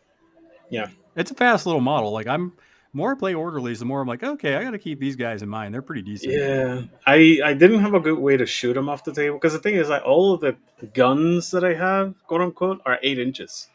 [0.70, 0.90] Yeah.
[1.16, 2.12] it's a fast little model.
[2.12, 2.54] Like I'm
[2.94, 5.41] more I play orderlies, the more I'm like, okay, I got to keep these guys
[5.41, 5.74] in mind.
[5.74, 6.34] They're pretty decent.
[6.34, 9.54] Yeah, I I didn't have a good way to shoot them off the table because
[9.54, 10.56] the thing is, like all of the
[10.94, 13.68] guns that I have, quote unquote, are eight inches.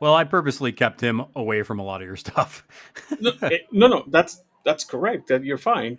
[0.00, 2.66] Well, I purposely kept him away from a lot of your stuff.
[3.20, 5.28] No, eh, no, no, that's that's correct.
[5.28, 5.98] That you're fine,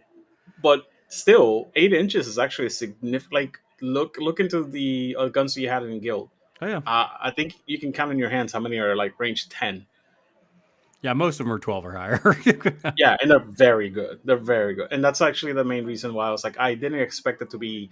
[0.62, 3.34] but still, eight inches is actually a significant.
[3.34, 6.30] Like look look into the uh, guns you had in guild.
[6.62, 9.20] oh yeah, Uh, I think you can count in your hands how many are like
[9.20, 9.86] range ten.
[11.02, 11.14] yeah.
[11.14, 12.22] Most of them are twelve or higher.
[12.98, 14.20] Yeah, and they're very good.
[14.24, 17.00] They're very good, and that's actually the main reason why I was like, I didn't
[17.00, 17.90] expect it to be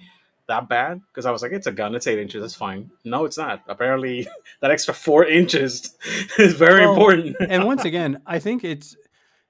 [0.47, 2.89] that bad because I was like, it's a gun, it's eight inches, it's fine.
[3.05, 3.61] No, it's not.
[3.67, 4.27] Apparently,
[4.61, 5.93] that extra four inches
[6.39, 7.35] is very Well, important.
[7.39, 8.95] and once again, I think it's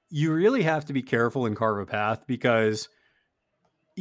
[0.09, 2.89] you really have to be careful in carve a path because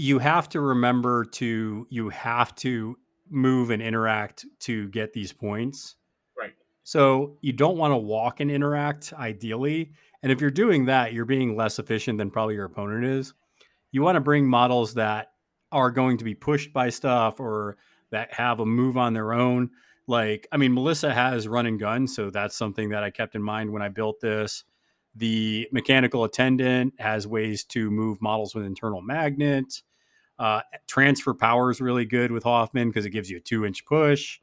[0.00, 2.96] you have to remember to you have to
[3.28, 5.96] move and interact to get these points.
[6.38, 6.54] Right.
[6.84, 9.92] So you don't want to walk and interact ideally.
[10.22, 13.34] And if you're doing that, you're being less efficient than probably your opponent is.
[13.92, 15.32] You want to bring models that
[15.70, 17.76] are going to be pushed by stuff or
[18.10, 19.68] that have a move on their own.
[20.06, 23.42] Like, I mean, Melissa has run and gun, so that's something that I kept in
[23.42, 24.64] mind when I built this.
[25.14, 29.82] The mechanical attendant has ways to move models with internal magnet.
[30.40, 33.84] Uh, transfer power is really good with Hoffman because it gives you a two inch
[33.84, 34.40] push.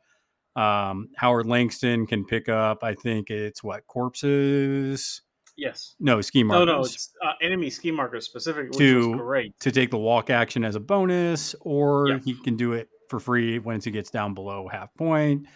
[0.56, 5.22] Um, Howard Langston can pick up, I think it's what corpses.
[5.58, 5.96] yes.
[6.00, 9.90] No, scheme markers no, no, it's uh, enemy scheme marker specific, which To- to take
[9.92, 12.20] the walk action as a bonus, or Yeah.
[12.24, 15.48] he can do it for free once he gets down below half point.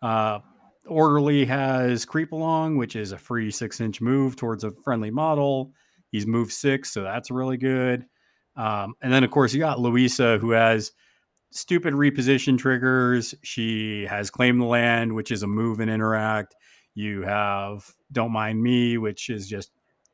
[0.00, 0.40] Uh,
[0.86, 5.72] Orderly has creep along, which is a free six inch move towards a friendly model.
[6.10, 8.04] He's moved six, so that's really good.
[8.56, 10.92] Um, and then, of course, you got Louisa, who has
[11.50, 13.34] stupid reposition triggers.
[13.42, 16.54] She has claim the land, which is a move and interact.
[16.94, 19.70] You have don't mind me, which is just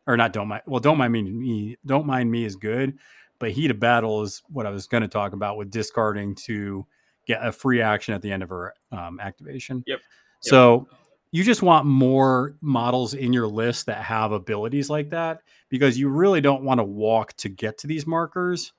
[0.07, 0.63] or not don't mind.
[0.67, 1.23] Well, don't mind me.
[1.23, 2.99] me don't mind me is good,
[3.39, 6.87] but heat of battle is what I was going to talk about with discarding to
[7.27, 9.83] get a free action at the end of her um, activation.
[9.87, 10.01] Yep.
[10.41, 10.87] So
[11.31, 16.09] you just want more models in your list that have abilities like that because you
[16.09, 18.73] really don't want to walk to get to these markers.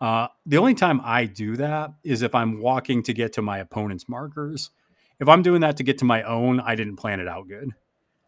[0.00, 3.58] Uh, the only time I do that is if I'm walking to get to my
[3.58, 4.70] opponent's markers.
[5.20, 7.72] if I'm doing that to get to my own, I didn't plan it out good.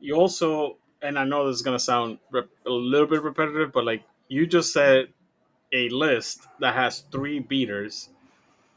[0.00, 3.84] You also, and I know this is gonna sound rep- a little bit repetitive, but
[3.84, 5.08] like you just said,
[5.72, 8.08] a list that has three beaters,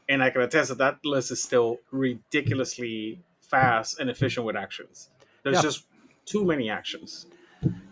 [0.08, 3.18] and I can attest that that list is still ridiculously
[3.50, 5.10] fast and efficient with actions.
[5.42, 5.62] There's Yeah.
[5.62, 5.86] just
[6.26, 7.26] too many actions.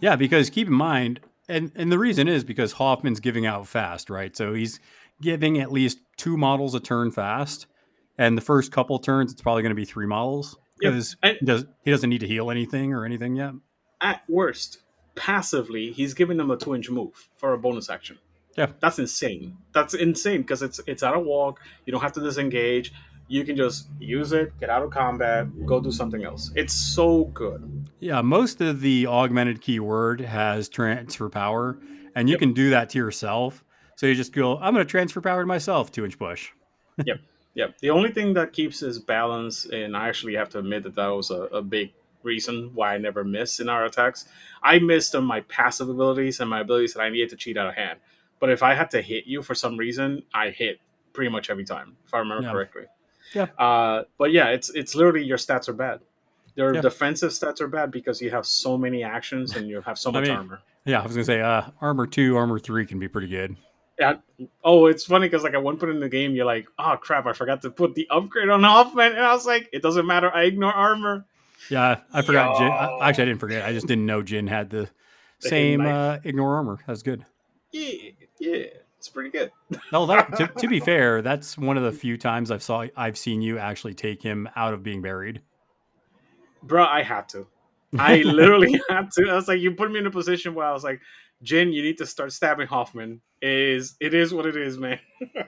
[0.00, 4.10] Yeah, because keep in mind, and and the reason is because Hoffman's giving out fast,
[4.10, 4.36] right?
[4.36, 4.80] So he's
[5.20, 7.66] giving at least two models a turn fast,
[8.18, 11.46] and the first couple turns it's probably going to be three models because and- he
[11.46, 13.52] does he doesn't need to heal anything or anything yet.
[14.00, 14.78] At worst,
[15.14, 18.18] passively, he's giving them a two inch move for a bonus action.
[18.56, 18.66] Yeah.
[18.80, 19.56] That's insane.
[19.72, 21.60] That's insane because it's it's out of walk.
[21.86, 22.92] You don't have to disengage.
[23.32, 26.52] You can just use it, get out of combat, go do something else.
[26.54, 27.86] It's so good.
[27.98, 31.78] Yeah, most of the augmented keyword has transfer power,
[32.14, 32.40] and you Yep.
[32.40, 33.64] can do that to yourself.
[33.96, 36.50] So you just go, I'm going to transfer power to myself, two inch push.
[37.06, 37.20] Yep.
[37.54, 37.78] Yep.
[37.78, 41.06] The only thing that keeps his balance, and I actually have to admit that that
[41.08, 44.26] was a, a big reason why I never miss in our attacks.
[44.62, 47.66] I missed on my passive abilities and my abilities that I needed to cheat out
[47.68, 47.98] of hand.
[48.40, 50.80] But if I had to hit you for some reason, I hit
[51.14, 52.52] pretty much every time, if I remember Yeah.
[52.52, 52.82] correctly.
[53.34, 53.46] Yeah.
[53.58, 56.00] Uh, but yeah, it's it's literally your stats are bad.
[56.54, 56.80] Your Yeah.
[56.82, 60.12] defensive stats are bad because you have so many actions and you have so I
[60.14, 60.60] much mean- armor.
[60.84, 63.54] Yeah, I was going to say, uh, armor two, armor three can be pretty good.
[64.00, 64.14] Yeah.
[64.64, 67.24] Oh, it's funny because like at one point in the game, you're like, "Oh crap,
[67.26, 70.34] I forgot to put the upgrade on Hoffman," and I was like, "It doesn't matter.
[70.34, 71.24] I ignore armor."
[71.70, 72.58] Yeah, I forgot.
[72.58, 73.64] Jin, I, actually, I didn't forget.
[73.64, 74.88] I just didn't know Jin had the
[75.40, 76.80] The same uh, ignore armor.
[76.86, 77.24] That's good.
[77.70, 78.10] Yeah,
[78.40, 78.64] yeah,
[79.02, 79.50] it's pretty good.
[79.92, 83.18] No, that to, to be fair, that's one of the few times I've saw I've
[83.18, 85.42] seen you actually take him out of being buried.
[86.62, 87.48] Bro, I had to.
[87.98, 89.28] I literally had to.
[89.28, 91.00] I was like, you put me in a position where I was like,
[91.42, 93.20] Jin, you need to start stabbing Hoffman.
[93.42, 95.00] Is it is what it is, man.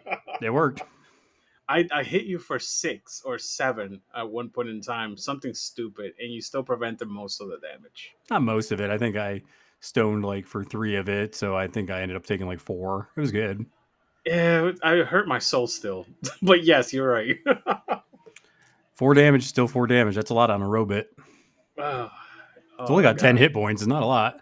[0.43, 0.83] It worked.
[1.69, 6.13] I, I hit you for six or seven at one point in time, something stupid,
[6.21, 8.15] and you still prevented most of the damage.
[8.29, 8.91] Not most of it.
[8.91, 9.43] I think I
[9.85, 13.11] stoned like for three of it, so I think I ended up taking like four.
[13.17, 13.67] It was good.
[14.25, 16.07] Yeah, I hurt my soul still.
[16.43, 17.37] but yes, you're right.
[18.97, 20.15] Four damage, still four damage.
[20.15, 21.07] That's a lot on a robot.
[21.77, 22.09] Oh,
[22.79, 23.83] It's only got ten hit points.
[23.83, 24.41] It's not a lot.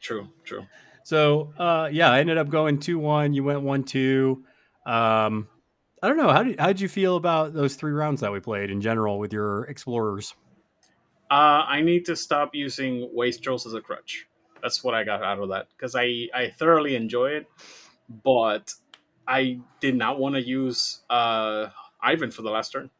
[0.00, 0.64] True, true.
[1.04, 3.34] So uh, yeah, I ended up going two one.
[3.34, 4.42] You went one two.
[4.86, 5.48] Um,
[6.02, 8.40] I don't know how did how did you feel about those three rounds that we
[8.40, 10.34] played in general with your explorers?
[11.30, 14.26] Uh, I need to stop using wastrels as a crutch.
[14.62, 17.48] That's what I got out of that because I I thoroughly enjoy it,
[18.24, 18.74] but
[19.28, 21.70] I did not want to use uh
[22.02, 22.90] Ivan for the last turn.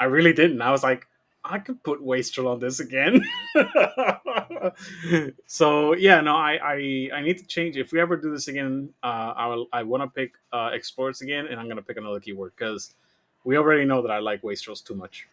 [0.00, 0.62] I really didn't.
[0.62, 1.06] I was like,
[1.44, 3.22] I could put wastrel on this again.
[5.46, 7.76] so yeah, no, I, I I need to change.
[7.76, 11.22] If we ever do this again, uh, I will, I want to pick uh, explorers
[11.22, 12.94] again, and I'm gonna pick another keyword because
[13.44, 15.28] we already know that I like wastrels too much.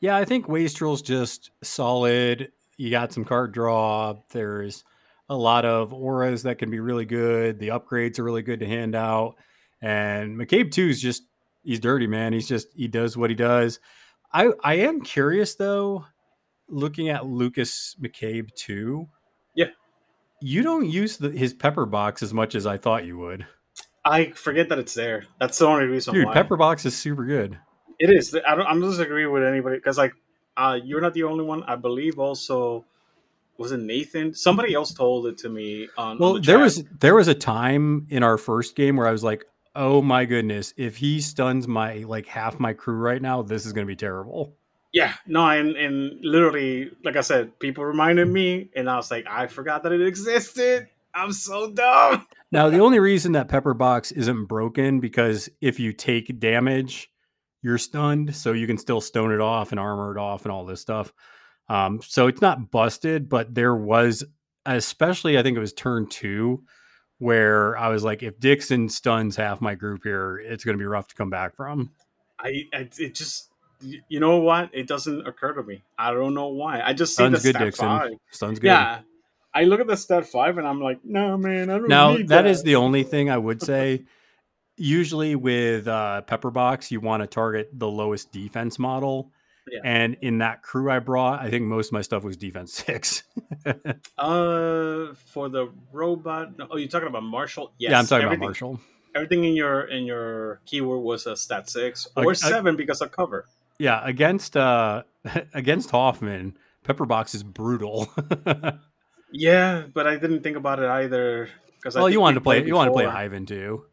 [0.00, 2.52] Yeah, I think Wastrel's just solid.
[2.76, 4.14] You got some card draw.
[4.30, 4.84] There's
[5.28, 7.58] a lot of auras that can be really good.
[7.58, 9.34] The upgrades are really good to hand out.
[9.82, 11.22] And McCabe 2 is just
[11.62, 12.32] he's dirty, man.
[12.32, 13.80] He's just he does what he does.
[14.32, 16.04] I I am curious though,
[16.68, 19.08] looking at Lucas McCabe 2.
[19.54, 19.66] Yeah.
[20.40, 23.46] You don't use the, his pepper box as much as I thought you would.
[24.04, 25.24] I forget that it's there.
[25.40, 26.32] That's the only reason Dude, why.
[26.32, 27.58] pepper box is super good.
[27.98, 28.36] It is.
[28.46, 28.66] I don't.
[28.66, 30.14] I'm disagree with anybody because like,
[30.56, 31.62] uh, you're not the only one.
[31.64, 32.84] I believe also
[33.58, 34.32] was it Nathan?
[34.32, 36.12] Somebody else told it to me on.
[36.12, 39.10] on Well, the there was there was a time in our first game where I
[39.10, 39.44] was like,
[39.74, 43.72] "Oh my goodness, if he stuns my like half my crew right now, this is
[43.72, 44.56] going to be terrible."
[44.92, 49.26] Yeah, no, and and literally, like I said, people reminded me, and I was like,
[49.28, 50.88] I forgot that it existed.
[51.12, 52.26] I'm so dumb.
[52.50, 57.10] Now, the only reason that pepper box isn't broken because if you take damage,
[57.62, 60.64] you're stunned, so you can still stone it off and armor it off and all
[60.64, 61.12] this stuff.
[61.68, 64.24] Um, so it's not busted, but there was,
[64.64, 66.64] especially I think it was turn two,
[67.18, 70.86] where I was like, if Dixon stuns half my group here, it's going to be
[70.86, 71.90] rough to come back from.
[72.38, 74.70] I, I it just, you know what?
[74.72, 75.82] It doesn't occur to me.
[75.98, 76.80] I don't know why.
[76.80, 77.86] I just see Stuns the good, stat Dixon.
[77.86, 78.10] five.
[78.30, 78.68] Stuns good.
[78.68, 79.00] Yeah,
[79.52, 81.88] I look at the stat five, and I'm like, no, man, I don't.
[81.88, 84.04] Now need that is the only thing I would say.
[84.78, 89.30] Usually with uh, Pepperbox, you want to target the lowest defense model.
[89.70, 89.80] Yeah.
[89.84, 93.24] And in that crew I brought, I think most of my stuff was defense six.
[94.16, 96.56] Uh, for the robot.
[96.56, 97.72] No, oh, you're talking about Marshal?
[97.78, 97.90] Yes.
[97.90, 98.80] yeah, I'm talking everything, about Marshal.
[99.14, 103.10] Everything in your in your keyword was a stat six or I- seven because of
[103.10, 103.46] cover.
[103.78, 105.02] Yeah, against uh
[105.54, 108.08] against Hoffman, Pepperbox is brutal.
[109.32, 112.74] Yeah, but I didn't think about it either because well, you wanted to play you
[112.74, 113.84] wanted to play Ivan too.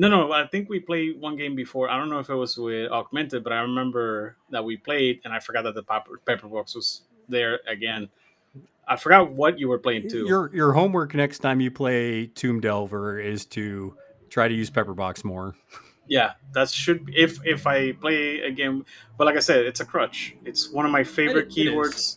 [0.00, 0.32] No, no.
[0.32, 1.90] I think we played one game before.
[1.90, 5.32] I don't know if it was with Augmented, but I remember that we played, and
[5.34, 8.08] I forgot that the pepper, pepper box was there again.
[8.88, 10.24] I forgot what you were playing too.
[10.26, 13.94] Your your homework next time you play Tomb Delver is to
[14.30, 15.54] try to use Pepperbox more.
[16.08, 18.86] yeah, that should be, if if I play a game.
[19.18, 20.34] But like I said, it's a crutch.
[20.46, 21.74] It's one of my favorite It- it is.
[21.74, 22.16] keywords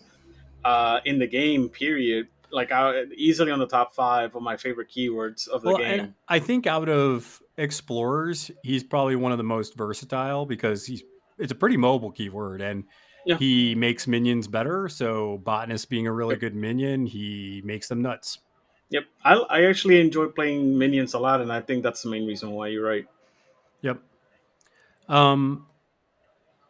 [0.64, 1.68] uh, in the game.
[1.70, 2.30] Period.
[2.50, 6.16] Like I, easily on the top five of my favorite keywords of the Well, game.
[6.30, 11.04] I think out of explorers, he's probably one of the most versatile because he's
[11.38, 12.84] it's a pretty mobile keyword and
[13.26, 13.38] Yeah.
[13.38, 14.88] he makes minions better.
[14.90, 16.40] So botanist being a really Yep.
[16.42, 18.40] good minion, he makes them nuts.
[18.90, 22.28] Yep, I, I actually enjoy playing minions a lot, and I think that's the main
[22.28, 23.08] reason why you're right.
[23.82, 24.00] Yep.
[25.10, 25.66] Um.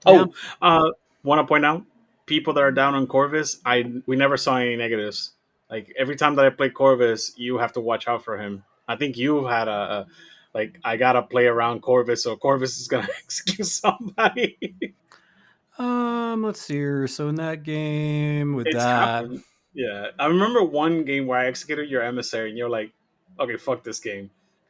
[0.05, 0.25] Oh, yeah.
[0.61, 0.91] uh,
[1.23, 1.83] want to point out
[2.25, 3.59] people that are down on Corvus.
[3.65, 5.33] I we never saw any negatives.
[5.69, 8.63] Like every time that I play Corvus, you have to watch out for him.
[8.87, 10.07] I think you had a, a
[10.53, 14.57] like I gotta play around Corvus, so Corvus is gonna execute somebody.
[15.77, 16.43] Um.
[16.43, 17.07] Let's see here.
[17.07, 19.43] So in that game with it's that, happened.
[19.73, 22.91] Yeah, I remember one game where I executed your emissary, and you're like,
[23.39, 24.29] "Okay, fuck this game."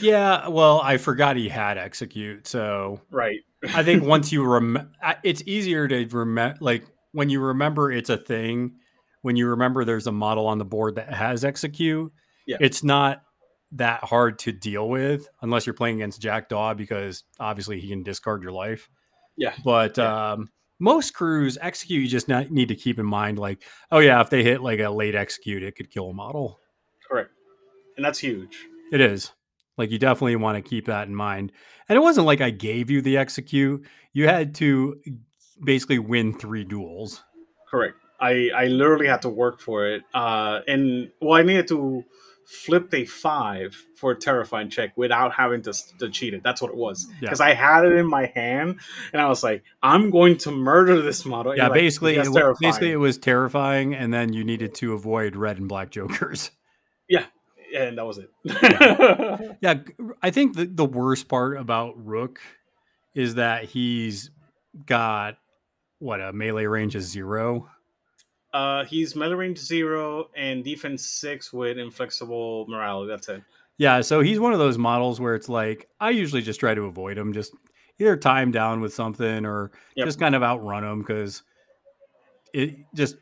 [0.00, 0.48] yeah.
[0.48, 2.46] Well, I forgot he had execute.
[2.46, 3.40] So right.
[3.74, 6.58] I think once you rem, I- it's easier to remember.
[6.60, 8.76] Like when you remember it's a thing,
[9.22, 12.12] when you remember there's a model on the board that has execute,
[12.46, 12.56] Yeah.
[12.60, 13.22] it's not
[13.72, 18.42] that hard to deal with unless you're playing against Jackdaw because obviously he can discard
[18.42, 18.88] your life.
[19.36, 19.54] Yeah.
[19.64, 23.98] But um, most crews execute, you just not, need to keep in mind like, oh
[23.98, 26.60] yeah, if they hit like a late execute, it could kill a model.
[27.08, 27.30] Correct.
[27.96, 28.56] And that's huge.
[28.92, 29.32] It is.
[29.76, 31.52] Like you definitely want to keep that in mind.
[31.88, 33.86] And it wasn't like I gave you the execute.
[34.12, 35.00] You had to
[35.62, 37.22] basically win three duels.
[37.70, 37.96] Correct.
[38.20, 40.02] I I literally had to work for it.
[40.14, 42.04] Uh, and well, I needed to
[42.46, 46.42] flip a five for a terrifying check without having to, to cheat it.
[46.42, 47.06] That's what it was.
[47.14, 47.20] Yeah.
[47.20, 48.78] Because I had it in my hand,
[49.12, 51.52] and I was like, I'm going to murder this model.
[51.52, 54.44] And Yeah, you're like, basically, it, wa- terrifying." basically it was terrifying, and then you
[54.44, 56.50] needed to avoid red and black jokers.
[57.08, 57.26] Yeah,
[57.76, 58.30] and that was it.
[59.60, 59.80] Yeah,
[60.22, 62.40] I think the, the worst part about Rook
[63.14, 64.30] is that he's
[64.86, 65.36] got
[65.98, 67.68] what a melee range of zero.
[68.56, 73.08] Uh, he's melee range zero and defense six with inflexible morality.
[73.10, 73.42] That's it.
[73.78, 76.82] Yeah, so he's one of those models where it's like I usually just try to
[76.82, 77.52] avoid him, just
[77.98, 80.06] either tie him down with something or Yep.
[80.06, 81.42] just kind of outrun him because
[82.52, 83.16] it just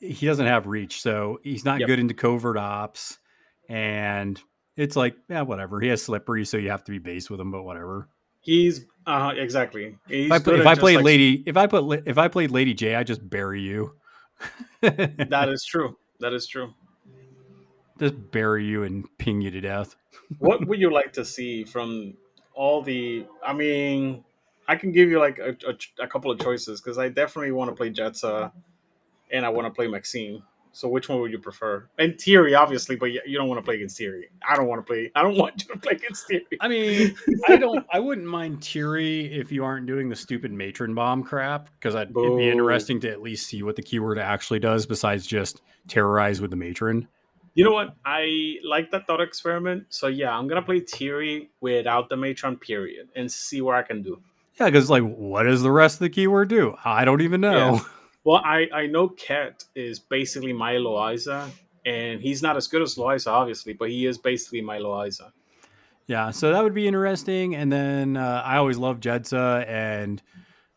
[0.00, 1.86] he doesn't have reach, so he's not Yep.
[1.88, 3.18] good into covert ops,
[3.68, 4.40] and
[4.76, 5.80] it's like yeah, whatever.
[5.80, 8.08] He has slippery, so you have to be base with him, but whatever.
[8.40, 9.96] He's uh exactly.
[10.06, 12.50] He's If I, put, if I played like- Lady, if I put if I played
[12.52, 13.94] Lady J, I just bury you.
[14.80, 15.96] That is true.
[16.20, 16.74] That is true.
[17.98, 19.96] just bury you and ping you to death.
[20.38, 22.14] what would you like to see from
[22.54, 24.24] all the i mean
[24.66, 27.70] i can give you like a, a, a couple of choices because i definitely want
[27.70, 28.50] to play Jedza
[29.30, 32.96] and i want to play maxine so which one would you prefer in theory obviously
[32.96, 35.22] but you you don't want to play against Tiri i don't want to play i
[35.22, 37.14] don't want you to play against Tiri I mean,
[37.48, 37.84] I don't.
[37.92, 42.14] I wouldn't mind Tiri if you aren't doing the stupid matron bomb crap because it'd
[42.14, 46.50] be interesting to at least see what the keyword actually does besides just terrorize with
[46.50, 47.08] the matron.
[47.54, 52.08] you know what i like that thought experiment so yeah i'm gonna play Tiri without
[52.08, 54.20] the matron period and see what i can do
[54.60, 56.74] Yeah, because like, what does the rest of the keyword do?
[56.84, 57.80] I don't even know.
[58.28, 61.48] Well, I, I know Ket is basically my Loiza,
[61.86, 65.32] and he's not as good as Loiza, obviously, but he is basically my Loiza.
[66.08, 67.54] Yeah, so that would be interesting.
[67.54, 70.22] And then uh, I always love Jedza and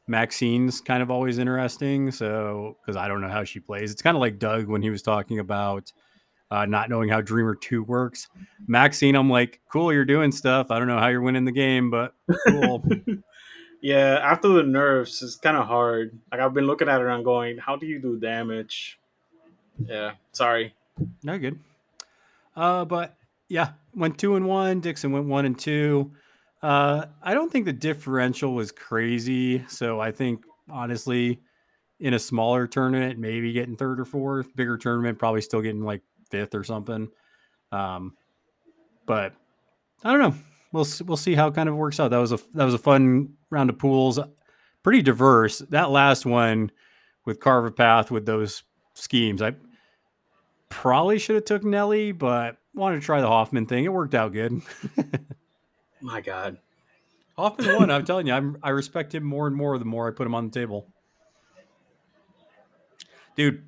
[0.07, 2.11] Maxine's kind of always interesting.
[2.11, 4.89] So because I don't know how she plays, it's kind of like Doug when he
[4.89, 5.91] was talking about
[6.51, 8.29] uh, not knowing how Dreamer Two works.
[8.65, 10.71] Maxine, I'm like, cool, you're doing stuff.
[10.71, 12.13] I don't know how you're winning the game, but
[12.47, 12.81] cool.
[13.81, 16.17] Yeah, after the nerfs, it's kind of hard.
[16.31, 18.99] Like, I've been looking at it and I'm going, how do you do damage?
[19.85, 20.73] Yeah, sorry.
[21.23, 21.59] no good.
[22.55, 23.17] Uh, but
[23.47, 24.81] yeah, went two and one.
[24.81, 26.11] Dixon went one and two.
[26.61, 29.65] Uh, I don't think the differential was crazy.
[29.67, 31.39] So I think honestly,
[31.99, 34.55] in a smaller tournament, maybe getting third or fourth.
[34.55, 37.09] Bigger tournament, probably still getting like fifth or something.
[37.71, 38.15] Um,
[39.05, 39.33] but
[40.03, 40.35] I don't know.
[40.71, 42.11] We'll we'll see how it kind of works out.
[42.11, 44.19] That was a that was a fun round of pools.
[44.83, 45.59] Pretty diverse.
[45.69, 46.71] That last one
[47.25, 48.63] with Carve a Path with those
[48.95, 49.55] schemes, I
[50.69, 53.83] probably should have took Nellie, but wanted to try the Hoffman thing.
[53.83, 54.61] It worked out good.
[56.01, 56.57] My God.
[57.37, 57.91] Hoffman won.
[57.91, 60.33] I'm telling you, I'm, I respect him more and more the more I put him
[60.33, 60.87] on the table.
[63.35, 63.63] Dude,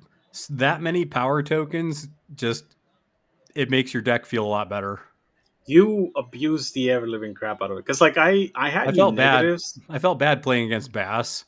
[0.50, 2.64] that many power tokens just
[3.54, 5.00] it makes your deck feel a lot better.
[5.66, 7.84] You abused the ever living crap out of it.
[7.84, 9.42] Because like I, I had I felt bad.
[9.42, 9.78] negatives.
[9.88, 11.44] I felt bad playing against Bass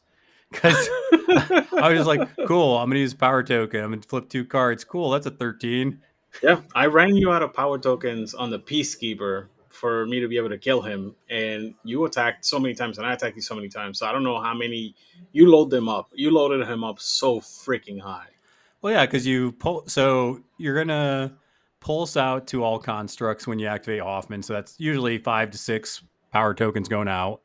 [0.51, 0.75] because
[1.13, 3.83] I was like, cool, I'm gonna use power token.
[3.83, 4.85] I'm gonna flip two cards.
[4.85, 6.01] Cool, that's a 13.
[6.43, 10.39] yeah, I ran you out of power tokens on the Peacekeeper for me to be
[10.39, 13.55] able to kill him, and you attacked so many times, and I attacked you so
[13.55, 13.99] many times.
[13.99, 14.95] So I don't know how many
[15.33, 16.09] you load them up.
[16.15, 18.29] You loaded him up so freaking high.
[18.81, 19.85] Well, yeah, because you pull.
[19.89, 21.37] So you're gonna
[21.87, 24.43] pulse out to all constructs when you activate Hoffman.
[24.43, 26.03] So that's usually five to six
[26.33, 27.43] power tokens going out,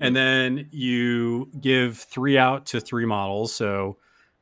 [0.00, 3.54] and then you give three out to three models.
[3.54, 3.98] So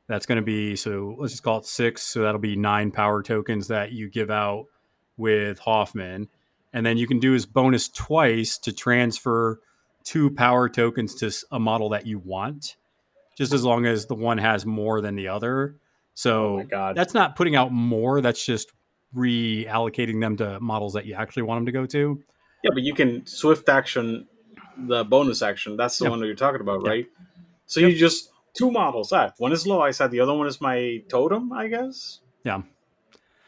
[0.07, 2.01] that's going to be so let's just call it six.
[2.01, 4.65] So that'll be nine power tokens that you give out
[5.15, 6.27] with Hoffman,
[6.73, 9.59] and then you can do his bonus twice to transfer
[10.03, 12.77] two power tokens to a model that you want,
[13.37, 15.75] just as long as the one has more than the other.
[16.15, 18.21] So Oh that's not putting out more.
[18.21, 18.71] That's just
[19.15, 22.21] reallocating them to models that you actually want them to go to.
[22.63, 24.27] Yeah, but you can swift action
[24.77, 25.77] the bonus action.
[25.77, 26.11] That's the Yep.
[26.11, 26.87] one that you're talking about, Yep.
[26.89, 27.07] right?
[27.65, 29.11] So you just two models.
[29.13, 29.81] Ah, one is low.
[29.81, 31.53] I said the other one is my totem.
[31.53, 32.19] I guess.
[32.43, 32.61] Yeah.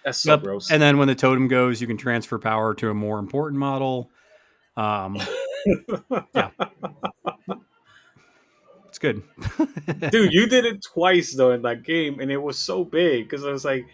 [0.06, 0.44] That's so Yep.
[0.44, 0.72] gross.
[0.72, 4.10] And then when the totem goes, you can transfer power to a more important model.
[4.77, 5.18] Um,
[6.35, 6.52] yeah,
[8.88, 9.23] it's good.
[10.11, 13.44] Dude, you did it twice though in that game, and it was so big because
[13.45, 13.85] I was like,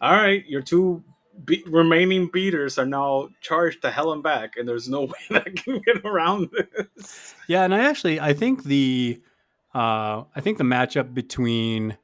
[0.00, 1.02] "All right, your two
[1.44, 5.46] be- remaining beaters are now charged to hell and back, and there's no way that
[5.46, 9.20] I can get around this." Yeah, and I actually I think the
[9.74, 11.96] uh, I think the matchup between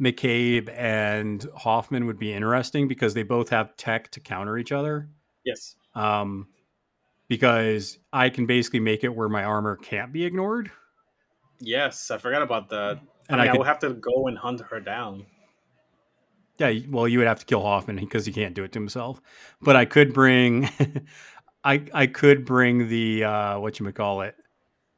[0.00, 5.08] McCabe and Hoffman would be interesting because they both have tech to counter each other.
[5.44, 5.76] Yes.
[5.94, 6.48] Um,
[7.28, 10.70] because I can basically make it where my armor can't be ignored,
[11.60, 13.00] Yes, I forgot about that.
[13.28, 15.26] and I, I, mean, I, could would have to go and hunt her down.
[16.58, 19.20] Yeah, well, you would have to kill Hoffman because he can't do it to himself.
[19.60, 20.68] But I could bring,
[21.64, 24.34] I I could bring the uh, what you call it,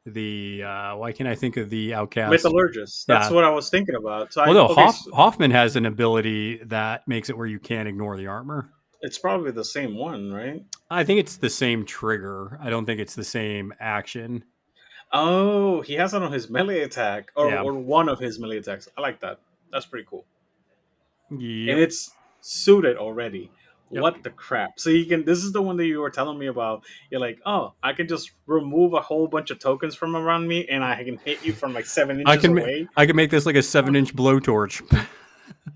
[0.05, 2.31] the uh, why can't I think of the outcast?
[2.31, 3.07] Metallurgist.
[3.07, 3.35] That's Yeah.
[3.35, 4.31] what I was thinking about.
[4.33, 7.59] So well, I, no, okay, Hoff, Hoffman has an ability that makes it where you
[7.59, 8.69] can't ignore the armor.
[9.01, 10.63] it's probably the same one, right?
[10.89, 12.57] I think it's the same trigger.
[12.61, 14.43] I don't think it's the same action.
[15.11, 17.63] Oh, he has it on his melee attack, or, Yeah.
[17.63, 18.87] or one of his melee attacks.
[18.97, 19.39] I like that.
[19.71, 20.25] That's pretty cool.
[21.31, 22.11] Yeah, and it's
[22.41, 23.51] suited already.
[23.91, 24.03] Yep.
[24.03, 24.79] What the crap?
[24.79, 25.25] So you can.
[25.25, 26.83] This is the one that you were telling me about.
[27.09, 30.67] You're like, oh, I can just remove a whole bunch of tokens from around me,
[30.67, 32.87] and I can hit you from like seven inches I can ma- away.
[32.95, 34.83] I can make this like a seven inch blowtorch,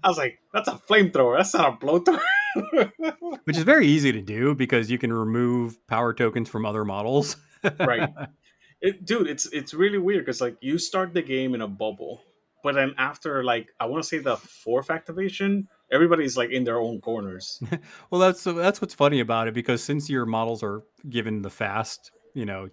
[0.03, 1.37] I was like, that's a flamethrower.
[1.37, 2.21] That's not a blowtorch.
[3.45, 7.37] which is very easy to do because you can remove power tokens from other models.
[7.79, 8.09] right,
[8.81, 9.27] it, dude.
[9.27, 12.21] It's it's really weird because like you start the game in a bubble,
[12.63, 16.79] but then after like I want to say the fourth activation, everybody's like in their
[16.79, 17.61] own corners.
[18.09, 22.11] Well, that's that's what's funny about it because since your models are given the fast,
[22.33, 22.69] you know,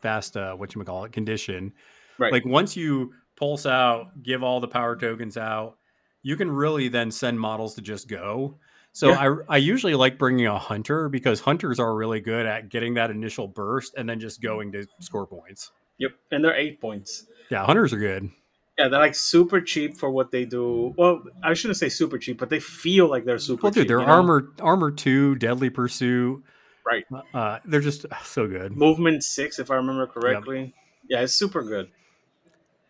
[0.00, 1.72] fast uh, what you call it condition,
[2.18, 2.32] Right.
[2.32, 5.78] like once you pulse out, give all the power tokens out,
[6.22, 8.58] you can really then send models to just go.
[8.92, 12.94] So I I usually like bringing a hunter because hunters are really good at getting
[12.94, 15.70] that initial burst and then just going to score points.
[15.98, 17.26] yep, and they're eight points.
[17.50, 18.30] Yeah, hunters are good.
[18.78, 20.94] Yeah, they're like super cheap for what they do.
[20.96, 23.88] Well, I shouldn't say super cheap, but they feel like they're super Well, dude, cheap.
[23.88, 24.12] they're you know?
[24.12, 26.42] armor armor two, deadly pursuit.
[26.86, 27.04] Right.
[27.34, 28.74] Uh, they're just so good.
[28.76, 30.74] Movement six, if I remember correctly.
[31.08, 31.88] Yeah, it's super good.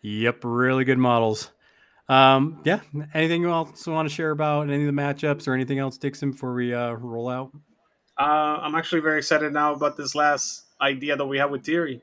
[0.01, 1.51] Yep, really good models.
[2.07, 2.79] Um, yeah.
[3.13, 6.31] Anything else you want to share about any of the matchups or anything else, Dixon,
[6.31, 7.51] before we uh, roll out?
[8.19, 8.23] Uh,
[8.61, 12.01] I'm actually very excited now about this last idea that we have with Tiri.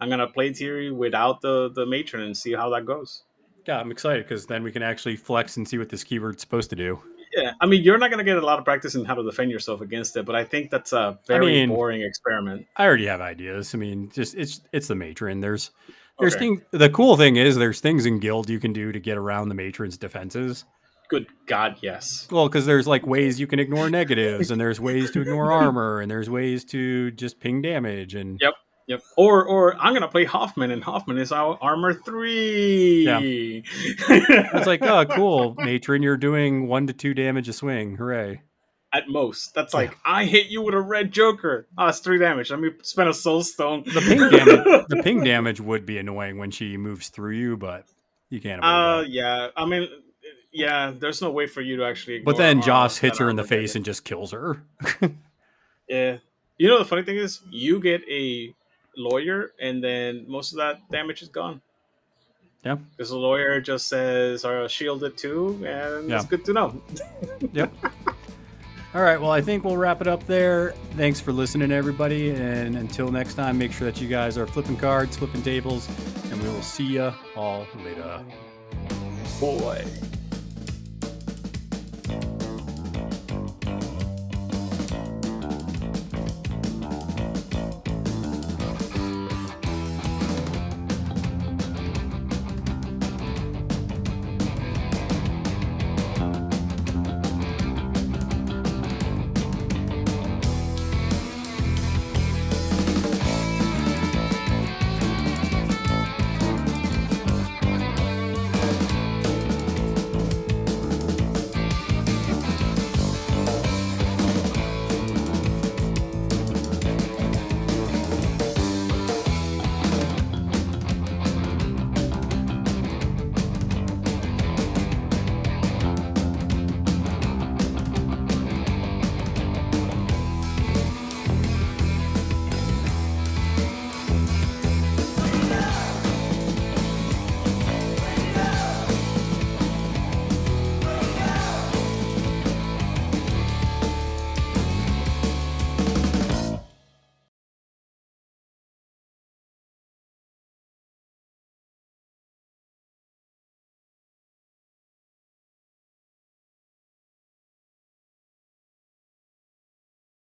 [0.00, 3.24] I'm gonna play Tiri without the the matron and see how that goes.
[3.66, 6.70] Yeah, I'm excited because then we can actually flex and see what this keyword's supposed
[6.70, 7.00] to do.
[7.36, 9.50] Yeah, I mean, you're not gonna get a lot of practice in how to defend
[9.50, 12.66] yourself against it, but I think that's a very mean- boring experiment.
[12.76, 13.74] I already have ideas.
[13.74, 15.40] I mean, just it's it's the matron.
[15.40, 15.70] There's
[16.18, 16.46] there's Okay.
[16.46, 16.62] thing.
[16.72, 19.54] The cool thing is there's things in guild you can do to get around the
[19.54, 20.64] matron's defenses.
[21.08, 22.28] Good God, yes.
[22.30, 26.00] Well, because there's like ways you can ignore negatives, and there's ways to ignore armor,
[26.00, 28.54] and there's ways to just ping damage, and Yep.
[28.90, 29.02] Yep.
[29.16, 33.04] Or or I'm gonna play Hoffman, and Hoffman is our armor three.
[33.04, 33.20] Yeah.
[33.22, 37.96] it's like, oh, cool, matron, you're doing one to two damage a swing.
[37.96, 38.42] Hooray!
[38.92, 39.54] at most.
[39.54, 41.68] That's like I hit you with a red Joker.
[41.78, 42.50] Oh, it's three damage.
[42.50, 43.84] Let me spend a soul stone.
[43.84, 47.84] The ping damage, the ping damage would be annoying when she moves through you, but
[48.30, 48.58] you can't.
[48.58, 49.10] Avoid Uh, that.
[49.10, 49.48] yeah.
[49.56, 49.88] I mean,
[50.50, 50.92] yeah.
[50.98, 52.18] There's no way for you to actually.
[52.18, 54.60] But then Joss hits her in the face and just kills her.
[55.88, 56.18] Yeah.
[56.58, 58.54] You know the funny thing is, you get a
[58.96, 61.60] lawyer, and then most of that damage is gone.
[62.64, 62.74] Yeah.
[62.74, 66.16] Because the lawyer just says, "Are shielded too," and Yeah.
[66.16, 66.82] it's good to know.
[67.52, 67.72] Yep.
[68.92, 69.20] All right.
[69.20, 70.72] Well, I think we'll wrap it up there.
[70.96, 72.30] Thanks for listening, everybody.
[72.30, 75.88] And until next time, make sure that you guys are flipping cards, flipping tables,
[76.30, 78.24] and we will see you all later.
[79.38, 79.84] Boy.